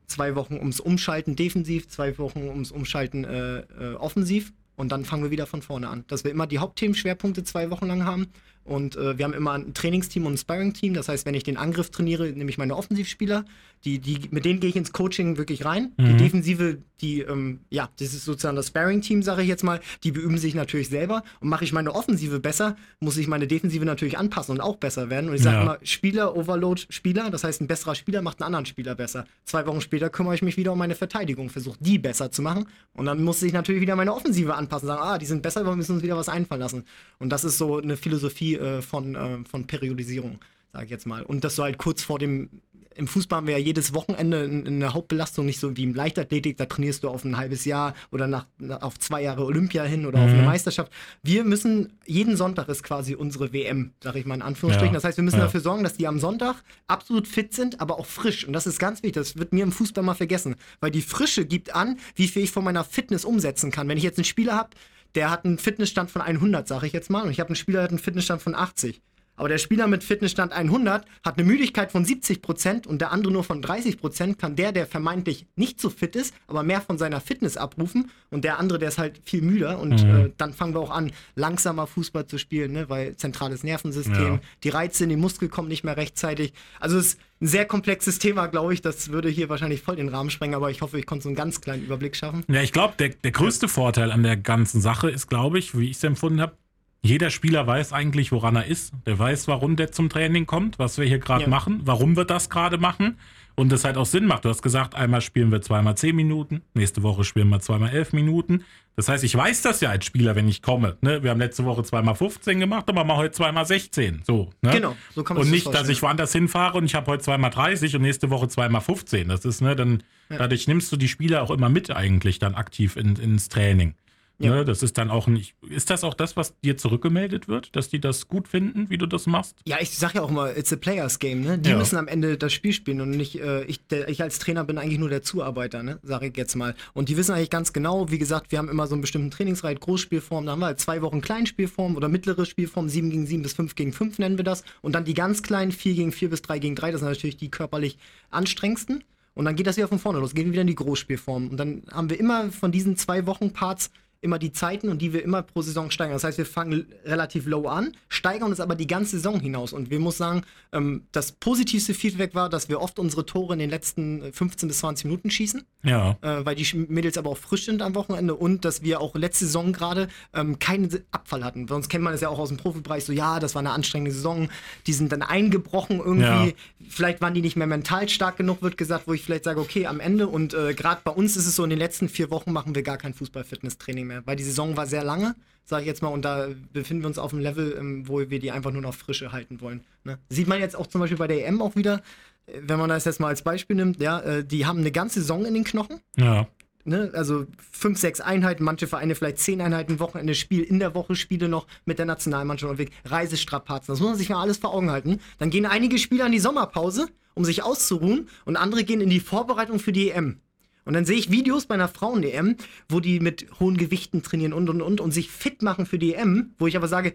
[0.07, 4.53] zwei Wochen ums Umschalten defensiv, zwei Wochen ums Umschalten äh, äh, offensiv.
[4.77, 6.05] Und dann fangen wir wieder von vorne an.
[6.07, 8.29] Dass wir immer die Hauptthemenschwerpunkte zwei Wochen lang haben
[8.67, 10.95] und äh, wir haben immer ein Trainingsteam und ein Sparring-Team.
[10.95, 13.45] Das heißt, wenn ich den Angriff trainiere, nehme ich meine Offensivspieler.
[13.85, 15.93] Die, die, mit denen gehe ich ins Coaching wirklich rein.
[15.97, 16.05] Mhm.
[16.07, 19.81] Die Defensive, die, ähm, ja, das ist sozusagen das Sparring-Team, sage ich jetzt mal.
[20.03, 21.23] Die beüben sich natürlich selber.
[21.41, 25.11] Und mache ich meine Offensive besser, muss ich meine Defensive natürlich anpassen und auch besser
[25.11, 25.31] werden.
[25.31, 25.63] Und ich sage ja.
[25.63, 27.31] immer, Spieler-Overload Spieler.
[27.31, 29.27] Das heißt, ein besserer Spieler macht einen anderen Spieler besser.
[29.45, 32.67] Zwei Wochen später kümmere ich mich wieder um meine Verteidigung, versuche die besser zu machen.
[32.95, 34.89] Und dann muss ich natürlich wieder meine Offensive anpassen.
[34.89, 36.85] Sagen, ah, die sind besser, wir müssen uns wieder was einfallen lassen.
[37.21, 40.39] Und das ist so eine Philosophie, äh, von, äh, von Periodisierung,
[40.73, 41.23] sage ich jetzt mal.
[41.23, 42.51] Und das so halt kurz vor dem,
[42.97, 46.67] im Fußball haben wir ja jedes Wochenende eine Hauptbelastung, nicht so wie im Leichtathletik, da
[46.67, 48.47] trainierst du auf ein halbes Jahr oder nach,
[48.81, 50.25] auf zwei Jahre Olympia hin oder mhm.
[50.25, 50.47] auf eine mhm.
[50.47, 50.93] Meisterschaft.
[51.23, 54.95] Wir müssen, jeden Sonntag ist quasi unsere WM, sage ich mal in Anführungsstrichen.
[54.95, 54.99] Ja.
[54.99, 55.45] Das heißt, wir müssen ja.
[55.45, 58.47] dafür sorgen, dass die am Sonntag absolut fit sind, aber auch frisch.
[58.47, 61.45] Und das ist ganz wichtig, das wird mir im Fußball mal vergessen, weil die Frische
[61.45, 63.89] gibt an, wie viel ich von meiner Fitness umsetzen kann.
[63.89, 64.71] Wenn ich jetzt einen Spieler habe,
[65.15, 67.79] der hat einen Fitnessstand von 100, sage ich jetzt mal, und ich habe einen Spieler,
[67.79, 69.01] der hat einen Fitnessstand von 80.
[69.37, 73.45] Aber der Spieler mit Fitnessstand 100 hat eine Müdigkeit von 70% und der andere nur
[73.45, 77.57] von 30%, kann der, der vermeintlich nicht so fit ist, aber mehr von seiner Fitness
[77.57, 80.17] abrufen und der andere, der ist halt viel müder und mhm.
[80.17, 82.89] äh, dann fangen wir auch an, langsamer Fußball zu spielen, ne?
[82.89, 84.41] weil zentrales Nervensystem, ja.
[84.65, 86.53] die Reize in den Muskel kommen nicht mehr rechtzeitig.
[86.81, 88.81] Also es ist ein sehr komplexes Thema, glaube ich.
[88.81, 91.37] Das würde hier wahrscheinlich voll den Rahmen sprengen, aber ich hoffe, ich konnte so einen
[91.37, 92.45] ganz kleinen Überblick schaffen.
[92.49, 93.67] Ja, ich glaube, der, der größte.
[93.67, 96.57] Vorteil an der ganzen Sache ist, glaube ich, wie ich es empfunden habe,
[97.03, 98.93] jeder Spieler weiß eigentlich, woran er ist.
[99.07, 101.49] Der weiß, warum der zum Training kommt, was wir hier gerade ja.
[101.49, 103.19] machen, warum wir das gerade machen.
[103.55, 104.45] Und das halt auch Sinn macht.
[104.45, 108.13] Du hast gesagt, einmal spielen wir zweimal zehn Minuten, nächste Woche spielen wir zweimal elf
[108.13, 108.65] Minuten.
[108.97, 110.99] Das heißt, ich weiß das ja als Spieler, wenn ich komme.
[111.01, 111.23] Ne?
[111.23, 114.23] Wir haben letzte Woche zweimal 15 gemacht, aber mal heute zweimal 16.
[114.27, 114.73] So, ne?
[114.73, 117.23] Genau, so kann man Und nicht, das dass ich woanders hinfahre und ich habe heute
[117.23, 119.29] zweimal 30 und nächste Woche zweimal 15.
[119.29, 120.37] Das ist, ne, dann, ja.
[120.37, 123.95] dadurch nimmst du die Spieler auch immer mit eigentlich dann aktiv in, ins Training.
[124.39, 124.65] Ja.
[124.65, 125.55] Das ist dann auch nicht.
[125.69, 129.07] Ist das auch das, was dir zurückgemeldet wird, dass die das gut finden, wie du
[129.07, 129.57] das machst?
[129.67, 131.59] Ja, ich sag ja auch mal, it's a players game, ne?
[131.59, 131.79] Die ja.
[131.79, 134.77] müssen am Ende das Spiel spielen und nicht, äh, ich, der, ich als Trainer bin
[134.77, 135.99] eigentlich nur der Zuarbeiter, ne?
[136.03, 136.75] Sag ich jetzt mal.
[136.93, 139.81] Und die wissen eigentlich ganz genau, wie gesagt, wir haben immer so einen bestimmten Trainingsreit,
[139.81, 143.55] Großspielform, da haben wir halt zwei Wochen Kleinspielform oder mittlere Spielform, 7 gegen 7 bis
[143.55, 144.65] 5 gegen 5 nennen wir das.
[144.83, 147.39] Und dann die ganz kleinen 4 gegen 4 bis 3 gegen 3, das sind natürlich
[147.39, 147.97] die körperlich
[148.31, 149.03] anstrengendsten.
[149.35, 151.49] Und dann geht das wieder von vorne los, gehen wir wieder in die Großspielform.
[151.49, 153.91] Und dann haben wir immer von diesen zwei Wochen Parts
[154.21, 156.15] immer die Zeiten und die wir immer pro Saison steigern.
[156.15, 159.73] Das heißt, wir fangen relativ low an, steigern uns aber die ganze Saison hinaus.
[159.73, 160.43] Und wir muss sagen,
[160.73, 164.79] ähm, das positivste Feedback war, dass wir oft unsere Tore in den letzten 15 bis
[164.79, 165.65] 20 Minuten schießen.
[165.83, 166.17] Ja.
[166.21, 169.47] Äh, weil die Mädels aber auch frisch sind am Wochenende und dass wir auch letzte
[169.47, 171.69] Saison gerade ähm, keinen Abfall hatten.
[171.69, 174.13] Sonst kennt man es ja auch aus dem Profibereich so, ja, das war eine anstrengende
[174.13, 174.49] Saison,
[174.87, 176.49] die sind dann eingebrochen irgendwie.
[176.49, 176.53] Ja.
[176.89, 179.87] Vielleicht waren die nicht mehr mental stark genug, wird gesagt, wo ich vielleicht sage, okay,
[179.87, 182.53] am Ende und äh, gerade bei uns ist es so, in den letzten vier Wochen
[182.53, 185.35] machen wir gar kein Fußball-Fitness-Training mehr, weil die Saison war sehr lange,
[185.65, 188.39] sage ich jetzt mal, und da befinden wir uns auf einem Level, ähm, wo wir
[188.39, 189.83] die einfach nur noch frische halten wollen.
[190.05, 190.19] Ne?
[190.29, 192.03] Sieht man jetzt auch zum Beispiel bei der EM auch wieder,
[192.47, 195.21] äh, wenn man das jetzt mal als Beispiel nimmt, ja, äh, die haben eine ganze
[195.21, 196.01] Saison in den Knochen.
[196.17, 196.47] Ja.
[196.89, 201.17] Ne, also fünf, sechs Einheiten, manche Vereine vielleicht zehn Einheiten, Wochenende Spiel, in der Woche
[201.17, 203.93] Spiele noch mit der Nationalmannschaft und Reisestrapazen.
[203.93, 205.19] Das muss man sich mal alles vor Augen halten.
[205.39, 209.19] Dann gehen einige Spieler in die Sommerpause, um sich auszuruhen, und andere gehen in die
[209.19, 210.39] Vorbereitung für die EM.
[210.87, 212.57] Und dann sehe ich Videos bei einer Frauen-EM,
[212.89, 216.15] wo die mit hohen Gewichten trainieren und und und und sich fit machen für die
[216.15, 217.15] EM, wo ich aber sage,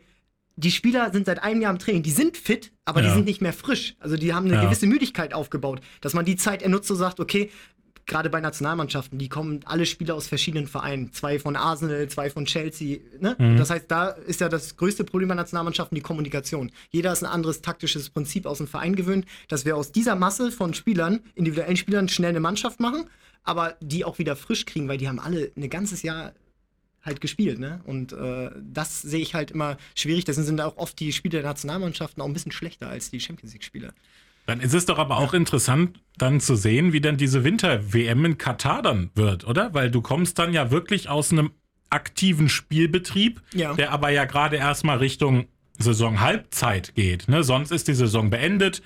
[0.57, 3.07] die Spieler sind seit einem Jahr im Training, die sind fit, aber ja.
[3.07, 3.95] die sind nicht mehr frisch.
[3.99, 4.63] Also die haben eine ja.
[4.65, 7.49] gewisse Müdigkeit aufgebaut, dass man die Zeit ernutzt und sagt, okay,
[8.05, 11.13] gerade bei Nationalmannschaften, die kommen alle Spieler aus verschiedenen Vereinen.
[11.13, 12.99] Zwei von Arsenal, zwei von Chelsea.
[13.19, 13.37] Ne?
[13.39, 13.57] Mhm.
[13.57, 16.71] Das heißt, da ist ja das größte Problem bei Nationalmannschaften die Kommunikation.
[16.89, 20.51] Jeder ist ein anderes taktisches Prinzip aus dem Verein gewöhnt, dass wir aus dieser Masse
[20.51, 23.05] von Spielern, individuellen Spielern, schnell eine Mannschaft machen
[23.43, 26.33] aber die auch wieder frisch kriegen, weil die haben alle ein ganzes Jahr
[27.01, 27.81] halt gespielt, ne?
[27.85, 30.25] Und äh, das sehe ich halt immer schwierig.
[30.25, 33.53] Deswegen sind auch oft die Spiele der Nationalmannschaften auch ein bisschen schlechter als die Champions
[33.53, 33.93] League-Spiele.
[34.45, 38.37] Dann ist es doch aber auch interessant, dann zu sehen, wie dann diese Winter-WM in
[38.37, 39.73] Katar dann wird, oder?
[39.73, 41.51] Weil du kommst dann ja wirklich aus einem
[41.89, 43.73] aktiven Spielbetrieb, ja.
[43.73, 47.27] der aber ja gerade erstmal Richtung Saison-Halbzeit geht.
[47.27, 47.43] Ne?
[47.43, 48.81] Sonst ist die Saison beendet.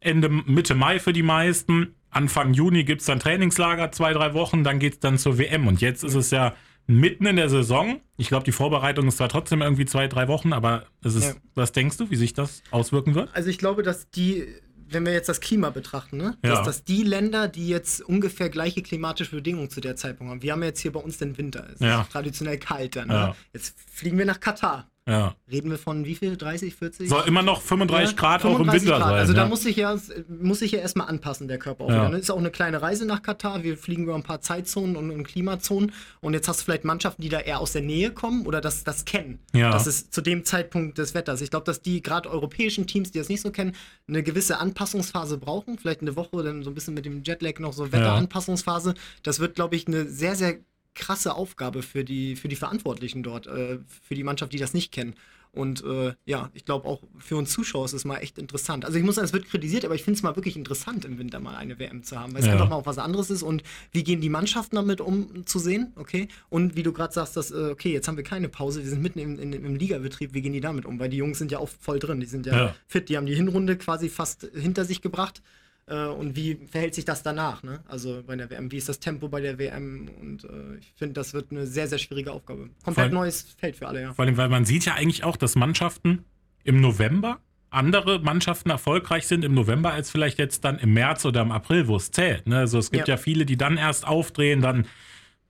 [0.00, 1.94] Ende Mitte Mai für die meisten.
[2.16, 5.66] Anfang Juni gibt es dann Trainingslager, zwei, drei Wochen, dann geht es dann zur WM.
[5.66, 6.54] Und jetzt ist es ja
[6.86, 8.00] mitten in der Saison.
[8.16, 11.34] Ich glaube, die Vorbereitung ist zwar trotzdem irgendwie zwei, drei Wochen, aber es ist, ja.
[11.54, 13.28] was denkst du, wie sich das auswirken wird?
[13.34, 14.46] Also ich glaube, dass die,
[14.88, 16.38] wenn wir jetzt das Klima betrachten, ne?
[16.42, 16.54] Ja.
[16.54, 20.52] dass, dass die Länder, die jetzt ungefähr gleiche klimatische Bedingungen zu der Zeitpunkt haben, wir
[20.52, 22.02] haben jetzt hier bei uns den Winter, es ja.
[22.02, 23.08] ist traditionell kalt dann.
[23.08, 23.34] Ne?
[23.52, 24.88] Jetzt fliegen wir nach Katar.
[25.08, 25.36] Ja.
[25.48, 26.36] Reden wir von wie viel?
[26.36, 27.08] 30, 40?
[27.08, 29.08] Soll immer noch 35 ja, Grad 35 auch im Winter Grad.
[29.08, 29.18] sein.
[29.18, 29.42] Also ja.
[29.42, 29.96] da muss sich ja,
[30.28, 31.94] muss sich ja erstmal anpassen, der Körper auch ja.
[31.94, 32.08] wieder.
[32.08, 32.18] Ne?
[32.18, 33.62] Ist auch eine kleine Reise nach Katar.
[33.62, 35.92] Wir fliegen über ein paar Zeitzonen und, und, Klimazonen.
[36.20, 38.82] Und jetzt hast du vielleicht Mannschaften, die da eher aus der Nähe kommen oder das,
[38.82, 39.38] das kennen.
[39.54, 39.70] Ja.
[39.70, 41.40] Das ist zu dem Zeitpunkt des Wetters.
[41.40, 43.76] Ich glaube, dass die gerade europäischen Teams, die das nicht so kennen,
[44.08, 45.78] eine gewisse Anpassungsphase brauchen.
[45.78, 48.94] Vielleicht eine Woche, dann so ein bisschen mit dem Jetlag noch so Wetteranpassungsphase.
[49.22, 50.58] Das wird, glaube ich, eine sehr, sehr
[50.96, 54.90] krasse Aufgabe für die, für die Verantwortlichen dort, äh, für die Mannschaft, die das nicht
[54.90, 55.14] kennen.
[55.56, 58.84] Und äh, ja, ich glaube auch für uns Zuschauer ist es mal echt interessant.
[58.84, 61.18] Also ich muss sagen, es wird kritisiert, aber ich finde es mal wirklich interessant, im
[61.18, 62.52] Winter mal eine WM zu haben, weil es ja.
[62.52, 65.94] einfach mal auch was anderes ist und wie gehen die Mannschaften damit um zu sehen,
[65.96, 66.28] okay?
[66.50, 69.00] Und wie du gerade sagst, dass, äh, okay, jetzt haben wir keine Pause, wir sind
[69.00, 70.98] mitten im, in, im Ligabetrieb, wie gehen die damit um?
[70.98, 72.74] Weil die Jungs sind ja auch voll drin, die sind ja, ja.
[72.86, 75.40] fit, die haben die Hinrunde quasi fast hinter sich gebracht.
[75.88, 77.62] Äh, und wie verhält sich das danach?
[77.62, 77.80] Ne?
[77.86, 80.08] Also bei der WM, wie ist das Tempo bei der WM?
[80.20, 82.70] Und äh, ich finde, das wird eine sehr, sehr schwierige Aufgabe.
[82.84, 84.12] Komplett allem, neues Feld für alle, ja.
[84.14, 86.24] Vor allem, weil man sieht ja eigentlich auch, dass Mannschaften
[86.64, 91.42] im November andere Mannschaften erfolgreich sind im November als vielleicht jetzt dann im März oder
[91.42, 92.46] im April, wo es zählt.
[92.46, 92.58] Ne?
[92.58, 93.14] Also es gibt ja.
[93.14, 94.86] ja viele, die dann erst aufdrehen, dann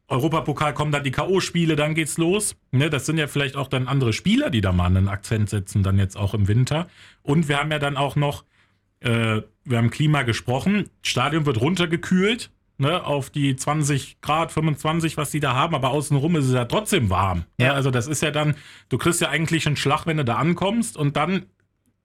[0.08, 2.54] Europapokal kommen dann die K.O.-Spiele, dann geht's los.
[2.70, 5.82] Ne, das sind ja vielleicht auch dann andere Spieler, die da mal einen Akzent setzen,
[5.82, 6.86] dann jetzt auch im Winter.
[7.22, 8.44] Und wir haben ja dann auch noch
[9.00, 15.30] äh, wir haben Klima gesprochen, Stadion wird runtergekühlt, ne, auf die 20 Grad, 25, was
[15.30, 17.44] die da haben, aber außenrum ist es ja trotzdem warm.
[17.58, 17.66] Ne?
[17.66, 17.72] Ja.
[17.72, 18.54] Also das ist ja dann,
[18.88, 21.46] du kriegst ja eigentlich einen Schlag, wenn du da ankommst und dann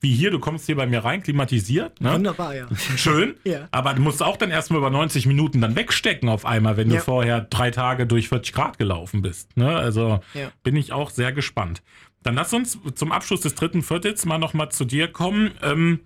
[0.04, 2.02] wie hier, du kommst hier bei mir rein, klimatisiert.
[2.02, 2.14] Ne?
[2.14, 2.68] Wunderbar, ja.
[2.98, 3.36] Schön.
[3.44, 3.68] ja.
[3.70, 6.98] Aber du musst auch dann erstmal über 90 Minuten dann wegstecken auf einmal, wenn ja.
[6.98, 9.56] du vorher drei Tage durch 40 Grad gelaufen bist.
[9.56, 9.76] Ne?
[9.78, 10.52] Also ja.
[10.64, 11.84] bin ich auch sehr gespannt.
[12.24, 15.52] Dann lass uns zum Abschluss des dritten Viertels mal nochmal zu dir kommen.
[15.62, 16.00] Ähm,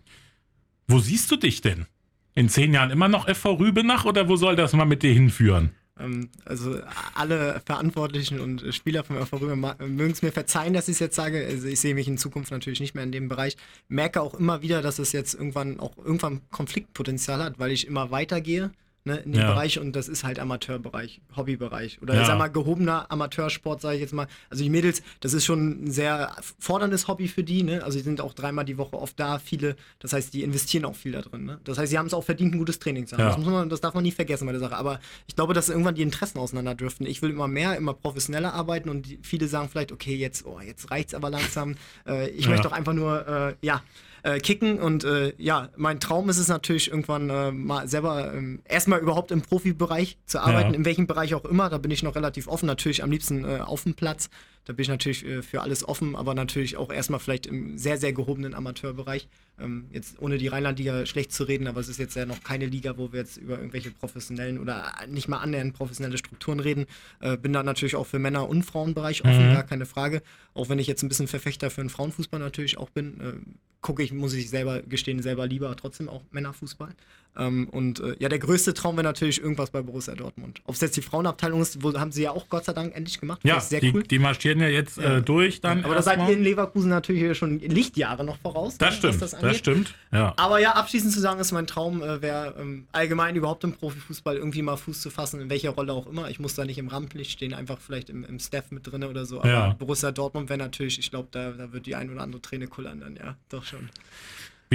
[0.88, 1.86] wo siehst du dich denn?
[2.34, 5.72] In zehn Jahren immer noch FV Rübenach oder wo soll das mal mit dir hinführen?
[5.98, 6.80] Ähm, also
[7.14, 11.16] alle Verantwortlichen und Spieler vom FV Rübenach mögen es mir verzeihen, dass ich es jetzt
[11.16, 11.46] sage.
[11.46, 13.56] Also ich sehe mich in Zukunft natürlich nicht mehr in dem Bereich.
[13.88, 18.12] Merke auch immer wieder, dass es jetzt irgendwann auch irgendwann Konfliktpotenzial hat, weil ich immer
[18.12, 18.72] weitergehe
[19.06, 19.54] ne, in dem ja.
[19.54, 22.22] Bereich und das ist halt Amateurbereich, Hobbybereich oder ja.
[22.22, 24.28] ich sag mal gehobener Amateursport, sage ich jetzt mal.
[24.50, 27.84] Also die Mädels, das ist schon ein sehr forderndes Hobby für die, ne?
[27.84, 30.96] Also die sind auch dreimal die Woche oft da, viele, das heißt, die investieren auch
[30.96, 31.60] viel da drin, ne?
[31.64, 33.30] Das heißt, sie haben es auch verdient, ein gutes Training zu haben.
[33.30, 33.36] Ja.
[33.36, 34.76] Das, man, das darf man nie vergessen bei der Sache.
[34.76, 37.06] Aber ich glaube, dass irgendwann die Interessen auseinanderdriften.
[37.06, 40.60] Ich will immer mehr, immer professioneller arbeiten und die, viele sagen vielleicht, okay, jetzt, oh,
[40.60, 41.76] jetzt reicht's aber langsam.
[42.08, 43.84] Äh, ich möchte doch einfach nur, äh, ja,
[44.26, 44.80] äh, kicken.
[44.80, 49.32] Und äh, ja, mein Traum ist es natürlich irgendwann äh, mal selber ähm, erstmal überhaupt
[49.32, 50.76] im Profibereich zu arbeiten, Ja.
[50.78, 51.70] in welchem Bereich auch immer.
[51.70, 52.66] Da bin ich noch relativ offen.
[52.66, 54.30] Natürlich am liebsten äh, auf dem Platz.
[54.66, 57.98] Da bin ich natürlich äh, für alles offen, aber natürlich auch erstmal vielleicht im sehr,
[58.00, 59.28] sehr gehobenen Amateurbereich.
[59.60, 62.66] Ähm, jetzt ohne die Rheinland-Liga schlecht zu reden, aber es ist jetzt ja noch keine
[62.66, 66.88] Liga, wo wir jetzt über irgendwelche professionellen oder nicht mal annähernd professionelle Strukturen reden.
[67.22, 69.54] Äh, bin da natürlich auch für Männer- und Frauenbereich offen, Mhm.
[69.54, 70.24] gar keine Frage.
[70.56, 73.56] Auch wenn ich jetzt ein bisschen Verfechter für den Frauenfußball natürlich auch bin,
[73.86, 76.90] gucke ich, muss ich selber gestehen, selber lieber trotzdem auch Männerfußball.
[77.38, 80.62] Ähm, und äh, ja, der größte Traum wäre natürlich irgendwas bei Borussia Dortmund.
[80.66, 83.20] Ob es jetzt die Frauenabteilung ist, wo haben sie ja auch Gott sei Dank endlich
[83.20, 83.42] gemacht.
[83.44, 84.04] Ja, Das sehr die, cool.
[84.04, 85.18] die marschieren ja jetzt Ja.
[85.18, 85.84] Äh, durch dann.
[85.84, 88.78] Aber da seid ihr in Leverkusen natürlich schon Lichtjahre noch voraus.
[88.78, 89.58] Das ne, stimmt, das, angeht.
[89.58, 89.96] stimmt.
[90.12, 90.34] Ja.
[90.38, 94.38] Aber ja, abschließend zu sagen, ist mein Traum, äh, wäre ähm, allgemein überhaupt im Profifußball
[94.38, 96.30] irgendwie mal Fuß zu fassen, in welcher Rolle auch immer.
[96.30, 99.26] Ich muss da nicht im Rampenlicht stehen, einfach vielleicht im, im Staff mit drin oder
[99.26, 99.40] so.
[99.40, 99.74] Aber Ja.
[99.74, 103.00] Borussia Dortmund wäre natürlich, ich glaube, da, da wird die ein oder andere Träne kullern
[103.02, 103.90] dann, ja, doch schon.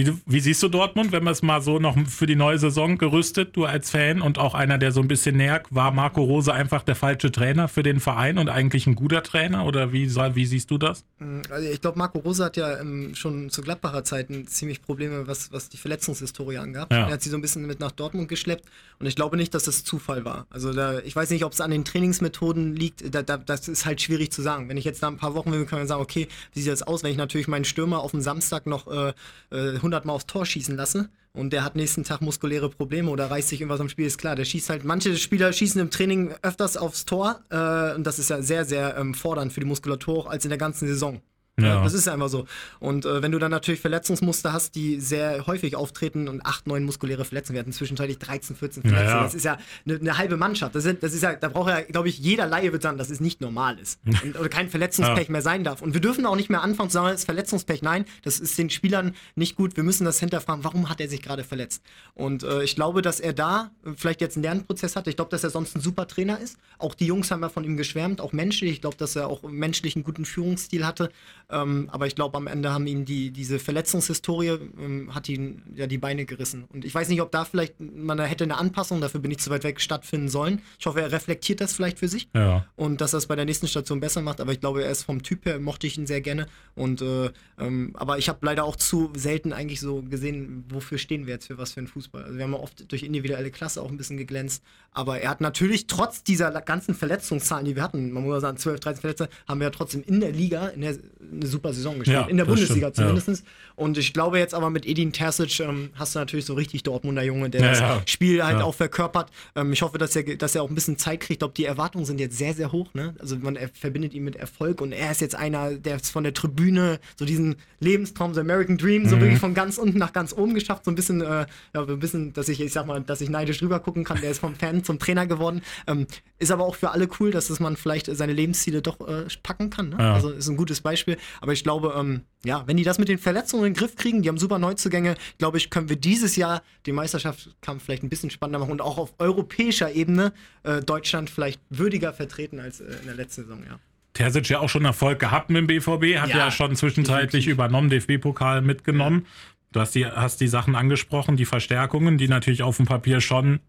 [0.07, 2.99] Wie, wie siehst du Dortmund, wenn wir es mal so noch für die neue Saison
[2.99, 6.53] gerüstet, du als Fan und auch einer, der so ein bisschen näher, war Marco Rose
[6.53, 10.47] einfach der falsche Trainer für den Verein und eigentlich ein guter Trainer oder wie, wie
[10.47, 11.05] siehst du das?
[11.51, 15.53] Also ich glaube, Marco Rose hat ja ähm, schon zu Gladbacher Zeiten ziemlich Probleme, was,
[15.53, 16.93] was die Verletzungshistorie angab.
[16.93, 17.07] Ja.
[17.07, 18.65] Er hat sie so ein bisschen mit nach Dortmund geschleppt
[18.99, 20.47] und ich glaube nicht, dass das Zufall war.
[20.51, 23.87] Also da, ich weiß nicht, ob es an den Trainingsmethoden liegt, da, da, das ist
[23.87, 24.69] halt schwierig zu sagen.
[24.69, 26.83] Wenn ich jetzt da ein paar Wochen will, kann man sagen, okay, wie sieht das
[26.83, 29.13] aus, wenn ich natürlich meinen Stürmer auf dem Samstag noch äh,
[29.51, 33.31] äh, 100 Mal aufs Tor schießen lasse und der hat nächsten Tag muskuläre Probleme oder
[33.31, 34.37] reißt sich irgendwas am Spiel, ist klar.
[34.37, 38.31] Der schießt halt, manche Spieler schießen im Training öfters aufs Tor äh, und das ist
[38.31, 41.21] ja sehr, sehr ähm, fordernd für die Muskulatur auch als in der ganzen Saison.
[41.63, 41.83] Ja.
[41.83, 42.47] Das ist einfach so.
[42.79, 46.85] Und äh, wenn du dann natürlich Verletzungsmuster hast, die sehr häufig auftreten und 8, 9
[46.85, 49.09] muskuläre Verletzungen, wir hatten zwischenzeitlich 13, 14 Verletzungen.
[49.09, 49.23] Ja, ja.
[49.23, 50.75] Das ist ja eine, eine halbe Mannschaft.
[50.75, 53.11] Das, sind, das ist ja, da braucht ja, glaube ich, jeder Laie wird sagen, dass
[53.11, 54.01] es nicht normal ist.
[54.23, 55.83] Und, oder kein Verletzungspech mehr sein darf.
[55.83, 57.83] Und wir dürfen auch nicht mehr anfangen zu sagen, es ist Verletzungspech.
[57.83, 59.77] Nein, das ist den Spielern nicht gut.
[59.77, 61.83] Wir müssen das hinterfragen, warum hat er sich gerade verletzt?
[62.15, 65.11] Und äh, ich glaube, dass er da vielleicht jetzt einen Lernprozess hatte.
[65.11, 66.59] Ich glaube, dass er sonst ein super Trainer ist.
[66.79, 68.73] Auch die Jungs haben ja von ihm geschwärmt, auch menschlich.
[68.73, 71.11] Ich glaube, dass er auch menschlich einen guten Führungsstil hatte.
[71.51, 75.87] Ähm, aber ich glaube, am Ende haben ihm die, diese Verletzungshistorie ähm, hat ihn ja
[75.87, 76.65] die Beine gerissen.
[76.73, 79.39] Und ich weiß nicht, ob da vielleicht man da hätte eine Anpassung, dafür bin ich
[79.39, 80.63] zu weit weg, stattfinden sollen.
[80.79, 82.67] Ich hoffe, er reflektiert das vielleicht für sich Ja.
[82.77, 84.41] und dass er es bei der nächsten Station besser macht.
[84.41, 86.47] Aber ich glaube, er ist vom Typ her, mochte ich ihn sehr gerne.
[86.75, 91.27] Und äh, ähm, aber ich habe leider auch zu selten eigentlich so gesehen, wofür stehen
[91.27, 92.25] wir jetzt für was für einen Fußball.
[92.25, 94.63] Also wir haben ja oft durch individuelle Klasse auch ein bisschen geglänzt.
[94.93, 98.81] Aber er hat natürlich trotz dieser ganzen Verletzungszahlen, die wir hatten, man muss sagen, 12,
[98.81, 100.97] 13 Verletzte, haben wir ja trotzdem in der Liga in der,
[101.41, 102.17] eine super Saison gespielt.
[102.17, 103.17] Ja, in der Bundesliga stimmt, ja.
[103.17, 103.45] zumindest.
[103.77, 107.23] Und ich glaube jetzt aber mit Edin Terzic ähm, hast du natürlich so richtig Dortmunder
[107.23, 108.03] Junge, der Ja, das ja.
[108.07, 108.65] Spiel halt Ja.
[108.65, 109.31] auch verkörpert.
[109.57, 111.31] Ähm, ich hoffe, dass er, dass er auch ein bisschen Zeit kriegt.
[111.33, 112.93] Ich glaube, die Erwartungen sind jetzt sehr, sehr hoch.
[112.95, 113.15] Ne?
[113.19, 116.25] Also man er verbindet ihn mit Erfolg und er ist jetzt einer, der es von
[116.25, 119.21] der Tribüne so diesen Lebenstraum, so American Dream, so Mhm.
[119.21, 120.85] wirklich von ganz unten nach ganz oben geschafft.
[120.85, 123.63] So ein bisschen, äh, ja, ein bisschen, dass ich, ich sag mal, dass ich neidisch
[123.63, 124.21] rüber gucken kann.
[124.21, 125.63] Der ist vom Fan zum Trainer geworden.
[125.87, 126.07] Ähm,
[126.39, 129.91] ist aber auch für alle cool, dass man vielleicht seine Lebensziele doch äh, packen kann.
[129.91, 129.97] Ne?
[129.99, 130.15] Ja.
[130.15, 131.17] Also ist ein gutes Beispiel.
[131.41, 134.23] Aber ich glaube, ähm, ja, wenn die das mit den Verletzungen in den Griff kriegen,
[134.23, 138.31] die haben super Neuzugänge, glaube ich, können wir dieses Jahr den Meisterschaftskampf vielleicht ein bisschen
[138.31, 143.07] spannender machen und auch auf europäischer Ebene äh, Deutschland vielleicht würdiger vertreten als äh, in
[143.07, 143.79] der letzten Saison, ja.
[144.13, 147.53] Terzic ja auch schon Erfolg gehabt mit dem BVB, hat ja, Ja, schon zwischenzeitlich definitiv.
[147.53, 149.27] übernommen, DFB-Pokal mitgenommen.
[149.73, 153.61] Du hast die, hast die Sachen angesprochen, die Verstärkungen, die natürlich auf dem Papier schon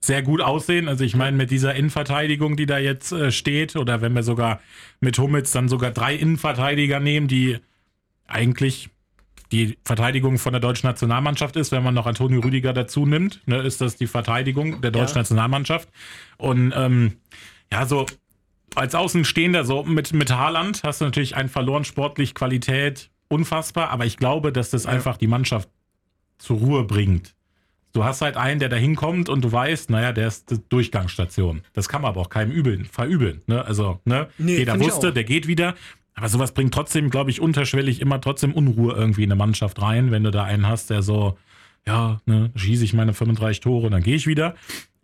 [0.00, 0.88] sehr gut aussehen.
[0.88, 4.60] Also ich meine, mit dieser Innenverteidigung, die da jetzt äh, steht, oder wenn wir sogar
[5.00, 7.58] mit Hummels dann sogar drei Innenverteidiger nehmen, die
[8.26, 8.90] eigentlich
[9.50, 13.58] die Verteidigung von der deutschen Nationalmannschaft ist, wenn man noch Antonio Rüdiger dazu nimmt, ne,
[13.58, 15.20] ist das die Verteidigung der deutschen Ja.
[15.22, 15.88] Nationalmannschaft.
[16.36, 17.16] Und ähm,
[17.72, 18.06] ja, so
[18.74, 24.04] als Außenstehender, so mit, mit Haaland, hast du natürlich einen verloren, sportlich Qualität, unfassbar, aber
[24.04, 25.68] ich glaube, dass das einfach die Mannschaft
[26.38, 27.34] zur Ruhe bringt.
[27.98, 31.62] Du hast halt einen, der da hinkommt und du weißt, naja, der ist die Durchgangsstation.
[31.72, 33.42] Das kann man aber auch keinem übeln, verübeln.
[33.48, 33.64] Ne?
[33.64, 34.28] Also, ne?
[34.38, 35.74] Nee, Jeder wusste, der geht wieder.
[36.14, 40.12] Aber sowas bringt trotzdem, glaube ich, unterschwellig immer trotzdem Unruhe irgendwie in eine Mannschaft rein,
[40.12, 41.38] wenn du da einen hast, der so,
[41.88, 44.54] ja, ne, schieße ich meine 35 Tore, dann gehe ich wieder.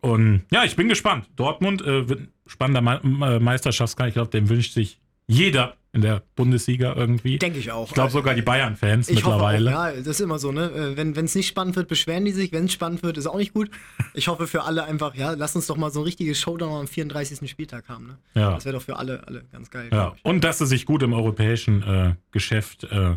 [0.00, 1.28] Und ja, ich bin gespannt.
[1.34, 2.04] Dortmund äh,
[2.46, 4.08] spannender Me äh, Meisterschaftskampf.
[4.08, 7.38] Ich glaube, den wünscht sich jeder in der Bundesliga irgendwie.
[7.38, 7.88] Denke ich auch.
[7.88, 9.70] Ich glaube sogar die Bayern-Fans Ich mittlerweile.
[9.70, 10.70] auch, ja, das ist immer so, ne?
[10.70, 12.52] Äh, Wenn es nicht spannend wird, beschweren die sich.
[12.52, 13.70] Wenn es spannend wird, ist auch nicht gut.
[14.12, 16.86] Ich hoffe für alle einfach, ja, lass uns doch mal so ein richtiges Showdown am
[16.88, 17.48] 34.
[17.48, 18.18] Spieltag haben, ne?
[18.34, 18.50] Ja.
[18.54, 19.88] Das wäre doch für alle, alle ganz geil.
[19.92, 23.14] Ja, und dass sie sich gut im europäischen äh, Geschäft äh,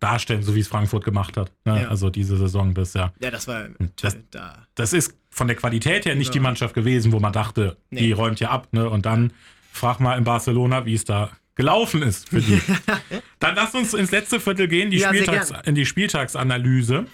[0.00, 1.52] darstellen, so wie es Frankfurt gemacht hat.
[1.64, 1.82] Ne?
[1.82, 1.88] Ja.
[1.88, 3.68] Also diese Saison, das ja, ja, das war
[4.00, 4.66] Das- äh, da.
[4.74, 6.32] das ist von der Qualität her nicht Ja.
[6.34, 8.00] die Mannschaft gewesen, wo man dachte, Nee.
[8.00, 8.68] die räumt ja ab.
[8.72, 8.88] Ne?
[8.88, 9.32] Und dann
[9.72, 12.58] frag mal in Barcelona, wie es da gelaufen ist für die.
[13.40, 17.04] dann lass uns ins letzte Viertel gehen, die Ja, Spieltags, in die Spieltagsanalyse.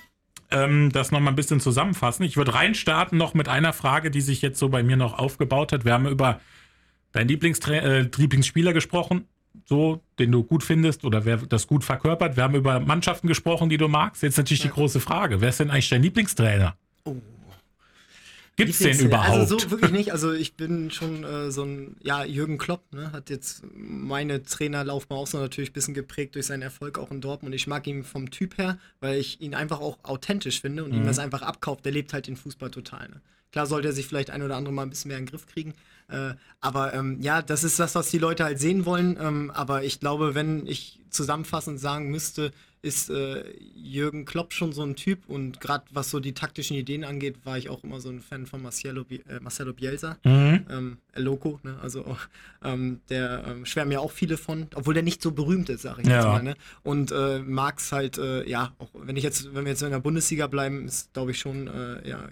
[0.53, 2.23] ähm, das nochmal ein bisschen zusammenfassen.
[2.25, 5.73] Ich würde reinstarten noch mit einer Frage, die sich jetzt so bei mir noch aufgebaut
[5.73, 5.85] hat.
[5.85, 6.41] Wir haben über
[7.13, 9.25] deinen Lieblingstra äh, Lieblingsspieler gesprochen,
[9.65, 12.37] so, den du gut findest oder wer das gut verkörpert.
[12.37, 14.23] Wir haben über Mannschaften gesprochen, die du magst.
[14.23, 16.77] Jetzt natürlich die große Frage: Wer ist denn eigentlich dein Lieblingstrainer?
[17.05, 17.17] Oh.
[18.57, 19.31] Gibt es den überhaupt?
[19.31, 20.13] Also so wirklich nicht.
[20.13, 25.19] Also ich bin schon äh, so ein, ja, Jürgen Klopp, ne, hat jetzt meine Trainerlaufbahn
[25.19, 27.55] auch so natürlich ein bisschen geprägt durch seinen Erfolg auch in Dortmund.
[27.55, 30.99] Ich mag ihn vom Typ her, weil ich ihn einfach auch authentisch finde und mhm.
[30.99, 31.85] ihm das einfach abkauft.
[31.85, 33.09] Der lebt halt den Fußball total.
[33.09, 33.21] Ne?
[33.51, 35.47] Klar sollte er sich vielleicht ein oder andere mal ein bisschen mehr in den Griff
[35.47, 35.75] kriegen.
[36.09, 39.17] Äh, aber ähm, ja, das ist das, was die Leute halt sehen wollen.
[39.21, 42.53] Ähm, aber ich glaube, wenn ich zusammenfassend sagen müsste,
[42.85, 43.45] ist äh,
[43.75, 47.57] Jürgen Klopp schon so ein Typ und gerade was so die taktischen Ideen angeht, war
[47.57, 50.67] ich auch immer so ein Fan von Marcelo, äh, Marcelo Bielsa, mhm.
[50.69, 51.79] ähm, El Loco, ne?
[51.81, 52.05] also
[52.63, 55.99] ähm, der ähm, schwärmen ja auch viele von, obwohl der nicht so berühmt ist, sag
[55.99, 56.17] ich ja.
[56.17, 56.43] jetzt mal.
[56.43, 56.57] Ne?
[56.83, 60.01] Und äh, Marx halt, äh, ja, auch wenn ich jetzt, wenn wir jetzt in der
[60.01, 62.29] Bundesliga bleiben, ist glaube ich schon, äh, ja,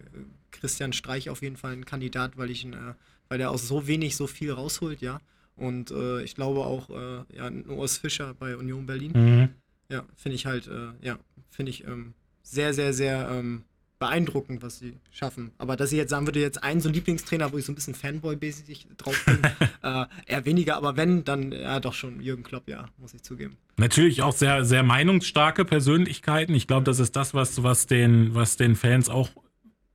[0.53, 2.95] Christian Streich auf jeden Fall ein Kandidat, weil ich ihn, äh,
[3.29, 5.21] weil der aus so wenig so viel rausholt, ja.
[5.57, 9.13] Und äh, ich glaube auch, äh, ja, Urs Fischer bei Union Berlin.
[9.15, 9.49] Mhm.
[9.89, 11.19] Ja, finde ich halt, äh, ja,
[11.51, 13.65] finde ich ähm, sehr, sehr, sehr ähm,
[14.03, 15.53] beeindruckend, was sie schaffen.
[15.59, 17.95] Aber dass ich jetzt sagen würde, jetzt einen so Lieblingstrainer, wo ich so ein bisschen
[17.95, 19.39] Fanboy-mäßig drauf bin,
[19.83, 23.57] äh, eher weniger, aber wenn, dann ja doch schon Jürgen Klopp, ja, muss ich zugeben.
[23.77, 26.53] Natürlich auch sehr, sehr meinungsstarke Persönlichkeiten.
[26.55, 29.31] Ich glaube, das ist das, was, was, den, was den Fans auch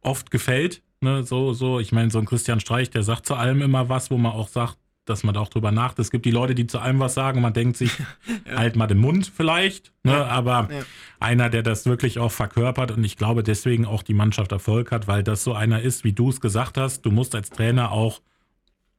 [0.07, 0.81] oft gefällt.
[1.01, 1.23] Ne?
[1.23, 4.17] So, so, ich meine, so ein Christian Streich, der sagt zu allem immer was, wo
[4.17, 5.99] man auch sagt, dass man da auch drüber nachdenkt.
[5.99, 7.91] Es gibt die Leute, die zu allem was sagen und man denkt sich,
[8.45, 8.57] ja.
[8.57, 9.93] halt mal den Mund vielleicht.
[10.03, 10.13] Ne?
[10.13, 10.25] Ja.
[10.25, 10.83] Aber ja.
[11.19, 15.07] einer, der das wirklich auch verkörpert und ich glaube deswegen auch die Mannschaft Erfolg hat,
[15.07, 17.01] weil das so einer ist, wie du es gesagt hast.
[17.05, 18.21] Du musst als Trainer auch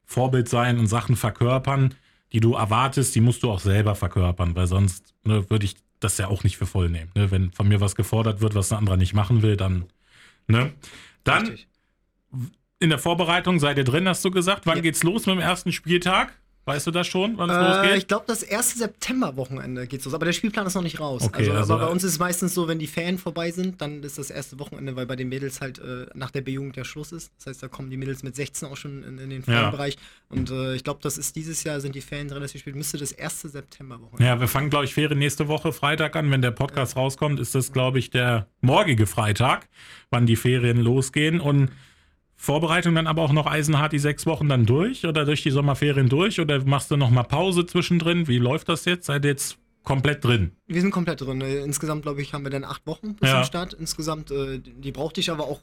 [0.05, 1.93] Vorbild sein und Sachen verkörpern,
[2.33, 6.17] die du erwartest, die musst du auch selber verkörpern, weil sonst ne, würde ich das
[6.17, 7.11] ja auch nicht für voll nehmen.
[7.15, 7.29] Ne?
[7.29, 9.85] Wenn von mir was gefordert wird, was ein anderer nicht machen will, dann.
[10.49, 10.73] Ne?
[11.23, 11.69] Dann Richtig
[12.79, 14.65] in der Vorbereitung seid ihr drin, hast du gesagt.
[14.65, 14.81] Wann ja.
[14.81, 16.33] geht's los mit dem ersten Spieltag?
[16.65, 17.97] Weißt du das schon, wann es äh, losgeht?
[17.97, 20.13] Ich glaube, das erste September-Wochenende geht's los.
[20.13, 21.23] Aber der Spielplan ist noch nicht raus.
[21.23, 23.81] Okay, also, also, aber bei uns ist es meistens so, wenn die Ferien vorbei sind,
[23.81, 26.83] dann ist das erste Wochenende, weil bei den Mädels halt äh, nach der B-Jugend der
[26.83, 27.31] Schluss ist.
[27.37, 29.95] Das heißt, da kommen die Mädels mit 16 auch schon in, in den Ferienbereich.
[29.95, 30.37] Ja.
[30.37, 32.77] Und äh, ich glaube, das ist dieses Jahr, sind die Ferien drin, dass wir spielen.
[32.77, 34.23] Müsste das erste September-Wochenende.
[34.23, 36.29] Ja, wir fangen, glaube ich, Ferien nächste Woche Freitag an.
[36.29, 37.01] Wenn der Podcast ja.
[37.01, 39.67] rauskommt, ist das, glaube ich, der morgige Freitag,
[40.11, 41.39] wann die Ferien losgehen.
[41.39, 41.71] Und
[42.41, 46.07] Vorbereitung dann aber auch noch eisenhart die sechs Wochen dann durch oder durch die Sommerferien
[46.07, 48.29] durch oder machst du noch mal Pause zwischendrin?
[48.29, 49.07] Wie läuft das jetzt?
[49.07, 50.53] Seid ihr jetzt komplett drin?
[50.65, 51.41] Wir sind komplett drin.
[51.41, 53.35] Äh, insgesamt, glaube ich, haben wir dann acht Wochen bis ja.
[53.35, 53.73] zum Start.
[53.73, 55.59] Insgesamt, äh, die brauchte ich aber auch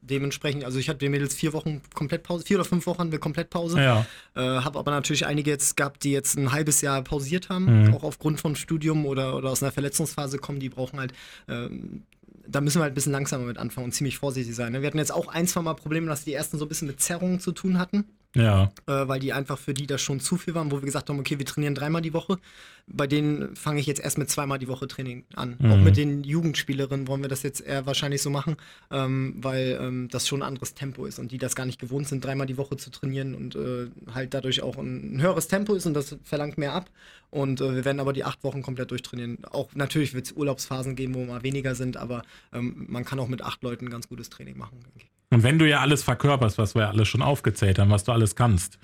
[0.00, 0.64] dementsprechend.
[0.64, 3.20] Also ich hatte den Mädels vier Wochen komplett Pause, vier oder fünf Wochen haben wir
[3.20, 3.80] komplett Pause.
[3.80, 4.04] Ja.
[4.34, 7.94] Äh, habe aber natürlich einige jetzt gehabt, die jetzt ein halbes Jahr pausiert haben, mhm.
[7.94, 10.58] auch aufgrund von Studium oder, oder aus einer Verletzungsphase kommen.
[10.58, 11.12] Die brauchen halt
[11.48, 12.02] ähm,
[12.48, 14.72] da müssen wir halt ein bisschen langsamer mit anfangen und ziemlich vorsichtig sein.
[14.72, 14.80] Ne?
[14.80, 17.00] Wir hatten jetzt auch ein, zwei Mal Probleme, dass die ersten so ein bisschen mit
[17.00, 18.04] Zerrungen zu tun hatten.
[18.36, 18.70] Ja.
[18.86, 21.18] Äh, weil die einfach für die das schon zu viel waren, wo wir gesagt haben,
[21.18, 22.38] okay, wir trainieren dreimal die Woche.
[22.86, 25.56] Bei denen fange ich jetzt erst mit zweimal die Woche Training an.
[25.58, 25.72] Mhm.
[25.72, 28.56] Auch mit den Jugendspielerinnen wollen wir das jetzt eher wahrscheinlich so machen,
[28.90, 32.06] ähm, weil ähm, das schon ein anderes Tempo ist und die das gar nicht gewohnt
[32.06, 35.74] sind, dreimal die Woche zu trainieren und äh, halt dadurch auch ein, ein, höheres Tempo
[35.74, 36.90] ist und das verlangt mehr ab.
[37.30, 39.44] Und äh, wir werden aber die acht Wochen komplett durchtrainieren.
[39.50, 42.22] Auch natürlich wird es Urlaubsphasen geben, wo mal weniger sind, aber
[42.52, 45.15] ähm, man kann auch mit acht Leuten ein ganz gutes Training machen, denke ich.
[45.30, 48.12] Und wenn du ja alles verkörperst, was wir ja alles schon aufgezählt haben, was du
[48.12, 48.78] alles kannst,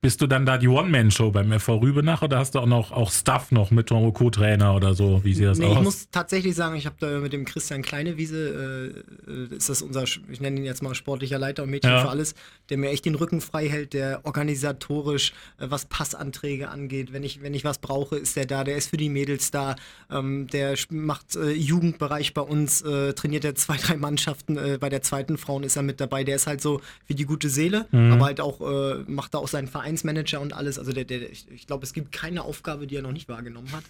[0.00, 3.10] bist du dann da die One-Man-Show beim FV Rübenach oder hast du auch noch auch
[3.10, 5.24] Stuff noch mit Co-Trainer oder so?
[5.24, 5.76] Wie sieht das nee, aus?
[5.76, 10.04] Ich muss tatsächlich sagen, ich habe da mit dem Christian Kleinewiese, äh, ist das unser,
[10.04, 12.02] ich nenne ihn jetzt mal sportlicher Leiter und Mädchen ja.
[12.02, 12.34] für alles,
[12.68, 17.42] der mir echt den Rücken frei hält, der organisatorisch, äh, was Passanträge angeht, wenn ich,
[17.42, 19.74] wenn ich was brauche, ist der da, der ist für die Mädels da,
[20.12, 24.90] ähm, der macht äh, Jugendbereich bei uns, äh, trainiert er zwei, drei Mannschaften, äh, bei
[24.90, 27.86] der zweiten Frauen ist er mit dabei, der ist halt so wie die gute Seele,
[27.90, 28.12] mhm.
[28.12, 30.78] aber halt auch, äh, macht da auch seinen Verein Vereinsmanager und alles.
[30.78, 33.72] Also der, der, ich, ich glaube, es gibt keine Aufgabe, die er noch nicht wahrgenommen
[33.72, 33.84] hat.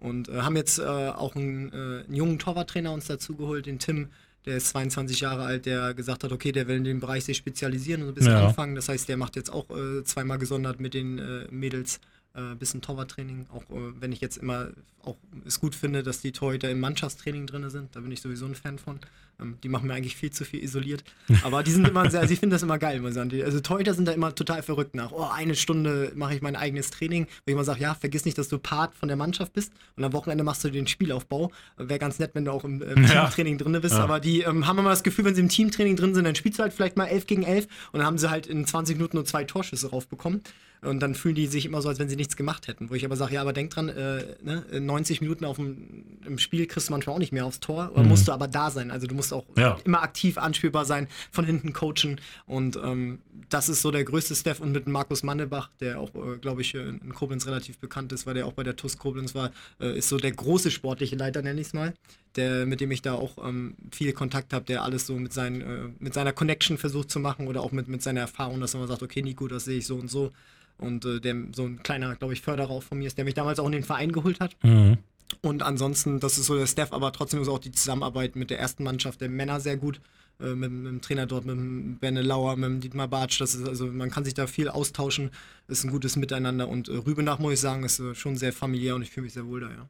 [0.00, 3.78] Und äh, haben jetzt äh, auch einen, äh, einen jungen Torwarttrainer uns dazu geholt, den
[3.78, 4.08] Tim,
[4.46, 7.36] der ist 22 Jahre alt, der gesagt hat, okay, der will in dem Bereich sich
[7.36, 8.48] spezialisieren und ein bisschen ja.
[8.48, 8.74] anfangen.
[8.74, 12.00] Das heißt, der macht jetzt auch äh, zweimal gesondert mit den äh, Mädels
[12.34, 14.70] äh, bisschen Torwarttraining, auch wenn ich jetzt immer
[15.04, 15.16] auch
[15.46, 17.94] es gut finde, dass die Torhüter im Mannschaftstraining drin sind.
[17.96, 19.00] Da bin ich sowieso ein Fan von.
[19.40, 21.04] Ähm, die machen mir eigentlich viel zu viel isoliert.
[21.42, 23.42] Aber die sind immer sehr, also ich finde das immer geil, muss ich sagen.
[23.42, 25.12] Also Torhüter sind da immer total verrückt nach.
[25.12, 28.38] Oh, eine Stunde mache ich mein eigenes Training, wo ich immer sage, ja, vergiss nicht,
[28.38, 31.50] dass du Part von der Mannschaft bist und am Wochenende machst du den Spielaufbau.
[31.76, 33.24] Wäre ganz nett, wenn du auch im, im ja.
[33.24, 33.94] Teamtraining drin bist.
[33.94, 34.04] Ja.
[34.04, 36.58] Aber die ähm, haben immer das Gefühl, wenn sie im Teamtraining drin sind, dann spielst
[36.58, 39.16] du halt vielleicht mal 11 gegen 11 und dann haben sie halt in 20 Minuten
[39.16, 40.42] nur zwei Torschüsse raufbekommen.
[40.84, 42.90] Und dann fühlen die sich immer so, als wenn sie nichts gemacht hätten.
[42.90, 46.38] Wo ich aber sage, ja, aber denk dran, äh, ne, 90 Minuten auf dem, im
[46.38, 48.08] Spiel kriegst du manchmal auch nicht mehr aufs Tor, mhm.
[48.08, 48.90] musst du aber da sein.
[48.90, 49.78] Also du musst auch Ja.
[49.84, 52.20] immer aktiv anspielbar sein, von hinten coachen.
[52.46, 54.58] Und ähm, das ist so der größte Step.
[54.60, 58.26] Und mit Markus Mannebach, der auch, äh, glaube ich, äh, in Koblenz relativ bekannt ist,
[58.26, 61.42] weil der auch bei der TUS Koblenz war, äh, ist so der große sportliche Leiter,
[61.42, 61.94] nenne ich es mal.
[62.36, 65.60] Der, mit dem ich da auch ähm, viel Kontakt habe, der alles so mit, seinen,
[65.60, 68.88] äh, mit seiner Connection versucht zu machen oder auch mit, mit seiner Erfahrung, dass man
[68.88, 70.32] sagt, okay, Nico, das sehe ich so und so.
[70.78, 73.34] Und äh, der so ein kleiner, glaube ich, Förderer auch von mir ist, der mich
[73.34, 74.56] damals auch in den Verein geholt hat.
[74.62, 74.98] Mhm.
[75.40, 78.58] Und ansonsten, das ist so der Staff, aber trotzdem ist auch die Zusammenarbeit mit der
[78.58, 80.00] ersten Mannschaft der Männer sehr gut.
[80.40, 83.40] Äh, mit, mit dem Trainer dort, mit dem Benne Lauer, mit dem Dietmar Bartsch.
[83.40, 85.30] Das ist, also man kann sich da viel austauschen,
[85.68, 86.68] ist ein gutes Miteinander.
[86.68, 89.34] Und äh, Rübenach, muss ich sagen, ist äh, schon sehr familiär und ich fühle mich
[89.34, 89.88] sehr wohl da, ja.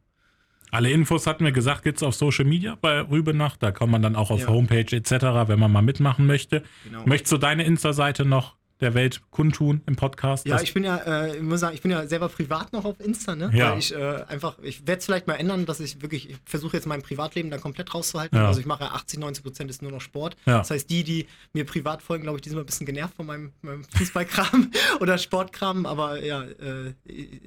[0.73, 3.59] Alle Infos hatten wir gesagt, gibt es auf Social Media bei Rübenach.
[3.59, 4.49] Da kann man dann auch auf Ja.
[4.49, 5.13] Homepage etc.,
[5.47, 6.63] wenn man mal mitmachen möchte.
[6.85, 7.05] Genau.
[7.05, 10.47] Möchtest du deine Insta-Seite noch der Welt kundtun im Podcast?
[10.47, 13.01] Ja, ich bin ja, äh, ich muss sagen, ich bin ja selber privat noch auf
[13.01, 13.51] Insta, ne?
[13.55, 13.73] Ja.
[13.73, 16.77] Weil ich äh, einfach, ich werde es vielleicht mal ändern, dass ich wirklich, ich versuche
[16.77, 18.37] jetzt mein Privatleben da komplett rauszuhalten.
[18.37, 18.47] Ja.
[18.47, 20.37] Also ich mache ja 80, 90 Prozent ist nur noch Sport.
[20.47, 20.59] Ja.
[20.59, 23.15] Das heißt, die, die mir privat folgen, glaube ich, die sind immer ein bisschen genervt
[23.15, 24.71] von meinem, meinem Fußballkram
[25.01, 25.87] oder Sportkram.
[25.87, 26.93] Aber ja, äh,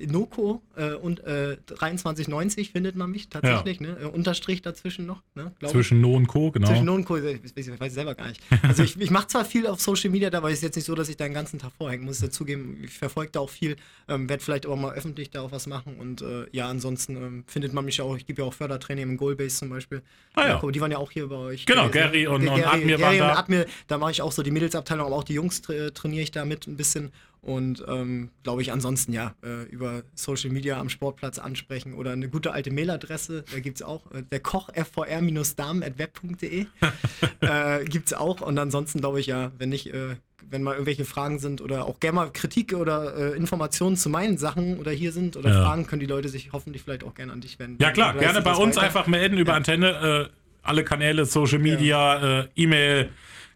[0.08, 3.98] Noko äh, und äh, 2390 findet man mich tatsächlich, ne?
[4.02, 5.52] Äh, Unterstrich dazwischen noch, ne?
[5.60, 5.72] Glaub ich.
[5.72, 6.68] Zwischen No und Co., genau.
[6.68, 7.18] Zwischen Not und Co.
[7.18, 8.42] Ich weiß, ich weiß selber gar nicht.
[8.64, 10.86] Also ich, ich mache zwar viel auf Social Media, da, aber es ist jetzt nicht
[10.86, 12.84] so, dass ich da den ganzen Tag vorhänge, muss ich dazugeben.
[12.84, 13.76] Ich verfolge da auch viel,
[14.08, 17.44] ähm, werde vielleicht aber mal öffentlich da auch was machen und äh, ja, ansonsten ähm,
[17.48, 20.02] findet man mich auch, ich gebe ja auch Fördertraining im Goalbase zum Beispiel.
[20.34, 20.64] Ah ja.
[20.64, 21.66] Äh, die waren ja auch hier bei euch.
[21.66, 22.12] Genau, gewesen.
[22.12, 23.36] Gary und- und Admir waren da.
[23.36, 26.32] Admir, da mache ich auch so die Mädelsabteilung, aber auch die Jungs tra trainiere ich
[26.32, 27.12] da mit ein bisschen
[27.46, 32.28] und ähm, glaube ich ansonsten ja, äh, über Social Media am Sportplatz ansprechen oder eine
[32.28, 36.66] gute alte Mailadresse, da gibt es auch, äh, der Koch fvr-damen.web.de
[37.42, 40.16] äh, gibt es auch und ansonsten glaube ich ja, wenn nicht, äh,
[40.50, 44.38] wenn mal irgendwelche Fragen sind oder auch gerne mal Kritik oder äh, Informationen zu meinen
[44.38, 45.64] Sachen oder hier sind oder Ja.
[45.64, 47.82] Fragen, können die Leute sich hoffentlich vielleicht auch gerne an dich wenden.
[47.82, 48.86] Ja klar, gerne bei uns weiter?
[48.88, 49.58] einfach melden über Ja.
[49.58, 50.30] Antenne.
[50.32, 53.10] Äh, alle Kanäle, Social Media, äh, E-Mail,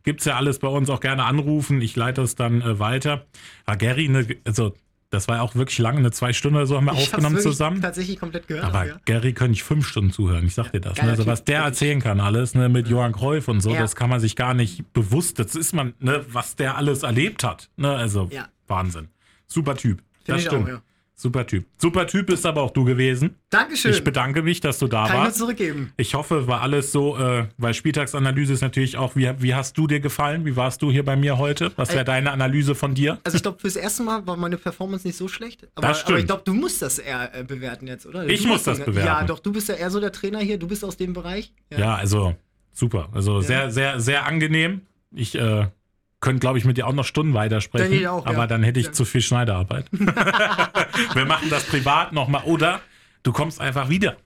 [0.03, 0.89] gibt's ja alles bei uns.
[0.89, 1.81] Auch gerne anrufen.
[1.81, 3.25] Ich leite es dann äh, weiter.
[3.67, 4.73] Ja, Gary, ne, also
[5.11, 7.39] das war ja auch wirklich lange, eine zwei Stunden oder so haben wir Ich aufgenommen
[7.39, 7.81] zusammen.
[7.81, 8.65] Tatsächlich komplett gehört.
[8.65, 8.95] Aber ja.
[9.05, 11.01] Gary könnte ich fünf Stunden zuhören, ich sag dir das.
[11.01, 11.09] Ne?
[11.09, 13.79] Also was der erzählen kann alles, ne, mit Johann Cruyff und so, Ja.
[13.79, 17.43] das kann man sich gar nicht bewusst, das ist man, ne, was der alles erlebt
[17.43, 17.69] hat.
[17.75, 17.89] Ne?
[17.95, 18.47] Also Ja.
[18.67, 19.07] Wahnsinn.
[19.47, 20.03] Super Typ.
[20.25, 20.65] Find das stimmt.
[20.65, 20.81] auch, ja.
[21.21, 21.65] Super Typ.
[21.75, 23.35] Super Typ bist aber auch du gewesen.
[23.49, 23.91] Dankeschön.
[23.91, 25.37] Ich bedanke mich, dass du da Kann ich warst.
[25.37, 25.91] zurückgeben.
[25.97, 29.85] Ich hoffe, war alles so, äh, weil Spieltagsanalyse ist natürlich auch, wie, wie hast du
[29.85, 30.45] dir gefallen?
[30.45, 31.73] Wie warst du hier bei mir heute?
[31.75, 32.05] Was wäre Ey.
[32.05, 33.19] deine Analyse von dir?
[33.25, 35.67] Also ich glaube, fürs erste Mal war meine Performance nicht so schlecht.
[35.75, 36.11] Aber, Das stimmt.
[36.11, 38.25] aber ich glaube, du musst das eher äh, bewerten jetzt, oder?
[38.25, 39.05] Ich du muss musst das bewerten.
[39.05, 41.51] Ja, doch, du bist ja eher so der Trainer hier, du bist aus dem Bereich.
[41.69, 42.37] Ja, also
[42.71, 43.09] super.
[43.11, 44.83] Also sehr, sehr, sehr angenehm.
[45.11, 45.67] Ich äh,
[46.21, 47.93] könnte, glaube ich, mit dir auch noch Stunden weitersprechen.
[47.93, 48.31] Ich auch, ja.
[48.31, 48.91] aber dann hätte ich Ja.
[48.91, 49.85] zu viel Schneiderarbeit.
[51.13, 52.43] Wir machen das privat nochmal.
[52.45, 52.81] Oder
[53.23, 54.17] du kommst einfach wieder.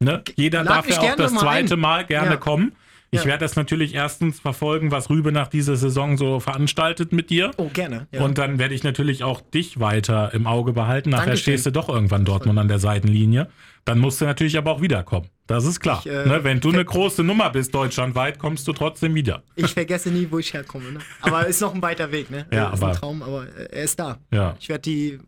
[0.00, 0.22] Ne?
[0.36, 1.80] Jeder Lad darf ja auch das zweite ein.
[1.80, 2.36] Mal gerne Ja.
[2.36, 2.72] kommen.
[3.14, 3.26] Ich Ja.
[3.26, 7.50] werde das natürlich erstens verfolgen, was Rübe nach dieser Saison so veranstaltet mit dir.
[7.58, 8.06] Oh, gerne.
[8.10, 8.22] Ja.
[8.22, 11.10] Und dann werde ich natürlich auch dich weiter im Auge behalten.
[11.10, 11.42] Nachher Dankeschön.
[11.54, 13.48] stehst du doch irgendwann Dortmund an der Seitenlinie.
[13.84, 15.26] Dann musst du natürlich aber auch wiederkommen.
[15.46, 16.00] Das ist klar.
[16.06, 16.42] Ich, äh, ne?
[16.42, 19.42] Wenn du eine große Nummer bist deutschlandweit, kommst du trotzdem wieder.
[19.56, 20.92] ich vergesse nie, wo ich herkomme.
[20.92, 21.00] Ne?
[21.20, 22.46] Aber ist noch ein weiter Weg, ne?
[22.50, 24.16] Ja, ist aber- ein Traum, aber äh, er ist da.
[24.32, 24.56] Ja.
[24.58, 25.18] Ich werde die.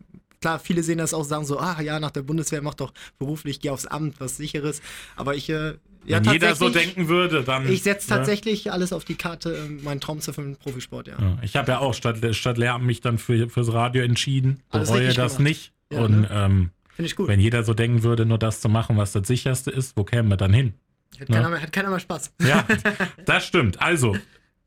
[0.45, 3.61] Klar, viele sehen das auch, sagen so, ah ja, nach der Bundeswehr mach doch beruflich,
[3.61, 4.83] geh aufs Amt, was sicheres.
[5.17, 7.67] Aber ich, äh, ja, Wenn jeder so denken würde, dann.
[7.67, 8.19] Ich setze ne?
[8.19, 11.15] tatsächlich alles auf die Karte, äh, meinen Traum zu erfüllen, Profisport, ja.
[11.19, 14.61] Ja, Ich habe ja auch statt, statt Lehramt mich dann für, fürs Radio entschieden.
[14.69, 15.41] Alles Bereue das gemacht.
[15.41, 15.73] nicht.
[15.91, 16.29] Ja, Und ne?
[16.31, 17.29] ähm, Finde ich gut.
[17.29, 20.29] wenn jeder so denken würde, nur das zu machen, was das sicherste ist, wo kämen
[20.29, 20.75] wir dann hin?
[21.19, 22.35] Hat keiner, mehr, hat keiner mehr Spaß.
[22.47, 22.67] Ja,
[23.25, 23.81] das stimmt.
[23.81, 24.15] Also,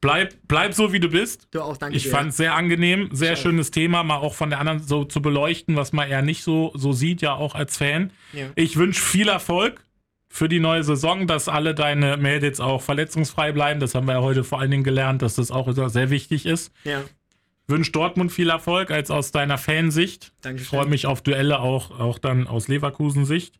[0.01, 1.47] bleib, bleib so, wie du bist.
[1.51, 3.37] Du auch, danke Ich fand es sehr angenehm, sehr auch.
[3.37, 6.71] schönes Thema, mal auch von der anderen so zu beleuchten, was man eher nicht so,
[6.75, 8.11] so sieht, ja auch als Fan.
[8.33, 8.47] Ja.
[8.55, 9.83] Ich wünsche viel Erfolg
[10.29, 13.79] für die neue Saison, dass alle deine Mädels auch verletzungsfrei bleiben.
[13.79, 16.71] Das haben wir ja heute vor allen Dingen gelernt, dass das auch sehr wichtig ist.
[16.83, 17.03] Ja,
[17.69, 20.31] Wünsche Dortmund viel Erfolg als aus deiner Fansicht.
[20.41, 23.59] danke Ich freue mich auf Duelle auch, auch dann aus Leverkusen-Sicht.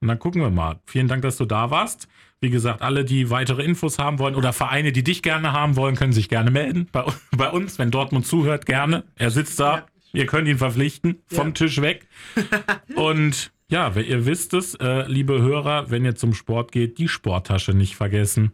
[0.00, 0.78] Und dann gucken wir mal.
[0.86, 2.06] Vielen Dank, dass du da warst.
[2.40, 5.96] Wie gesagt, alle, die weitere Infos haben wollen oder Vereine, die dich gerne haben wollen,
[5.96, 6.88] können sich gerne melden.
[6.92, 7.04] Bei,
[7.36, 9.04] bei uns, wenn Dortmund zuhört, gerne.
[9.16, 9.76] Er sitzt da.
[9.76, 9.86] Ja.
[10.12, 11.18] Ihr könnt ihn verpflichten.
[11.26, 11.52] Vom Ja.
[11.52, 12.06] Tisch weg.
[12.94, 17.74] Und ja, ihr wisst es, äh, liebe Hörer, wenn ihr zum Sport geht, die Sporttasche
[17.74, 18.52] nicht vergessen.